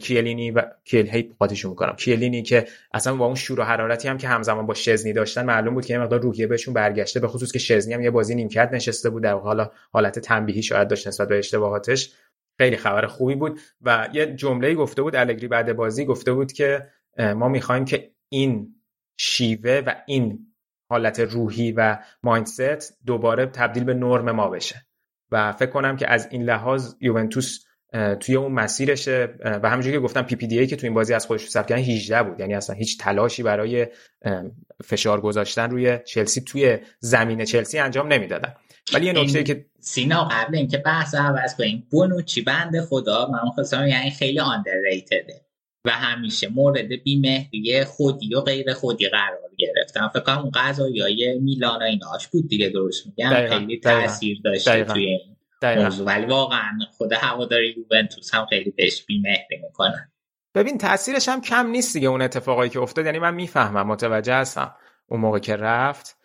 [0.00, 1.96] کیلینی و کیل هی قاطیشو می‌کنم.
[1.96, 5.74] کیلینی که اصلا با اون شور و حرارتی هم که همزمان با شزنی داشتن معلوم
[5.74, 7.20] بود که یه مقدار روحیه بهشون برگشته.
[7.20, 9.22] به خصوص که شزنی هم یه بازی نیمکت نشسته بود.
[9.22, 12.12] در حالا حالت تنبیهی شاید داشت نسبت به اشتباهاتش.
[12.58, 13.60] خیلی خبر خوبی بود.
[13.82, 16.86] و یه جمله گفته بود الگری بعد بازی گفته بود که
[17.18, 18.74] ما می‌خوایم که این
[19.18, 20.38] شیوه و این
[20.90, 24.86] حالت روحی و مایندست دوباره تبدیل به نرم ما بشه.
[25.30, 27.58] و فکر کنم که از این لحاظ یوونتوس
[28.20, 31.14] توی اون مسیرشه و همونجوری که گفتم پی پی دی ای که توی این بازی
[31.14, 32.40] از خودش ثبت کردن 18 بود.
[32.40, 33.86] یعنی اصلا هیچ تلاشی برای
[34.84, 38.54] فشار گذاشتن روی چلسی توی زمین چلسی انجام نمی‌دادن.
[38.94, 43.86] ولی یه نکته که سینا قبل اینکه بحث عوض کنیم بونوچی بنده خدا من خواستم
[43.86, 45.47] یعنی خیلی آندرریتده
[45.84, 50.08] و همیشه مورد بیمهری خودی و غیر خودی قرار گرفتن.
[50.08, 55.06] فکر کنم غذایی های میلان ایناش بود دیگه درست میگم؟ خیلی تاثیر داشته توی
[55.62, 56.06] این موضوع.
[56.06, 60.12] ولی واقعا خود هواداری یوونتوس هم خیلی بهش بیمهری می‌کنن
[60.54, 63.06] ببین تاثیرش هم کم نیست دیگه اون اتفاقایی که افتاد.
[63.06, 64.74] یعنی من می‌فهمم متوجه هستم
[65.08, 66.16] اون موقع که رفت.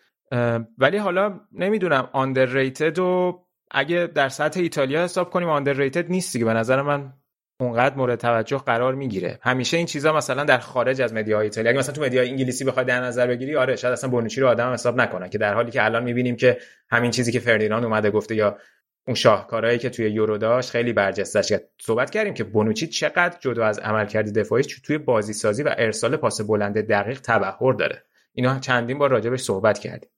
[0.78, 3.40] ولی حالا نمی‌دونم آندرریتد و
[3.70, 6.44] اگه در سطح ایتالیا حساب کنیم آندرریتد نیست دیگه.
[6.44, 7.12] به نظر من
[7.60, 9.38] اونقدر مورد توجه قرار می‌گیره.
[9.42, 12.84] همیشه این چیزا مثلا در خارج از مدیاهای ایتالیا اگه مثلا تو مدیای انگلیسی بخوای
[12.84, 15.84] در نظر بگیری آره شاید اصلا بونوچی رو آدم حساب نکنن که در حالی که
[15.84, 16.58] الان می‌بینیم که
[16.90, 18.58] همین چیزی که فردیناند اومده گفته یا
[19.06, 23.66] اون شاهکارهایی که توی یورو داشت خیلی برجستش کرد صحبت کردیم که بونوچی چقدر جدا
[23.66, 28.02] از عملکرد دفاعیش توی بازی سازی و ارسال پاس بلند دقیق تبحر داره.
[28.34, 30.10] اینا چندین بار راجبش صحبت کردیم.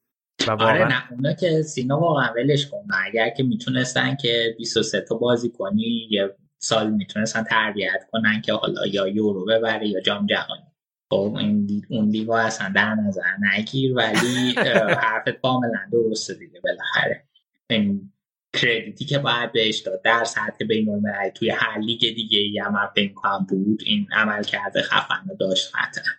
[0.49, 2.87] و آره نه اونا که سینا واقعا ولش کن.
[3.07, 6.37] اگر که می‌تونستن که 23 تا بازی کنی یه
[6.67, 10.63] سال می‌تونستن تربیت کنن که حالا یا یورو ببره یا جام جهانی.
[11.11, 14.55] خب این اون دیگه اصلا در نظر نگیر ولی
[15.03, 17.25] حرفت کاملا درسته دیگه بالاخره.
[17.71, 18.13] این
[18.57, 22.91] کردیتی که باید بهش داد در سطح بین المللی توی هر لیگ دیگه ای هم
[23.15, 26.13] کنم بود این عمل کرده خفن داشت قطعا.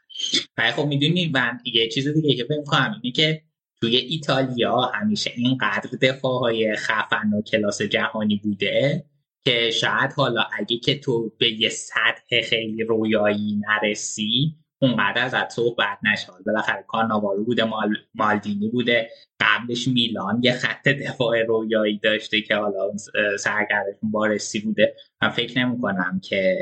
[0.57, 3.41] ولی خب می‌دونی من یه چیز دیگه که فکر کنم اینه که
[3.81, 9.05] توی ایتالیا همیشه اینقدر دفاع های خفن و کلاس جهانی بوده
[9.45, 15.97] که شاید حالا اگه که تو به یه سطح خیلی رویایی نرسی اونقدر ازت صحبت
[16.03, 16.27] نشه.
[16.45, 19.09] بالاخره کارناوارو بوده مال، مالدینی بوده
[19.39, 22.91] قبلش میلان یه خط دفاع رویایی داشته که حالا
[23.39, 24.95] سرگردشون بارسی بوده.
[25.21, 26.57] من فکر نمی کنم که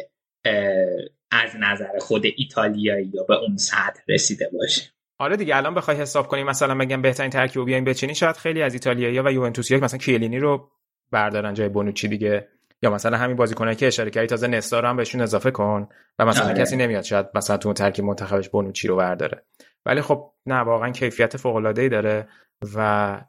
[1.31, 4.91] از نظر خود ایتالیایی یا به اون سطح رسیده باشه.
[5.19, 8.73] آره دیگه الان بخوای حساب کنیم مثلا بگم بهترین ترکیب بیاین بچینی شاید خیلی از
[8.73, 10.69] ایتالیایی و یوونتوسیا مثلا کیلینی رو
[11.11, 12.47] بردارن جای بونوچی دیگه.
[12.85, 15.87] یا مثلا همین بازیکنایی که اشاره کردی تازه نستا رو هم بهشون اضافه کن
[16.19, 16.61] و مثلا آره.
[16.61, 19.45] کسی نمیاد شاید مثلا تو ترکیب منتخبش بونوچی رو برداره.
[19.85, 22.27] ولی خب نه واقعا کیفیت فوق العاده ای داره
[22.75, 23.21] و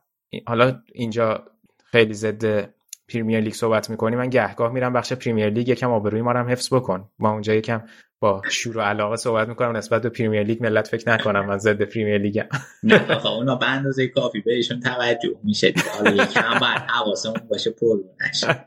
[0.46, 1.44] حالا اینجا
[1.84, 2.68] خیلی ضد
[3.08, 6.74] پریمیر لیگ صحبت می‌کنی من گهگاه میرم بخش پریمیر لیگ یکم آبروی ما هم حفظ
[6.74, 7.08] بکن.
[7.18, 7.82] ما اونجا یکم
[8.20, 11.82] با شور و علاقه صحبت می‌کنم نسبت به پریمیر لیگ ملت فکر نکنم من ضد
[11.82, 12.46] پریمیر لیگم.
[12.82, 17.96] نه آخه اونا به اندازه کافی بهشون توجه میشه حالا یکم باید حواسمون باشه پررو
[18.28, 18.64] نشن.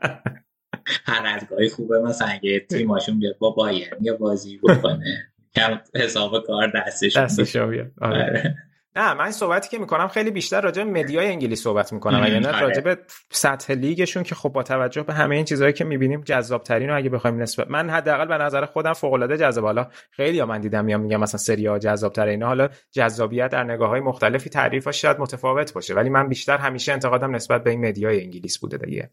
[1.06, 5.26] هر از گاهی خوبه مثلا اگه تیماشون بیاد با بایرن یه بازی بکنه
[5.56, 7.92] کم حساب کار دستشون دستشون بیاد.
[8.00, 8.56] آره.
[8.96, 9.08] آره.
[9.08, 12.40] نه من صحبتی که می‌کنم خیلی بیشتر راجع به media ی انگلیس صحبت می‌کنم اگه
[12.40, 12.60] نه آره.
[12.60, 12.98] راجع به
[13.30, 16.96] سطح لیگشون که خب با توجه به همه این چیزهایی که می‌بینیم جذاب ترین رو
[16.96, 20.60] اگه بخوایم نسبت من حداقل به نظر خودم فوق العاده جذاب حالا خیلی ها من
[20.60, 24.50] دیدم میان میگن مثلا سری آ جذاب تر اینا حالا جذابیت در نگاه های مختلفی
[24.50, 28.58] تعریفش شاید متفاوت باشه ولی من بیشتر همیشه انتقادم نسبت به این media ی انگلیس
[28.58, 29.10] بوده دیگه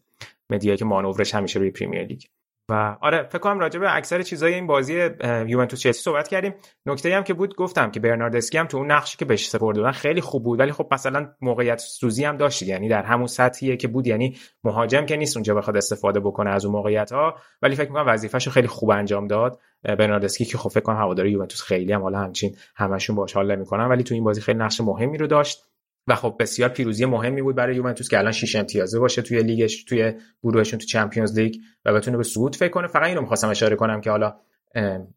[0.50, 2.22] media یی که مانورش همیشه روی پریمیر لیگ
[2.70, 5.10] و آره فکر کنم راجع به اکثر چیزای این بازی
[5.46, 6.54] یوونتوس چلسی صحبت کردیم.
[6.86, 9.92] نکته هم که بود گفتم که برناردسکی هم تو اون نقشی که بهش سپرده بودن
[9.92, 13.88] خیلی خوب بود ولی خب مثلا موقعیت سوزی هم داشت یعنی در همون سطحیه که
[13.88, 17.88] بود یعنی مهاجم که نیست اونجا بخواد استفاده بکنه از اون موقعیت ها ولی فکر
[17.88, 19.60] می‌کنم وظیفه‌شو خیلی خوب انجام داد.
[19.82, 23.84] برناردسکی که خب فکر کنم هوادار یوونتوس خیلی هم حالا همچین همشون باش حال نمی‌کنن
[23.84, 25.64] ولی تو این بازی خیلی نقش مهمی رو داشت.
[26.06, 29.84] و خب بسیار پیروزی مهمی بود برای یوونتوس که الان 6 امتیازه باشه توی لیگش
[29.84, 30.12] توی
[30.42, 31.54] گروهشون تو چمپیونز لیگ
[31.84, 32.86] و بتونه به صعود فکر کنه.
[32.86, 34.36] فقط اینو می‌خواستم اشاره کنم که حالا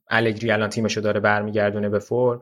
[0.09, 2.41] الگری الان تیمشو داره برمیگردونه به فرم.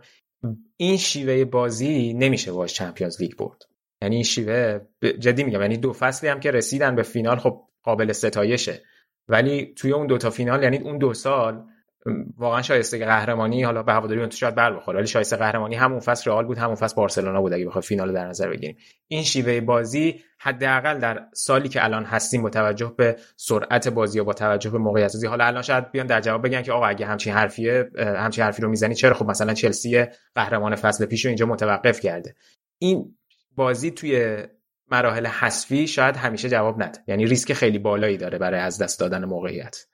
[0.77, 3.63] این شیوه بازی نمیشه باش چمپیونز لیگ برد.
[4.01, 4.79] یعنی این شیوه
[5.19, 8.81] جدی میگم یعنی دو فصلی هم که رسیدن به فینال خب قابل ستایشه.
[9.27, 11.63] ولی توی اون دو تا فینال یعنی اون دو سال
[12.37, 16.31] واقعا شایسته قهرمانی حالا به هواداری اون شاید بر بخوره ولی شایسته قهرمانی همون فصل
[16.31, 18.77] رئال بود همون فصل بارسلونا بود اگه بخواد فینال در نظر بگیریم.
[19.07, 24.23] این شیوه بازی حداقل در سالی که الان هستیم با توجه به سرعت بازی و
[24.23, 27.05] با توجه به موقعیت سازی حالا الان شاید بیان در جواب بگن که آقا اگه
[27.05, 30.05] همچین حرفیه همچین حرفی رو می‌زنی چرا؟ خب مثلا چلسی
[30.35, 32.35] قهرمان فصل پیش اینجا متوقف کرده.
[32.77, 33.15] این
[33.55, 34.43] بازی توی
[34.91, 36.99] مراحل حذفی شاید همیشه جواب نده.
[37.07, 39.85] یعنی ریسک خیلی بالایی داره برای از دست دادن موقعیت.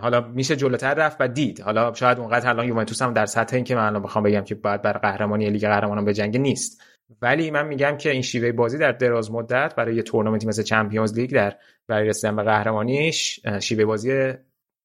[0.00, 1.60] حالا میشه جلوتر رفت و دید.
[1.60, 4.54] حالا شاید اونقدر الان یوونتوس هم در سطح این که من الان بخوام بگم که
[4.54, 6.82] بعد بر قهرمانی لیگ قهرمانان به جنگ نیست.
[7.22, 11.18] ولی من میگم که این شیوه بازی در دراز مدت برای یه تورنمنتی مثل چمپیونز
[11.18, 11.56] لیگ در
[11.88, 14.32] برای رسیدن به قهرمانیش شیوه بازی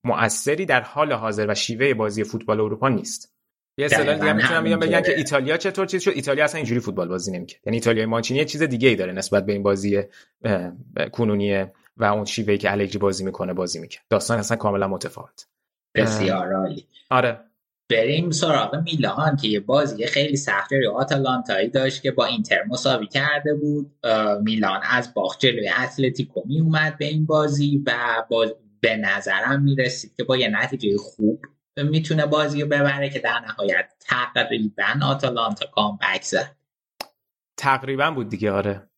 [0.06, 3.36] مؤثری در حال حاضر و شیوه بازی فوتبال اروپا نیست.
[3.78, 7.08] یه اصطلاح دیگه می‌تونم بگم بگم که ایتالیا چطور چیز شد؟ ایتالیا اصلا اینجوری فوتبال
[7.08, 10.04] بازی نمی‌کنه یعنی ایتالیا مانچینی یه چیز دیگه ای داره نسبت به این بازی
[11.12, 11.66] کنونی
[11.98, 14.02] و اون شیوهی که الگری بازی می‌کنه بازی می‌کنه.
[14.10, 15.48] داستان اصلا کاملا متفاوت.
[15.96, 16.88] بسیار عالی.
[17.10, 17.40] آره.
[17.90, 23.08] بریم سراغ میلان که یه بازی خیلی سخت رو آتالانتایی داشت که با اینتر مساوی
[23.08, 23.92] کرده بود.
[24.42, 27.94] میلان از باخت جلوی اتلتیکو می اومد به این بازی و
[28.30, 28.48] با
[28.80, 31.46] به نظرم می‌رسید که با یه نتیجه خوب
[31.78, 36.56] می‌تونه بازی رو ببره که در نهایت تقریبا آتالانتا کامبک زد.
[37.58, 38.90] تقریبا بود دیگه آره.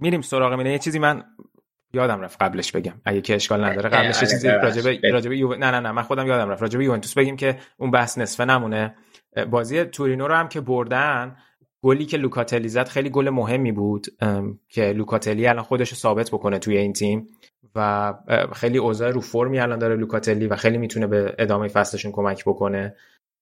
[0.00, 0.72] میریم سراغ مینه.
[0.72, 1.24] یه چیزی من
[1.92, 3.00] یادم رفت قبلش بگم.
[3.04, 5.54] اگه که اشکال نداره قبلش چیزی راجبه راجبه یو...
[5.54, 6.62] نه نه نه من خودم یادم رفت.
[6.62, 8.94] راجبه یوونتوس بگیم که اون بحث نصفه نمونه.
[9.50, 11.36] بازی تورینو رو هم که بردن
[11.82, 14.06] گلی که لوکاتلی زد خیلی گل مهمی بود.
[14.68, 17.26] که لوکاتلی الان خودش رو ثابت بکنه توی این تیم
[17.74, 18.14] و
[18.54, 22.94] خیلی اوضاع رو فرمی الان داره لوکاتلی و خیلی می‌تونه به ادامه فصلشون کمک بکنه.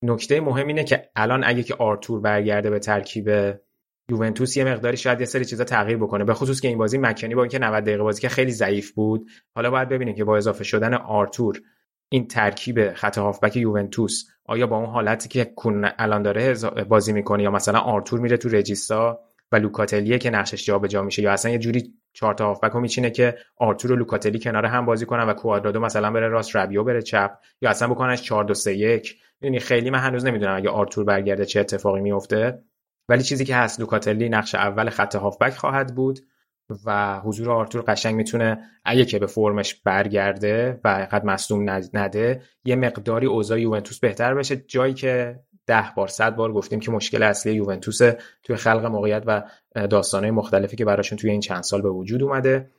[0.02, 3.30] نکته مهم اینه که الان اگه که آرتور برگرده به ترکیب
[4.10, 7.34] یوونتوس یه مقداری شاید یه سری چیزا تغییر بکنه به خصوص که این بازی مکنی
[7.34, 9.30] با اینکه 90 دقیقه بازی که خیلی ضعیف بود.
[9.54, 11.62] حالا باید ببینیم که با اضافه شدن آرتور
[12.08, 16.54] این ترکیب خط هافبک یوونتوس آیا با اون حالتی که کون الان داره
[16.88, 19.20] بازی می‌کنه یا مثلا آرتور میره تو regista
[19.52, 23.38] و لوکاتلیه که نقشش جابجا میشه یا اصلا یه جوری چهار تا هافبک میچینه که
[23.56, 27.30] آرتور و لوکاتلی کنار هم بازی کنن و کوادرادو مثلا بره راست رابیو بره چپ
[27.60, 31.44] یا اصلا بکننش 4 2 3 1 یعنی خیلی من هنوز نمی‌دونم اگه آرتور برگرده
[31.44, 32.62] چه اتفاقی میفته
[33.08, 36.20] ولی چیزی که هست لوکاتلی نقش اول خط هافبک خواهد بود
[36.84, 42.76] و حضور آرتور قشنگ می‌تونه اگه که به فرمش برگرده و قد مصدوم نده یه
[42.76, 44.56] مقداری اوضاع یوونتوس بهتر بشه.
[44.56, 47.98] جایی که ده بار صد بار گفتیم که مشکل اصلی یوونتوس
[48.42, 49.42] توی خلق موقعیت و
[49.74, 52.70] داستانهای مختلفی که براشون توی این چند سال به وجود اومده.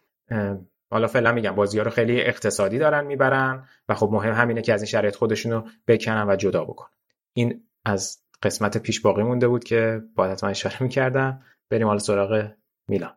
[0.91, 4.73] حالا فعلا میگم بازی ها رو خیلی اقتصادی دارن می‌برن و خب مهم همینه که
[4.73, 6.87] از این شرایط خودشون رو بکنن و جدا بکن
[7.33, 11.41] این از قسمت پیش باقی مونده بود که باید حتما اشاره می‌کردم.
[11.69, 12.51] بریم حالا سراغ
[12.89, 13.13] میلان.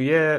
[0.00, 0.38] توی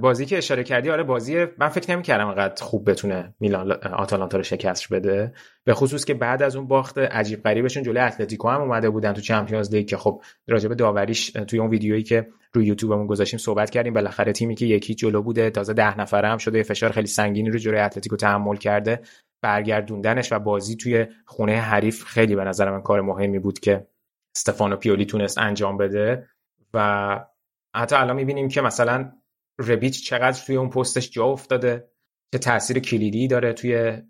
[0.00, 4.42] بازی که اشاره کردی آره بازی من فکر نمی‌کردم انقدر خوب بتونه میلان آتالانتا رو
[4.42, 5.32] شکست بده.
[5.64, 9.20] به خصوص که بعد از اون باخت عجیب غریبشون جلوی اتلتیکو هم اومده بودن تو
[9.20, 13.92] چمپیونز لیگ که خب راجب داوریش توی اون ویدیویی که روی یوتیوبمون گذاشتیم صحبت کردیم.
[13.92, 17.58] بالاخره تیمی که یکی جلو بوده تازه ده نفره هم شده فشار خیلی سنگینی رو
[17.58, 19.00] جلوی اتلتیکو تحمل کرده.
[19.42, 23.86] برگردوندنش و بازی توی خونه حریف خیلی به نظر من کار مهمی بود که
[24.36, 26.28] استفانو پیولی تونست انجام بده
[26.74, 27.20] و
[27.76, 29.12] حتی الان می‌بینیم که مثلا
[29.58, 31.88] ربیچ چقدر توی اون پستش جا افتاده
[32.32, 34.02] چه تاثیر کلیدی داره توی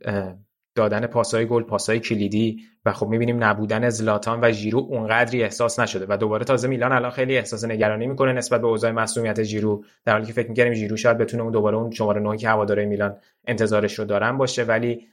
[0.74, 6.06] دادن پاسای گل پاسای کلیدی و خب می‌بینیم نبودن زلاتان و ژیرو اونقدری احساس نشده
[6.08, 10.12] و دوباره تازه میلان الان خیلی احساس نگرانی می‌کنه نسبت به اوضاع مسئولیت ژیرو در
[10.12, 13.16] حالی که فکر می‌کردیم ژیرو شاید بتونه اون دوباره اون شماره 9 که هواداره میلان
[13.46, 15.06] انتظارش رو دارن باشه ولی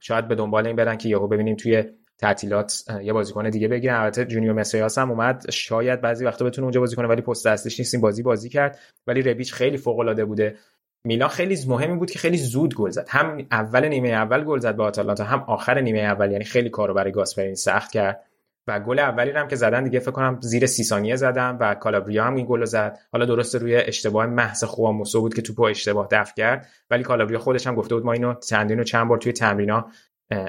[0.00, 1.84] شاید به دنبال این برن که یهو ببینیم توی
[2.18, 3.94] تعطیلات یه بازیکن دیگه بگیرن.
[3.94, 5.50] البته جونیور مسیاس هم اومد.
[5.50, 7.94] شاید بعضی وقتا بتونه اونجا بازی کنه ولی پست اصلیش نیست.
[7.94, 8.78] این بازی بازی کرد.
[9.06, 10.56] ولی ربیچ خیلی فوق العاده بوده.
[11.04, 13.06] میلان خیلی مهمی بود که خیلی زود گل زد.
[13.08, 16.30] هم اول نیمه اول گل زد به آتالانتا هم آخر نیمه اول.
[16.30, 18.24] یعنی خیلی کارو برای گاسپرینی سخت کرد.
[18.66, 22.24] و گل اولی هم که زدن دیگه فکر کنم زیر سی ثانیه زدم و کالابریا
[22.24, 22.98] هم این گل زد.
[23.12, 27.66] حالا درسته روی اشتباه محض خواموسو بود که توپو اشتباه دفع کرد ولی کالابریا خودش
[27.66, 29.86] هم گفته بود ما اینو چندین و چند بار توی تمرینا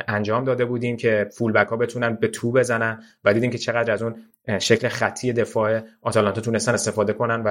[0.07, 3.94] انجام داده بودیم که فول بک ها بتونن به تو بزنن و دیدیم که چقدر
[3.94, 4.15] از اون
[4.60, 7.49] شکل خطی دفاع آتالانتا تونستن استفاده کنن و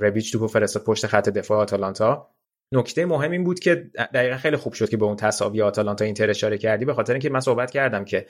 [0.00, 2.30] ربیچ توپو فرستاد پشت خط دفاع آتالانتا.
[2.72, 3.74] نکته مهم این بود که
[4.14, 7.30] دقیقا خیلی خوب شد که به اون تساوی آتالانتا اینتر اشاره کردی به خاطر اینکه
[7.30, 8.26] من صحبت کردم که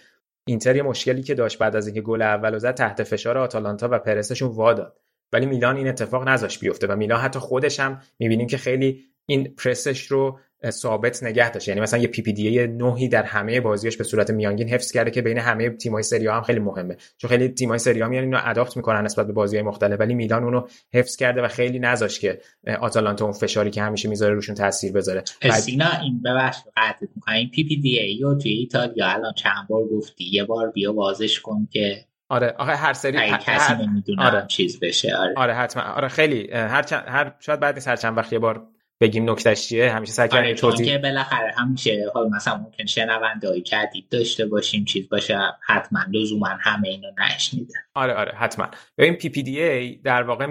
[0.46, 3.98] اینتر یه مشکلی که داشت بعد از اینکه گل اول زد تحت فشار آتالانتا و
[3.98, 5.00] پرسشون واداد.
[5.32, 9.54] ولی میلان این اتفاق نذاش بیفته و میلان حتی خودش هم می‌بینیم که خیلی این
[9.54, 14.30] پرسش رو ثابت نگه داشته یعنی مثلا یه PPDA نهی در همه بازیاش به صورت
[14.30, 16.96] میانگین حفظ کرده که بین همه تیم‌های سری آ هم خیلی مهمه.
[17.18, 20.44] چون خیلی تیم‌های سری آ میان اینو adapt می‌کنن نسبت به بازی‌های مختلف ولی میلان
[20.44, 22.40] اونو حفظ کرده و خیلی نذاش که
[22.80, 25.24] آتالانتا اون فشاری که همیشه می‌ذاره روشون تاثیر بذاره.
[25.52, 27.34] سینا این ببخشید قطع می‌کنم.
[27.34, 30.92] این پی پی دی ای رو توی ایتالیا الان چند بار گفتی؟ یه بار بیا
[30.92, 33.78] بازش کن که آره آخه هر سری هر
[34.18, 34.46] آره.
[34.46, 35.34] چیز بشه آره.
[35.36, 35.82] آره حتما.
[35.82, 38.66] آره خیلی هر چند هر شاید بعد هر چند وقت یه بار
[39.00, 43.62] بگیم نکتهش چیه؟ همیشه سعی کنیم آره توضیح که بالاخره همیشه حال مثلا ممکن شنونده‌های
[43.62, 48.70] جدید داشته باشیم چیز باشه حتما لزوما همه اینو نشنیده آره آره حتما.
[48.98, 50.46] ببین PPDA در واقع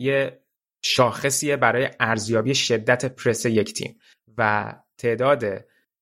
[0.00, 0.40] یه
[0.82, 3.98] شاخصیه برای ارزیابی شدت پرس یک تیم
[4.38, 5.44] و تعداد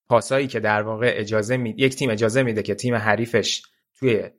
[0.08, 1.74] پاسایی که در واقع اجازه می...
[1.78, 3.62] یک تیم اجازه میده که تیم حریفش
[3.98, 4.30] توی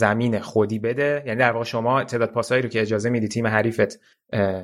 [0.00, 1.22] زمین خودی بده.
[1.26, 4.00] یعنی در واقع شما تعداد پاسایی رو که اجازه میدی تیم حریفت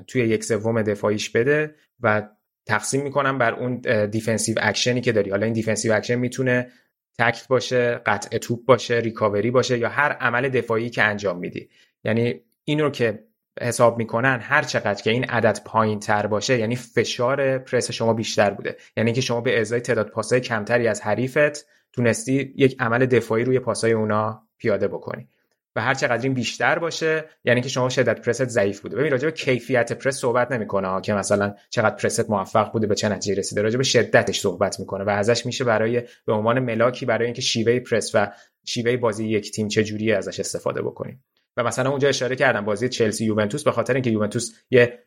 [0.07, 2.29] توی یک سوم دفاعیش بده و
[2.66, 5.31] تقسیم می‌کنم بر اون defensive action ی که داری.
[5.31, 6.70] حالا این defensive action می‌تونه
[7.19, 11.69] تکل باشه قطع توپ باشه ریکاوری باشه یا هر عمل دفاعی که انجام میدی.
[12.05, 13.24] یعنی این رو که
[13.61, 18.51] حساب می‌کنن هر چقدر که این عدد پایین تر باشه یعنی فشار پرس شما بیشتر
[18.51, 18.77] بوده.
[18.97, 23.59] یعنی که شما به ازای تعداد پاسای کمتری از حریفت تونستی یک عمل دفاعی روی
[23.59, 25.28] پاسای اونا پیاده بکنی.
[25.77, 28.97] و هر چقدر این بیشتر باشه یعنی که شما شدت پرست ضعیف بوده.
[28.97, 33.09] ببین راجع به کیفیت پرس صحبت نمی‌کنه که مثلا چقدر پرست موفق بوده به چه
[33.09, 33.63] نتیجه رسیده.
[33.63, 37.81] راجع به شدتش صحبت می‌کنه و ازش میشه برای به عنوان ملاکی برای اینکه شیوه
[37.81, 38.33] پرس و
[38.67, 41.25] شیوه بازی یک تیم چه جوریه ازش استفاده بکنیم.
[41.57, 44.99] و مثلا اونجا اشاره کردم بازی چلسی یوونتوس به خاطر اینکه یوونتوس یه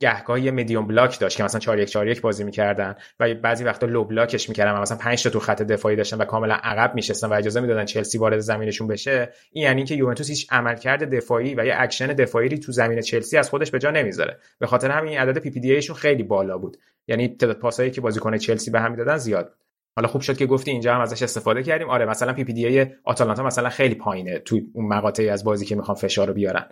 [0.00, 3.64] گهگاه یه medium block داشت که مثلا 4 1 4 1 بازی می‌کردن و بعضی
[3.64, 6.54] وقتا low block ش می‌کردن و مثلا 5 تا تو خط دفاعی داشتن و کاملا
[6.54, 9.32] عقب میشستن و اجازه می‌دادن چلسی وارد زمینشون بشه.
[9.52, 13.50] این یعنی که یوونتوس هیچ عملکرد دفاعی و یه اکشن دفاعی تو زمین چلسی از
[13.50, 14.38] خودش به جا نمی‌ذاره.
[14.58, 16.76] به خاطر همین عدد PPDA شون خیلی بالا بود.
[17.08, 19.56] یعنی تعداد پاسایی که بازیکن چلسی به هم می‌دادن زیاد بود.
[19.96, 21.90] حالا خوب شد که گفتی اینجا هم ازش استفاده کردیم.
[21.90, 26.28] آره مثلا PPDA آتالانتا مثلا خیلی پایینه تو اون مقاطعی از بازی که می‌خوان فشار
[26.28, 26.66] رو بیارن.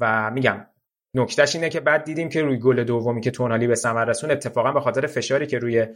[0.00, 0.66] و میگم
[1.14, 4.72] نکتهش اینه که بعد دیدیم که روی گل دومی که تونالی به ثمر رسون اتفاقا
[4.72, 5.86] به خاطر فشاری که روی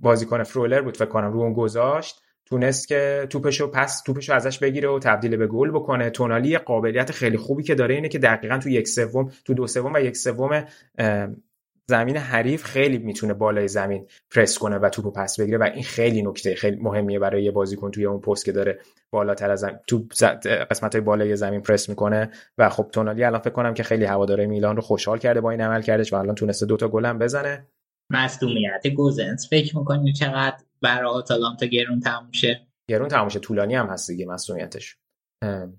[0.00, 4.88] بازیکن فرولر بود فکر کنم رو اون گذاشت تونست که توپشو پس توپشو ازش بگیره
[4.88, 6.10] و تبدیل به گل بکنه.
[6.10, 9.94] تونالی قابلیت خیلی خوبی که داره اینه که دقیقا تو یک سوم تو دو سوم
[9.94, 10.64] و یک سوم
[11.86, 16.22] زمین حریف خیلی می‌تونه بالای زمین پرس کنه و توپو پس بگیره و این خیلی
[16.22, 18.78] نکته خیلی مهمیه برای یه بازیکن توی اون پست که داره
[19.10, 20.06] بالاتر از زمین تو
[20.70, 22.30] قسمت های بالای زمین پرس می‌کنه.
[22.58, 25.60] و خب تونالی الان فکر کنم که خیلی هواداره میلان رو خوشحال کرده با این
[25.60, 27.66] عمل کردش و الان تونسته دوتا گل هم بزنه.
[28.10, 29.48] مصدومیت گوزنس.
[29.50, 32.60] فکر می‌کنی چقدر برای آتالانتا گرون تموم شه؟
[32.90, 34.96] گرون تموم طولانی هم هست دیگه مصدومیتش.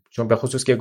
[0.10, 0.78] چون به خصوص که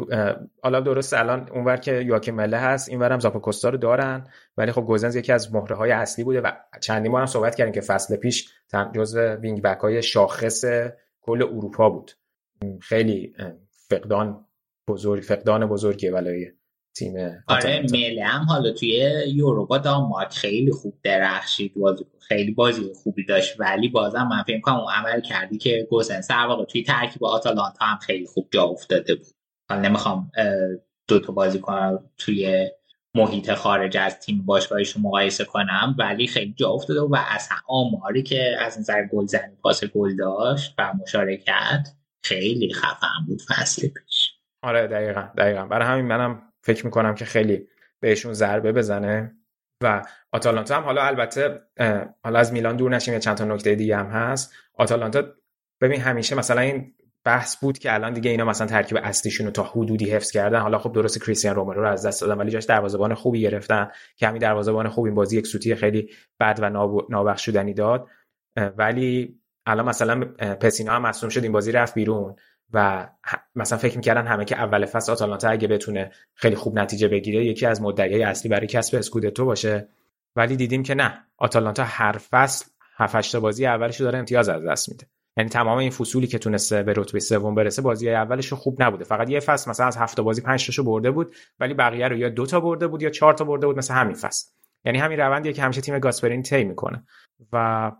[0.62, 4.26] حالا درست الان اونور که یواکیم مله هست اینور هم زاپاکوستا رو دارن
[4.56, 6.50] ولی خب گوزنز یکی از مهره های اصلی بوده و
[6.80, 8.52] چندین بار هم صحبت کردیم که فصل پیش
[8.94, 10.64] جزو وینگ بک های شاخص
[11.20, 12.10] کل اروپا بود.
[12.80, 13.34] خیلی
[13.90, 14.44] فقدان
[14.88, 16.46] بزرگ فقدان بزرگی برای
[16.94, 17.14] تیم
[17.48, 23.60] آره مله هم حالا توی یوروپا دانمارک خیلی خوب درخشید بازی خیلی بازی خوبی داشت.
[23.60, 27.84] ولی بازم من فکر کنم اون عمل کردی که گوزن سر واقع توی ترکیب آتالانتا
[27.84, 29.26] هم خیلی خوب جا افتاده بود.
[29.68, 30.30] حالا نمی‌خوام
[31.08, 32.68] دو تا بازی کنم توی
[33.14, 38.22] محیط خارج از تیم باشگاهش رو مقایسه کنم ولی خیلی جا افتاده و اصلا آماری
[38.22, 41.88] که از نظر گلزنی پاس گل داشت و مشارکت
[42.22, 44.34] خیلی خفن بود فصل پیش.
[44.62, 45.66] آره دقیقا دقیقا.
[45.66, 47.68] برای همین منم فکر می‌کنم که خیلی
[48.00, 49.34] بهشون ضربه بزنه
[49.82, 51.60] و آتالانتا هم حالا البته
[52.24, 54.54] حالا از میلان دور نشیم یا چند تا نکته دیگه هم هست.
[54.74, 55.22] آتالانتا
[55.80, 59.62] ببین همیشه مثلا این بحث بود که الان دیگه اینا مثلا ترکیب اصلیشون رو تا
[59.62, 60.60] حدودی حفظ کردن.
[60.60, 64.28] حالا خب درست کریستیان رومرو رو از دست دادن ولی جاش دروازه‌بان خوبی گرفتن که
[64.28, 66.70] همین دروازه‌بان خوب این بازی یک سوتی خیلی بد و
[67.10, 68.08] نابخشودنی داد.
[68.76, 70.24] ولی الان مثلا
[70.60, 72.36] پسینا هم مصدوم شد این بازی رفت بیرون
[72.72, 73.08] و
[73.56, 77.66] مثلا فکر می‌کردن همه که اول فصل آتالانتا اگه بتونه خیلی خوب نتیجه بگیره یکی
[77.66, 79.88] از مدعیای اصلی برای کسب اسکودتو باشه.
[80.36, 82.66] ولی دیدیم که نه آتالانتا هر فصل
[82.96, 85.06] 7 بازی اولش داره امتیاز از دست میده.
[85.36, 89.04] یعنی تمام این فصولی که تونسته به رتبه سوم برسه بازی اولش خوب نبوده.
[89.04, 92.28] فقط یه فصل مثلا از هفت بازی 5 تاشو برده بود ولی بقیه رو یا
[92.28, 94.50] دو تا برده بود یا چهار تا برده بود مثل همین فصل.
[94.84, 97.04] یعنی همین روندیه که همیشه تیم گاسپرین طی می‌کنه.
[97.52, 97.92] و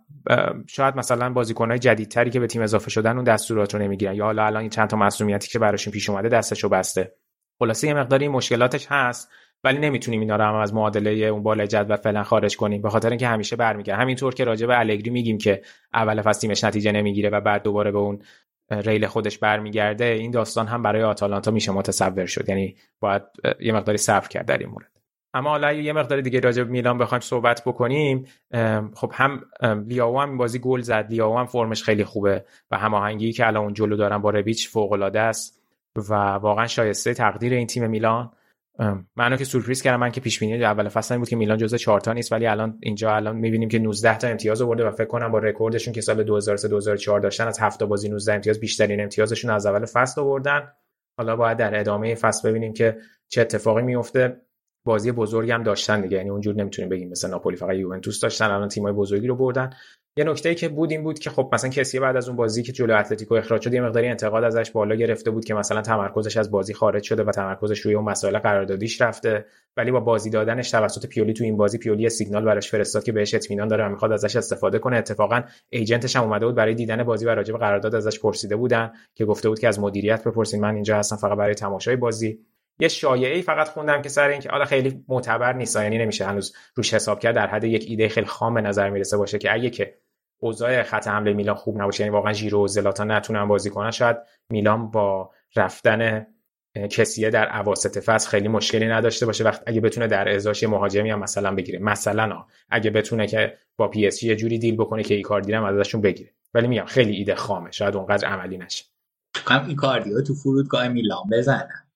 [0.66, 4.14] شاید مثلا بازیکنهای جدیدتری که به تیم اضافه شدن اون دستورات رو نمی‌گیرن.
[4.14, 7.14] یا حالا الان چند تا مسئولیتی که براشون پیش اومده دستشو بسته.
[7.58, 9.30] خلاصه یه مقداری مشکلاتش هست
[9.64, 12.82] ولی نمی‌تونیم اینا رو هم از معادله اون بالای جدول فعلا خارج کنیم.
[12.82, 15.62] به خاطر اینکه همیشه برمیگرده همینطور که راجع به الگری میگیم که
[15.94, 18.22] اول فصل تیمش نتیجه نمی‌گیره و بعد دوباره به اون
[18.70, 22.48] ریل خودش برمیگرده این داستان هم برای آتالانتا میشه متصور شد.
[22.48, 23.22] یعنی باید
[23.60, 24.97] یه مقداری صبر کرد در این مورد.
[25.38, 28.24] اما حالا یه مقدار دیگه راجع به میلان بخوایم صحبت بکنیم
[28.94, 29.40] خب هم
[29.86, 33.72] لیاو هم بازی گل زد لیاو هم فرمش خیلی خوبه و هماهنگی که الان اون
[33.72, 35.62] جلو دارن با ربیچ فوق العاده است
[35.96, 38.30] و واقعا شایسته تقدیر این تیم میلان.
[39.16, 42.00] منو که سورپرایز کردم من که پیش بینی اول فصل بود که میلان جزو 4
[42.00, 45.32] تا نیست ولی الان اینجا الان می‌بینیم که 19 تا امتیاز آورده و فکر کنم
[45.32, 49.66] با رکوردشون که سال 2003 2004 داشتن از 7 بازی 19 امتیاز بیشترین امتیازشون از
[49.66, 50.72] اول فصل آوردن.
[51.16, 52.96] حالا باید در ادامه فصل ببینیم که
[53.28, 54.47] چه اتفاقی میفته
[54.88, 56.16] بازی بزرگی هم داشتن دیگه.
[56.16, 57.10] یعنی اونجور نمی‌تونیم بگیم.
[57.10, 59.70] مثلا ناپولی فقط یوونتوس داشتن الان تیمای بزرگی رو بردن.
[60.18, 62.62] یه نکته ای که بود این بود که خب مثلا کسی بعد از اون بازی
[62.62, 66.36] که جلو اتلتیکو اخراج شد یه مقداری انتقاد ازش بالا گرفته بود که مثلا تمرکزش
[66.36, 69.44] از بازی خارج شده و تمرکزش روی اون مسائل قراردادیش رفته.
[69.76, 73.34] ولی با بازی دادنش توسط پیولی تو این بازی پیولی سیگنال براش فرستاد که بهش
[73.34, 74.96] اطمینان داره و می‌خواد ازش استفاده کنه.
[74.96, 78.92] اتفاقا ایجنتش هم اومده بود برای دیدن بازی و راجع به قرارداد ازش پرسیده بودن
[79.14, 82.38] که گفته بود که از مدیریت بپرسین من اینجا هستم فقط برای تماشای بازی.
[82.80, 86.56] یه شایعه ای فقط خوندم که سر اینکه حالا خیلی معتبر نیست یعنی نمیشه هنوز
[86.74, 89.70] روش حساب کرد در حد یک ایده خیلی خام به نظر می‌رسه باشه که اگه
[89.70, 89.98] که
[90.38, 94.16] اوضاع خط حمله میلان خوب نباشه یعنی واقعا ژیرو و زلاتان نتونن بازی کنن شاید
[94.50, 96.26] میلان با رفتن
[96.90, 99.44] کسیه در اواسط فصل خیلی مشکلی نداشته باشه.
[99.44, 101.78] وقت اگه بتونه در ازاش مهاجمی هم مثلا بگیره.
[101.78, 105.64] مثلا اگه بتونه که با پی اس جی یه جوری deal بکنه که ایکاردی هم
[105.64, 106.30] ازشون بگیره.
[106.54, 108.84] ولی میگم خیلی ایده خامه شاید اونقدر عملی نشه.
[109.46, 111.87] کم ایکاردیو تو فرودگاه میلان بزنن.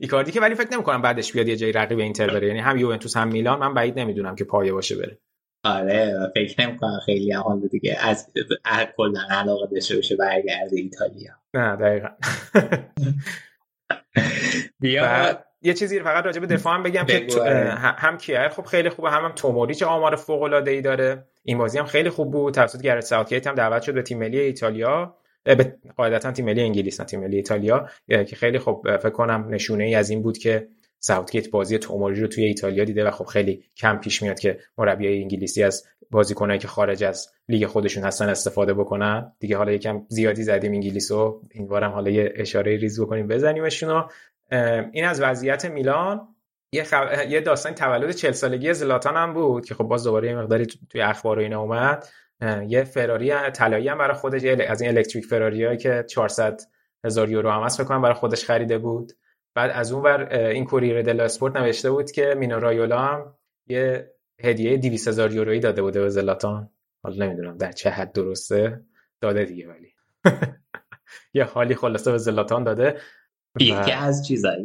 [0.00, 2.46] ایکاردی که ولی فکر نمی‌کنم بعدش بیاد یه جای رقیب اینتر بره.
[2.46, 3.58] یعنی هم یوونتوس هم میلان.
[3.58, 5.18] من بعید نمی‌دونم که پایه باشه بره.
[5.64, 7.98] آره فکر نمی‌کنم خیلی حال دیگه.
[8.00, 8.32] از
[8.96, 11.32] کلا علاقه داشته باشه برگرده ایتالیا.
[11.54, 12.08] نه دقیقا.
[14.80, 15.38] بیا.
[15.62, 17.70] یه چیزی فقط راجع به دفاع هم بگم که آره.
[17.78, 19.10] هم کیر خب خیلی خوبه.
[19.10, 21.24] هم, هم توموری آمار فوق العاده ای داره.
[21.42, 22.54] این بازی هم خیلی خوب بود.
[22.54, 25.16] توسط گرت ساوتگیت هم دعوت شد به تیم ملی ایتالیا.
[25.96, 29.94] قاعدتا تیم ملی انگلیس نه تیم ملی ایتالیا که خیلی خوب فکر کنم نشونه ای
[29.94, 30.68] از این بود که
[30.98, 35.22] ساوتگیت بازی توموری رو توی ایتالیا دیده و خب خیلی کم پیش میاد که مربیای
[35.22, 39.32] انگلیسی از بازیکنایی که خارج از لیگ خودشون هستن استفاده بکنن.
[39.38, 41.42] دیگه حالا یکم زیادی زدیم انگلیس رو.
[41.50, 44.04] این بارم حالا یه اشاره ریز بکنیم بزنیمشون
[44.92, 46.28] این از وضعیت میلان.
[46.72, 46.84] یه,
[47.28, 51.00] یه داستان تولد 40 سالگی زلاتان هم بود که خب باز دوباره یه مقداری توی
[51.00, 52.08] اخبار و اینا اومد.
[52.68, 56.60] یه فراری طلایی هم برای خودش از این الکتریک فراریایی که 400
[57.04, 59.12] هزار یورو هم هست فکر برای خودش خریده بود.
[59.54, 63.34] بعد از اون ور این کوریر دل اسپورت نوشته بود که مینو رایولا هم
[63.66, 64.10] یه
[64.44, 66.70] هدیه 200 هزار یورویی داده بوده به زلاتان.
[67.02, 68.80] حالا نمی‌دونم در چه حد درسته.
[69.20, 69.94] داده دیگه ولی.
[71.34, 72.96] یه حالی خلاصه به زلاتان داده.
[73.60, 74.64] یکی از چیزای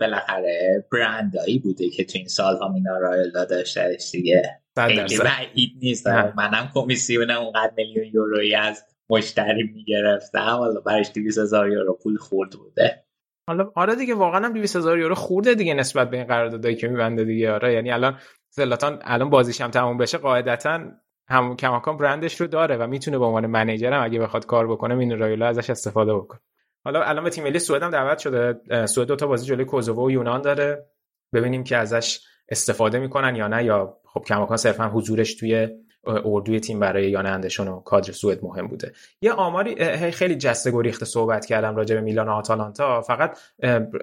[0.00, 4.60] بالاخره برندایی بوده که تو این سالها مینا رایولا داشتهش دیگه.
[4.76, 6.06] خیلی بعید نیست.
[6.06, 10.38] منم کمیسیون اونقدر میلیون یورویی از مشتری می‌گرفتم.
[10.38, 13.04] حالا برش 200 هزار یورو پول خورد بوده.
[13.48, 16.88] حالا آره دیگه واقعا هم 200 هزار یورو خورده دیگه نسبت به این قراردادایی که
[16.88, 17.52] میبنده دیگه.
[17.52, 18.18] آره یعنی الان
[18.50, 20.80] زلاتان الان بازیش هم تموم بشه قاعدتا
[21.28, 24.94] هم کماکان برندش رو داره و می‌تونه به عنوان منیجر هم اگه بخواد کار بکنه
[24.94, 26.40] مین رایولا ازش استفاده بکنه.
[26.84, 28.60] حالا الان به تیم ملی سوئد هم دعوت شده.
[28.86, 30.86] سوئد دو تا بازی جلوی کوزوو و یونان داره.
[31.32, 35.68] ببینیم که ازش استفاده می‌کنن یا نه یا خب کماکان صرفا حضورش توی
[36.06, 38.92] اردوی تیم برای یان اندشون و کادر سوئد مهم بوده.
[39.20, 39.74] یه آماری
[40.10, 43.00] خیلی جسته گریخته صحبت کردم راجع به میلان و آتالانتا.
[43.00, 43.38] فقط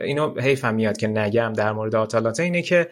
[0.02, 2.90] اینو حیفم میاد که نگم در مورد آتالانتا اینه که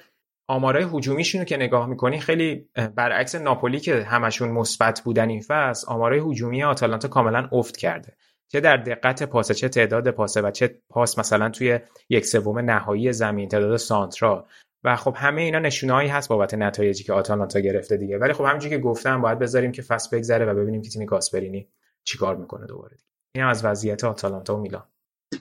[0.48, 5.88] آمارای هجومیشون رو که نگاه می‌کنی خیلی برعکس ناپولی که همشون مثبت بودن این فصل
[5.88, 8.14] آمارای هجومی آتالانتا کاملا افت کرده.
[8.48, 13.14] چه در دقت پاسه چه تعداد پاسه و چه پاس مثلا توی یک سوم نهایی
[13.14, 14.48] زمین تعداد سانترا.
[14.84, 18.18] و خب همه اینا نشونهایی هست بابت نتایجی که آتالانتا گرفته دیگه.
[18.18, 21.70] ولی خب همونجوری که گفتم باید بذاریم که فصل بگذره و ببینیم که تیم گاسپرینی
[22.04, 23.10] چیکار می‌کنه دوباره دیگه.
[23.36, 24.88] این از وضعیت آتالانتا و میلان.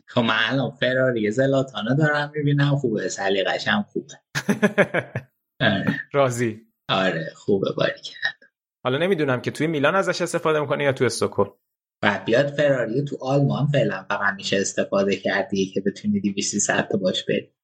[0.06, 2.76] خب من الان فراری زلاتانو دارم می‌بینم.
[2.76, 3.08] خوبه.
[3.08, 4.14] سلیقش هم خوبه.
[6.12, 6.60] راضی.
[6.88, 7.72] آره خوبه.
[7.76, 8.50] باری کرد.
[8.84, 11.54] حالا نمی‌دونم که توی میلان ازش استفاده می‌کنه یا توی استکهلم؟
[12.02, 17.24] بعد بیاد فراری تو آلمان فعلا فقط میشه استفاده کردی که بتونی 200 تا باش
[17.24, 17.57] بری.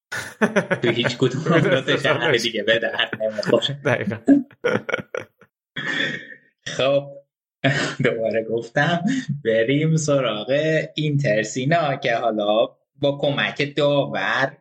[0.83, 2.81] تو هیچ کدوم دو شهر دیگه به
[3.21, 4.21] نمی‌خوره
[6.67, 7.07] خب
[8.05, 9.01] دوباره گفتم
[9.45, 12.69] بریم سراغ اینترسینا که حالا
[13.01, 14.57] با کمک داور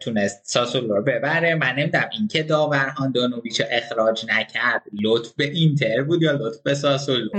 [0.00, 6.22] تونست ساسولو رو ببره من نمی‌دونم اینکه داور هاندانوویچ اخراج نکرد لطف به اینتر بود
[6.22, 7.30] یا لطف به ساسولو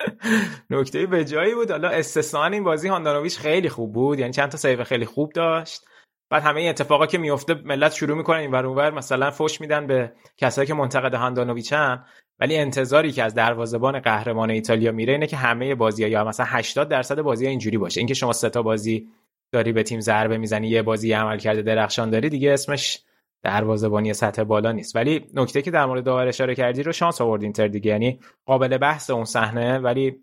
[0.70, 1.70] نکته به جایی بود.
[1.70, 4.18] حالا استثنا این بازی هاندانوویچ خیلی خوب بود.
[4.18, 5.84] یعنی چند تا سیو خیلی خوب داشت.
[6.30, 10.12] بعد همه این اتفاقا که میفته ملت شروع می‌کنن این اونور مثلا فوش میدن به
[10.36, 12.04] کسایی که منتقد هاندانوویچن
[12.40, 16.88] ولی انتظاری که از دروازه‌بان قهرمان ایتالیا میره اینه که همه بازی‌ها یا مثلا 80
[16.88, 18.00] درصد بازی‌ها اینجوری باشه.
[18.00, 19.08] اینکه شما سه تا بازی
[19.52, 22.98] داری به تیم ضربه می‌زنی یه بازی عمل کرده درخشان داری دیگه اسمش
[23.46, 24.96] دروازه‌بانی سطح بالا نیست.
[24.96, 27.90] ولی نکته که در مورد داور اشاره کردی رو شانس آورد اینتر دیگه.
[27.90, 29.78] یعنی قابل بحث اون صحنه.
[29.78, 30.16] ولی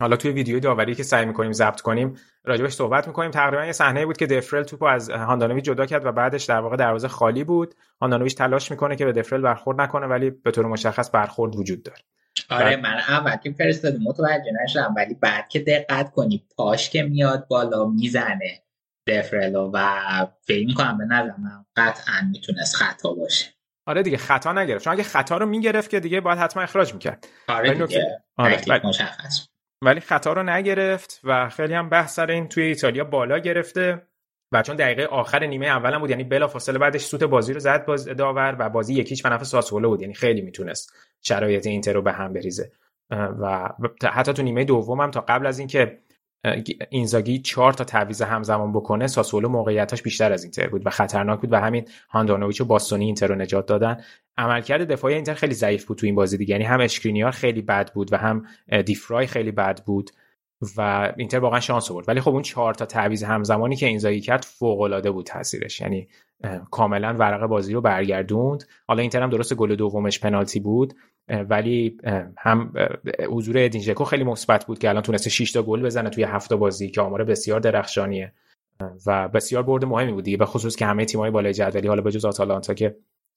[0.00, 3.30] حالا توی ویدیو داوری که سعی می‌کنیم ضبط کنیم راجبش صحبت می‌کنیم.
[3.30, 6.76] تقریبا یه صحنه بود که دفرل توپو از هاندانویچ جدا کرد و بعدش در واقع
[6.76, 7.74] دروازه خالی بود.
[8.00, 11.98] هاندانویچ تلاش می‌کنه که به دفرل برخورد نکنه ولی به طور مشخص برخورد وجود داره.
[12.50, 17.46] آره من اول که فرستادی متوجه نشدم ولی بعد که دقت کنی پاش که میاد
[17.48, 18.62] بالا می‌زنه.
[19.10, 19.88] دفرلو و
[20.42, 23.46] فکر می‌کنم به نظرم قطعا می‌تونست خطا باشه.
[23.86, 24.84] آره دیگه خطا نگرفت.
[24.84, 27.28] چون اگه خطا رو می‌گرفت که دیگه باید حتما اخراج می‌کرد.
[27.48, 28.80] آره دیگه آره.
[28.84, 29.46] مشخص
[29.82, 34.02] ولی خطا رو نگرفت و خیلی هم بحث سر این توی ایتالیا بالا گرفته
[34.52, 37.84] و چون دقیقه آخر نیمه اول بود یعنی بلا فاصله بعدش سوت بازی رو زد
[37.84, 40.00] باز داور و بازی یکیش به نفع ساسولو بود.
[40.00, 42.72] یعنی خیلی می‌تونست شرایط اینتر رو به هم بریزه.
[43.10, 43.68] و
[44.12, 45.98] حتی تو نیمه دوم هم تا قبل از اینکه
[46.90, 51.52] اینزاگی چهار تا تعویض همزمان بکنه ساسولو موقعیتاش بیشتر از اینتر بود و خطرناک بود
[51.52, 54.00] و همین هاندانویچ و باستونی اینتر رو نجات دادن.
[54.36, 57.92] عملکرد دفاعی اینتر خیلی ضعیف بود تو این بازی دیگه یعنی هم اشکرینیار خیلی بد
[57.92, 58.46] بود و هم
[58.86, 60.10] دیفرای خیلی بد بود
[60.76, 62.08] و اینتر واقعا شانس آورد.
[62.08, 66.08] ولی خب اون چهار تا تعویض همزمانی که اینزاگی کرد فوق العاده بود تاثیرش یعنی
[66.70, 68.64] کاملا ورق بازی رو برگردوند.
[68.86, 70.94] حالا اینتر هم درست گل دومش پنالتی بود.
[71.48, 71.96] ولی
[72.38, 72.72] هم
[73.30, 76.90] حضور ادین خیلی مثبت بود که الان تونسته 6 تا گل بزنه توی هفته بازی
[76.90, 78.32] که آمار بسیار درخشانیه.
[79.06, 82.12] و بسیار برد مهمی بود دیگه به خصوص که همه تیم‌های بالای جدولی حالا به
[82.12, 82.96] جز آتالانتا که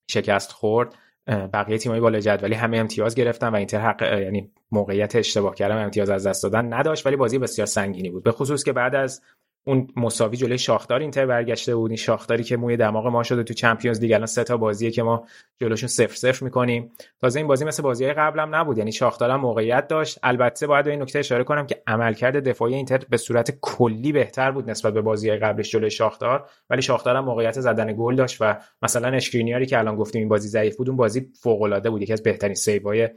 [0.10, 0.96] شکست خورد
[1.28, 6.10] بقیه تیم‌های بالای جدولی همه امتیاز گرفتن و اینتر حق یعنی موقعیت اشتباه کردن امتیاز
[6.10, 8.24] از دست دادن نداشت ولی بازی بسیار سنگینی بود.
[8.24, 9.22] به خصوص که بعد از
[9.66, 11.92] اون مساوی جلوی شاختار اینتر برگشته بود.
[11.92, 15.04] این شاختاری که موی دماغ ما شده تو چمپیونز لیگ الان سه تا بازیه که
[15.04, 15.28] ما
[15.62, 16.92] جلوشون صفر صفر می‌کنیم.
[17.22, 18.78] تازه این بازی مثل بازی قبلم نبود.
[18.78, 20.20] یعنی شاختار هم موقعیت داشت.
[20.24, 24.70] البته باید این نکته اشاره کنم که عملکرد دفاعی اینتر به صورت کلی بهتر بود
[24.70, 29.08] نسبت به بازی قبلش جلوی شاختار ولی شاختار هم موقعیت زدن گل داشت و مثلا
[29.08, 32.02] اشکرینیاری که الان گفتیم این بازی ضعیف بود اون بازی فوق العاده بود.
[32.02, 33.10] یکی از بهترین سیوهای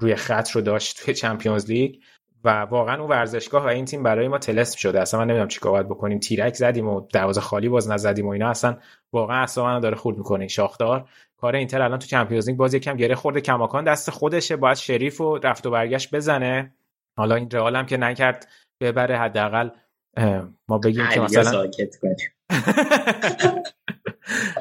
[0.00, 1.94] روی خط رو داشت توی چمپیونز لیگ.
[2.46, 5.00] و واقعا اون ورزشگاه و این تیم برای ما تلسم شده.
[5.00, 6.18] اصلا من نمی‌دونم چیکار باید بکنیم.
[6.18, 8.50] تیرک زدیم و دروازه خالی باز نزدیم و اینا.
[8.50, 8.76] اصلا
[9.12, 12.74] واقعا اصلا من داره خورد می‌کنه این شاختار کار اینتر الان تو چمپیونز لیگ باز
[12.74, 13.40] یکم گره خورده.
[13.40, 14.56] کماکان دست خودشه.
[14.56, 16.74] باید شریف و رفت و برگشت بزنه.
[17.18, 18.48] حالا این رئال هم که نکرد
[18.80, 19.68] ببره حداقل
[20.68, 21.70] ما بگیم که مثلا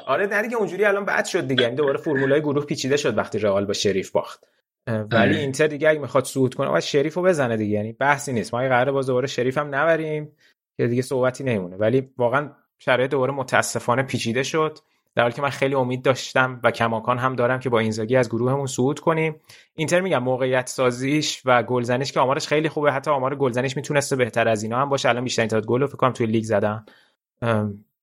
[0.07, 1.63] آره نه دیگه اونجوری الان بد شد دیگه.
[1.63, 4.47] یعنی دوباره فرمولای گروه پیچیده شد وقتی رئال با شریف باخت.
[4.87, 5.37] ولی آره.
[5.37, 7.73] اینتر دیگه اگه می‌خواد صعود کنه باید شریفو بزنه دیگه.
[7.73, 8.53] یعنی بحثی نیست.
[8.53, 10.31] ما قراره باز دوباره شریف هم نبریم
[10.77, 14.77] که دیگه صحبتی نمیمونه ولی واقعا شرایط دوباره متاسفانه پیچیده شد.
[15.15, 18.29] در حالی که من خیلی امید داشتم و کماکان هم دارم که با اینزاگی از
[18.29, 19.35] گروهمون صعود کنیم.
[19.75, 22.91] اینتر میگم موقعیت سازیش و گلزنیش که آمارش خیلی خوبه.
[22.91, 25.09] حتی آمار گلزنیش می‌تونسته بهتر از اینا هم باشه.
[25.09, 26.85] الان بیشتر تعداد گل فکر کنم توی لیگ زدن.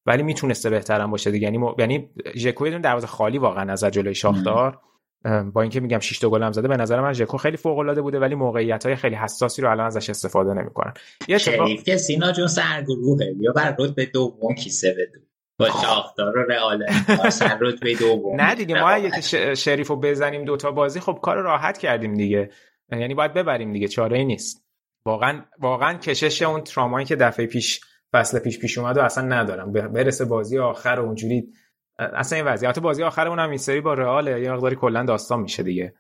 [0.07, 1.45] ولی می‌تونسته بهتر هم باشه دیگه.
[1.45, 1.75] یعنی م...
[1.79, 4.81] یعنی ژکو دروازه خالی واقعا از جلوی شاختار
[5.25, 8.03] با اینکه میگم 6 تا گل هم زده به نظر من ژکو خیلی فوق العاده
[8.03, 10.93] بوده ولی موقعیت های خیلی حساسی رو الان ازش استفاده نمی‌کنن.
[11.29, 15.23] یه شریف که سینا جون سرگروهه یا بر رتبه دوم کیسه بده.
[15.59, 16.87] با شاختار و رئال
[17.31, 18.41] سر رتبه دوم.
[18.41, 19.21] نه دیگه ما اگه
[19.55, 22.51] شریف رو بزنیم دوتا بازی خب کار راحت کردیم دیگه.
[22.93, 24.65] یعنی باید ببریم دیگه چاره ای نیست.
[25.07, 27.81] واقعا واقعا کشش اون ترامایی که دفعه پیش
[28.13, 29.73] فصل پیش پیش اومد و اصلا ندارم.
[29.73, 31.53] برسه بازی آخر و اونجوری
[31.99, 32.79] اصلا این وضعیت.
[32.79, 35.95] بازی آخر اونم این سری با رئال یه مقداری کلا داستان میشه دیگه.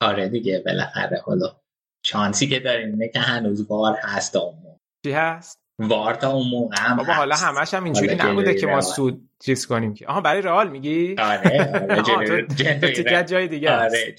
[0.00, 1.20] آره دیگه بالاخره.
[1.24, 1.56] حالا
[2.06, 6.76] شانسی که داریم اینه که هنوز وار هست اون چی هست؟ وار تا اون موقع
[6.78, 10.06] هم بابا حالا همش هم اینجوری نبوده که ما سود چیز کنیم که.
[10.06, 11.74] آها برای رئال میگی؟ آره
[12.16, 14.14] آره جای دیگه آره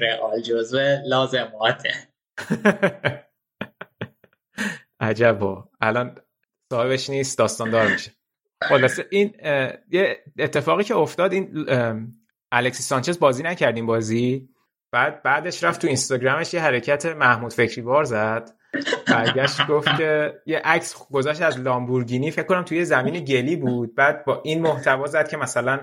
[0.00, 1.94] رئال جزو لازماته.
[5.00, 5.68] عجبا.
[5.80, 6.18] الان
[6.72, 8.10] صاحبش نیست داستان دار میشه.
[8.68, 9.34] خلاصه این
[9.90, 11.66] یه اتفاقی که افتاد این
[12.52, 14.48] الکسی سانچز بازی نکرد این بازی.
[14.92, 18.50] بعد بعدش رفت تو اینستاگرامش یه حرکت محمود فکری بار زد.
[19.06, 23.94] برگشت گفت که یه عکس گذاشت از لامبورگینی فکر کنم توی زمین گلی بود.
[23.94, 25.80] بعد با این محتوا زد که مثلا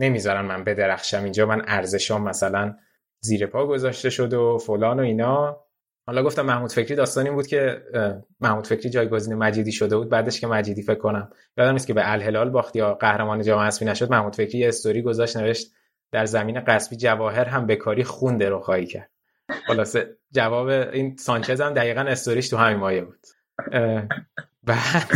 [0.00, 2.74] نمی‌ذارن من بدرخشم اینجا من ارزشام مثلا
[3.20, 5.63] زیر پا گذاشته شد و فلان و اینا.
[6.06, 7.82] حالا گفتم محمود فکری داستانی بود که
[8.40, 11.30] محمود فکری جایگزین مجیدی شده بود بعدش که مجیدی فکر کنم.
[11.56, 15.02] یادم نیست که به الهلال باخت یا قهرمان جام حذفی نشد محمود فکری یه استوری
[15.02, 15.72] گذاشت نوشت
[16.12, 19.10] در زمین قصبی جواهر هم بکاری خون درو خواهی کرد.
[19.66, 23.26] خلاصه جواب این سانچز هم دقیقا استوریش تو همین مایه بود.
[24.64, 25.10] بعد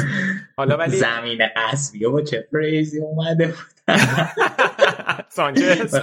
[0.56, 3.78] حالا ولی زمین قصبی و چه پریزی اومده بود.
[5.28, 6.00] سانچز.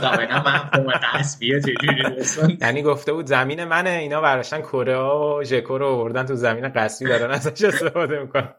[2.61, 7.09] یعنی گفته بود زمین منه اینا برداشتن کره و ژکو رو آوردن تو زمین قصبی
[7.09, 8.53] دارن ازش استفاده می‌کنن.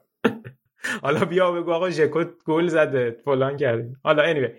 [1.02, 4.00] حالا بیا بگو آقا ژکو گل زده فلان کردیم.
[4.04, 4.50] حالا anyway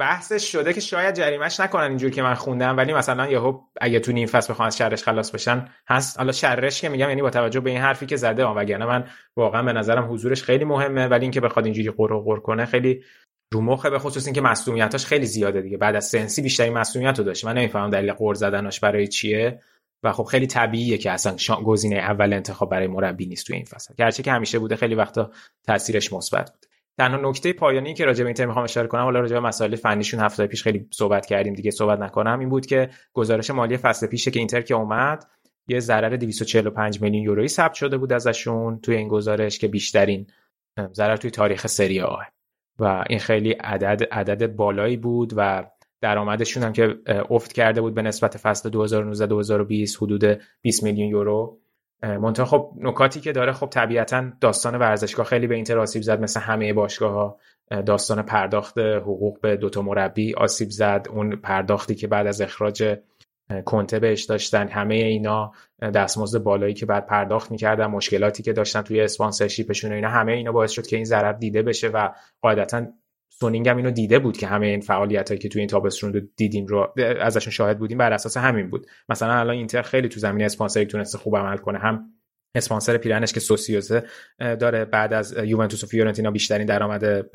[0.00, 4.12] بحثش شده که شاید جریمش نکنن اینجور که من خوندم ولی مثلا یهو اگه تو
[4.12, 6.18] نیم فصل بخوان از شرش خلاص بشن هست.
[6.18, 9.04] حالا شرش که میگم یعنی با توجه به این حرفی که زده وگرنه من
[9.36, 13.04] واقعا به نظرم حضورش خیلی مهمه ولی اینکه بخواد اینجوری قر کنه خیلی
[13.52, 15.76] رو مخه به خصوص اینکه مسئولیتاش خیلی زیاده دیگه.
[15.76, 17.44] بعد از سنسی بیشتری مسئولیت رو داشت.
[17.44, 19.60] من نمی‌فهمم دلیل قور زدنش برای چیه.
[20.02, 23.94] و خب خیلی طبیعیه که اصلا گزینه اول انتخاب برای مربی نیست تو این فصل.
[23.98, 25.30] گرچه که همیشه بوده خیلی وقتا
[25.66, 26.66] تاثیرش مثبت بود.
[26.98, 30.20] تنها نکته پایانی که راجع به اینتر می‌خوام اشاره کنم حالا راجع به مسائل فنیشون
[30.20, 34.30] هفته پیش خیلی صحبت کردیم دیگه صحبت نکنم این بود که گزارش مالی فصل پیشه
[34.30, 35.26] که اینتر که اومد
[35.68, 40.26] یه ضرر 245 میلیون یورویی ثبت شده بود ازشون توی این گزارش که بیشترین
[40.92, 42.16] ضرر توی تاریخ سری آ.
[42.80, 45.70] و این خیلی عدد عدد بالایی بود و
[46.00, 46.96] درآمدشون هم که
[47.30, 48.86] افت کرده بود به نسبت فصل
[49.86, 51.58] 2019-2020 حدود 20 میلیون یورو.
[52.02, 56.40] منتها خب نکاتی که داره خب طبیعتا داستان ورزشگاه خیلی به اینتر آسیب زد مثل
[56.40, 57.38] همه باشگاه ها
[57.86, 61.06] داستان پرداخت حقوق به دوتا مربی آسیب زد.
[61.10, 62.96] اون پرداختی که بعد از اخراج
[63.64, 64.68] کنته بهش داشتن.
[64.68, 65.52] همه اینا
[65.94, 70.52] دستمزد بالایی که بعد پرداخت می‌کردن مشکلاتی که داشتن توی sponsorship شون اینا همه اینا
[70.52, 72.08] باعث شد که این ضرر دیده بشه و
[72.42, 72.86] قاعدتا
[73.32, 76.20] سونینگ هم اینو دیده بود که همه این فعالیت هایی که توی این تابستون رو
[76.36, 78.86] دیدیم رو ازشون شاهد بودیم بر اساس همین بود.
[79.08, 81.78] مثلا الان اینتر خیلی تو زمینه اسپانسری تونسته خوب عمل کنه.
[81.78, 82.04] هم
[82.54, 84.04] اسپانسر پیرنش که سوسیوزه
[84.38, 87.26] داره بعد از یوونتوس و فیورنتینا بیشترین درآمد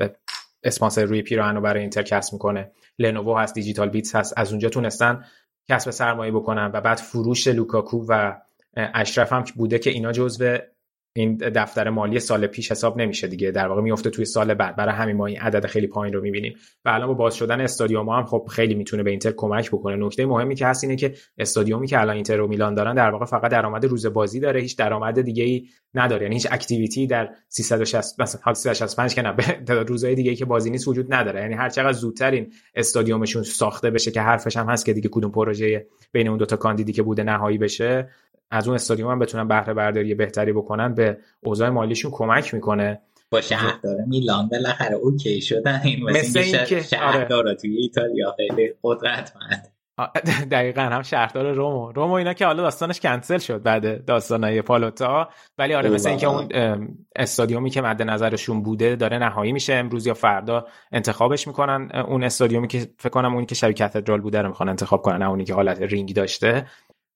[0.64, 2.72] اسپانسر روی پیراهن رو برای اینتر کسب می‌کنه.
[3.00, 5.24] لنوو هست دیجیتال بیتس هست از اونجا تونستن
[5.70, 8.36] کسب سرمایه بکنن و بعد فروش لوکاکو و
[8.78, 10.58] اشرف هم بوده که اینا جزو
[11.18, 13.52] این دفتر مالی سال پیش حساب نمیشه دیگه.
[13.52, 14.76] در واقع میفته توی سال بعد.
[14.76, 16.56] برای همین ما این عدد خیلی پایین رو می‌بینیم.
[16.86, 19.96] و الان با باز شدن استادیوم هم خب خیلی می‌تونه به اینتر کمک بکنه.
[19.96, 23.26] نکته مهمی که هست اینه که استادیومی که الان اینتر و میلان دارن در واقع
[23.26, 24.62] فقط درآمد روز بازی داره.
[24.62, 26.22] هیچ درآمد دیگه ای نداره.
[26.22, 29.36] یعنی هیچ activity در 360 مثلا 365 که نه
[29.70, 31.42] روزهای دیگه ای که بازی نیست وجود نداره.
[31.42, 35.32] یعنی هر چقدر زودتر این استادیومشون ساخته بشه که حرفش هم هست که دیگه کدوم
[35.32, 38.10] پروژه بین اون دوتا کاندیدی که بوده نهایی بشه
[38.56, 43.02] از اون استادیوم هم بتونن بهره برداری بهتری بکنن به اوضاع مالیشون کمک می‌کنه.
[43.32, 45.82] با شهردار میلان بالاخره OK شدن.
[45.84, 47.56] این مثل اینکه شهردار آره.
[47.56, 49.72] توی ایتالیا خیلی قدرتمند.
[50.52, 51.92] دقیقا هم شهردار رومو.
[51.92, 55.30] رومو اینا که حالا داستانش کنسل شد بعد داستانای پالوتا.
[55.58, 56.50] ولی آره مثل اینکه اون
[57.16, 59.74] استادیومی که مد نظرشون بوده داره نهایی میشه.
[59.74, 61.92] امروز یا فردا انتخابش می‌کنن.
[62.08, 65.30] اون استادیومی که فکر کنم اونی که شبیه کاتدرال بوده رو می‌خوان انتخاب کنن نه
[65.30, 66.66] اونی که حالت رینگ داشته.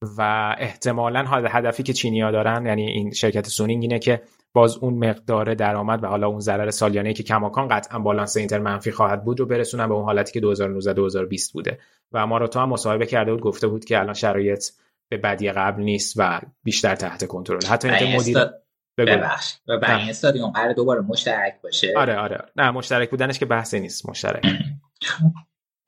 [0.02, 4.22] و احتمالا هدفی که چینیا دارن یعنی این شرکت سونینگ اینه که
[4.54, 8.92] باز اون مقدار درآمد و حالا اون ضرر سالیانه که کماکان قطعا بالانس اینتر منفی
[8.92, 11.80] خواهد بود رو برسونن به اون حالتی که 2019 2020 بوده
[12.12, 14.66] و ما رو تو هم مصاحبه کرده بود گفته بود که الان شرایط
[15.10, 17.66] به بدی قبل نیست و بیشتر تحت کنترل.
[17.66, 18.38] حتی اینکه مدیر
[18.98, 22.46] ببخش و برای این استادیوم قرار دوباره مشترک باشه؟ آره آره.
[22.56, 24.46] نه مشترک بودنش که بحثی نیست مشترک.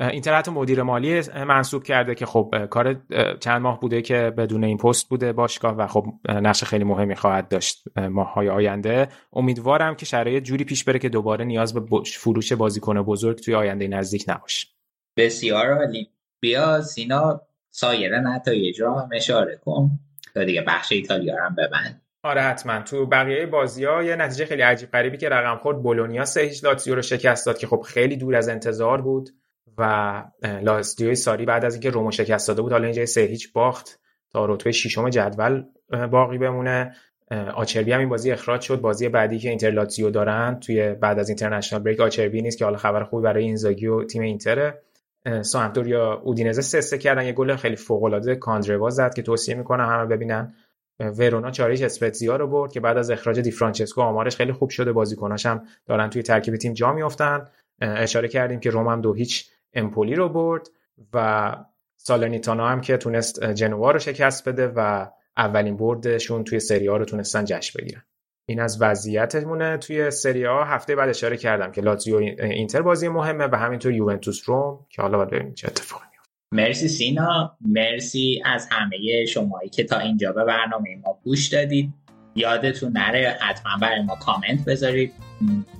[0.02, 3.02] اینتر حتی مدیر مالی منصوب کرده که خب کار
[3.40, 7.48] چند ماه بوده که بدون این پست بوده باشگاه و خب نقش خیلی مهمی خواهد
[7.48, 9.08] داشت ماههای آینده.
[9.34, 13.88] امیدوارم که شرایط جوری پیش بره که دوباره نیاز به فروش بازیکن بزرگ توی آینده
[13.88, 14.68] نزدیک نباشه.
[15.18, 16.10] بسیار عالی.
[16.40, 17.42] بیا سینا
[17.72, 19.90] سایر نتایج رو هم اشاره کن.
[20.34, 22.02] تا دیگه بخش ایتالیا هم ببند.
[22.24, 22.82] آره حتما.
[22.82, 26.64] تو بقیه بازی ها یه نتیجه خیلی عجیب غریبی که رقم خورد بولونیا سه هیچ
[26.64, 29.30] لاتزیو رو شکست داد که خب خیلی دور از انتظار بود.
[29.78, 34.00] و لاتزیو ساری بعد از اینکه رومو شکست داده بود حالا اینجا سه هیچ باخت
[34.30, 35.64] تا رتبه ششم جدول
[36.12, 36.96] باقی بمونه.
[37.56, 38.82] آچربی هم این بازی اخراج شد.
[38.82, 42.78] بازی بعدی که اینتر لاتزیو دارن توی بعد از اینترنشنال بریک آچربی نیست که حالا
[42.78, 44.82] خبر خوبی برای اینزاگی و تیم اینتره.
[45.86, 49.90] یا اودینزه سه سه کردن یه گل خیلی فوق العاده کاندروا زد که توصیه می‌کنم
[49.90, 50.54] همه ببینن.
[51.00, 54.92] ورونا چاریش اسپتزیا رو برد که بعد از اخراج دی فرانچسکو آمارش خیلی خوب شده
[54.92, 57.48] بازیکناش هم دارن توی ترکیب تیم جا میافتن.
[57.82, 60.68] اشاره کردیم که روم هم دو هیچ امپولی رو برد
[61.14, 61.56] و
[61.98, 67.06] سالرنیتانا هم که تونست جنوا رو شکست بده و اولین بردشون توی سری ها رو
[67.06, 68.04] تونستن جشن بگیرن.
[68.46, 69.78] این از وضعیتمونه.
[69.78, 74.50] توی سری ها هفته بعد اشاره کردم که لاتزیو اینتر بازی مهمه و همینطور یوونتوس
[74.50, 76.06] روم که حالا باید ببینیم چه اتفاقی
[76.54, 77.58] مرسی سینا.
[77.62, 81.94] مرسی از همه شمایی که تا اینجا به برنامه ما گوش دادید.
[82.36, 85.14] یادتون نره حتما برای ما کامنت بذارید.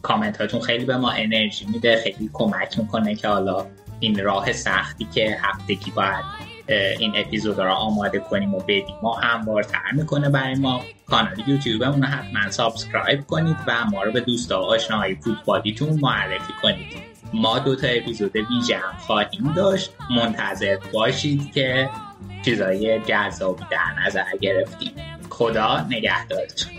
[0.02, 3.66] کامنت هاتون خیلی به ما انرژی میده خیلی کمک می‌کنه که حالا
[4.00, 6.52] این راه سختی که هفتگی باید
[7.00, 8.96] این اپیزود رو آماده کنیم و بدیم.
[9.04, 10.82] ما هموارتر می‌کنه برای ما.
[11.06, 16.88] کانال یوتیوبمون رو حتما subscribe کنید و ما رو به دوست آشناهای فوتبالیتون معرفی کنید.
[17.34, 19.92] ما دو تا اپیزود ویژه هم خواهیم داشت.
[20.16, 21.90] منتظر باشید که
[22.46, 24.92] چیزای جذابی در نظر گرفتیم.
[25.30, 26.72] خدا نگهدارتون.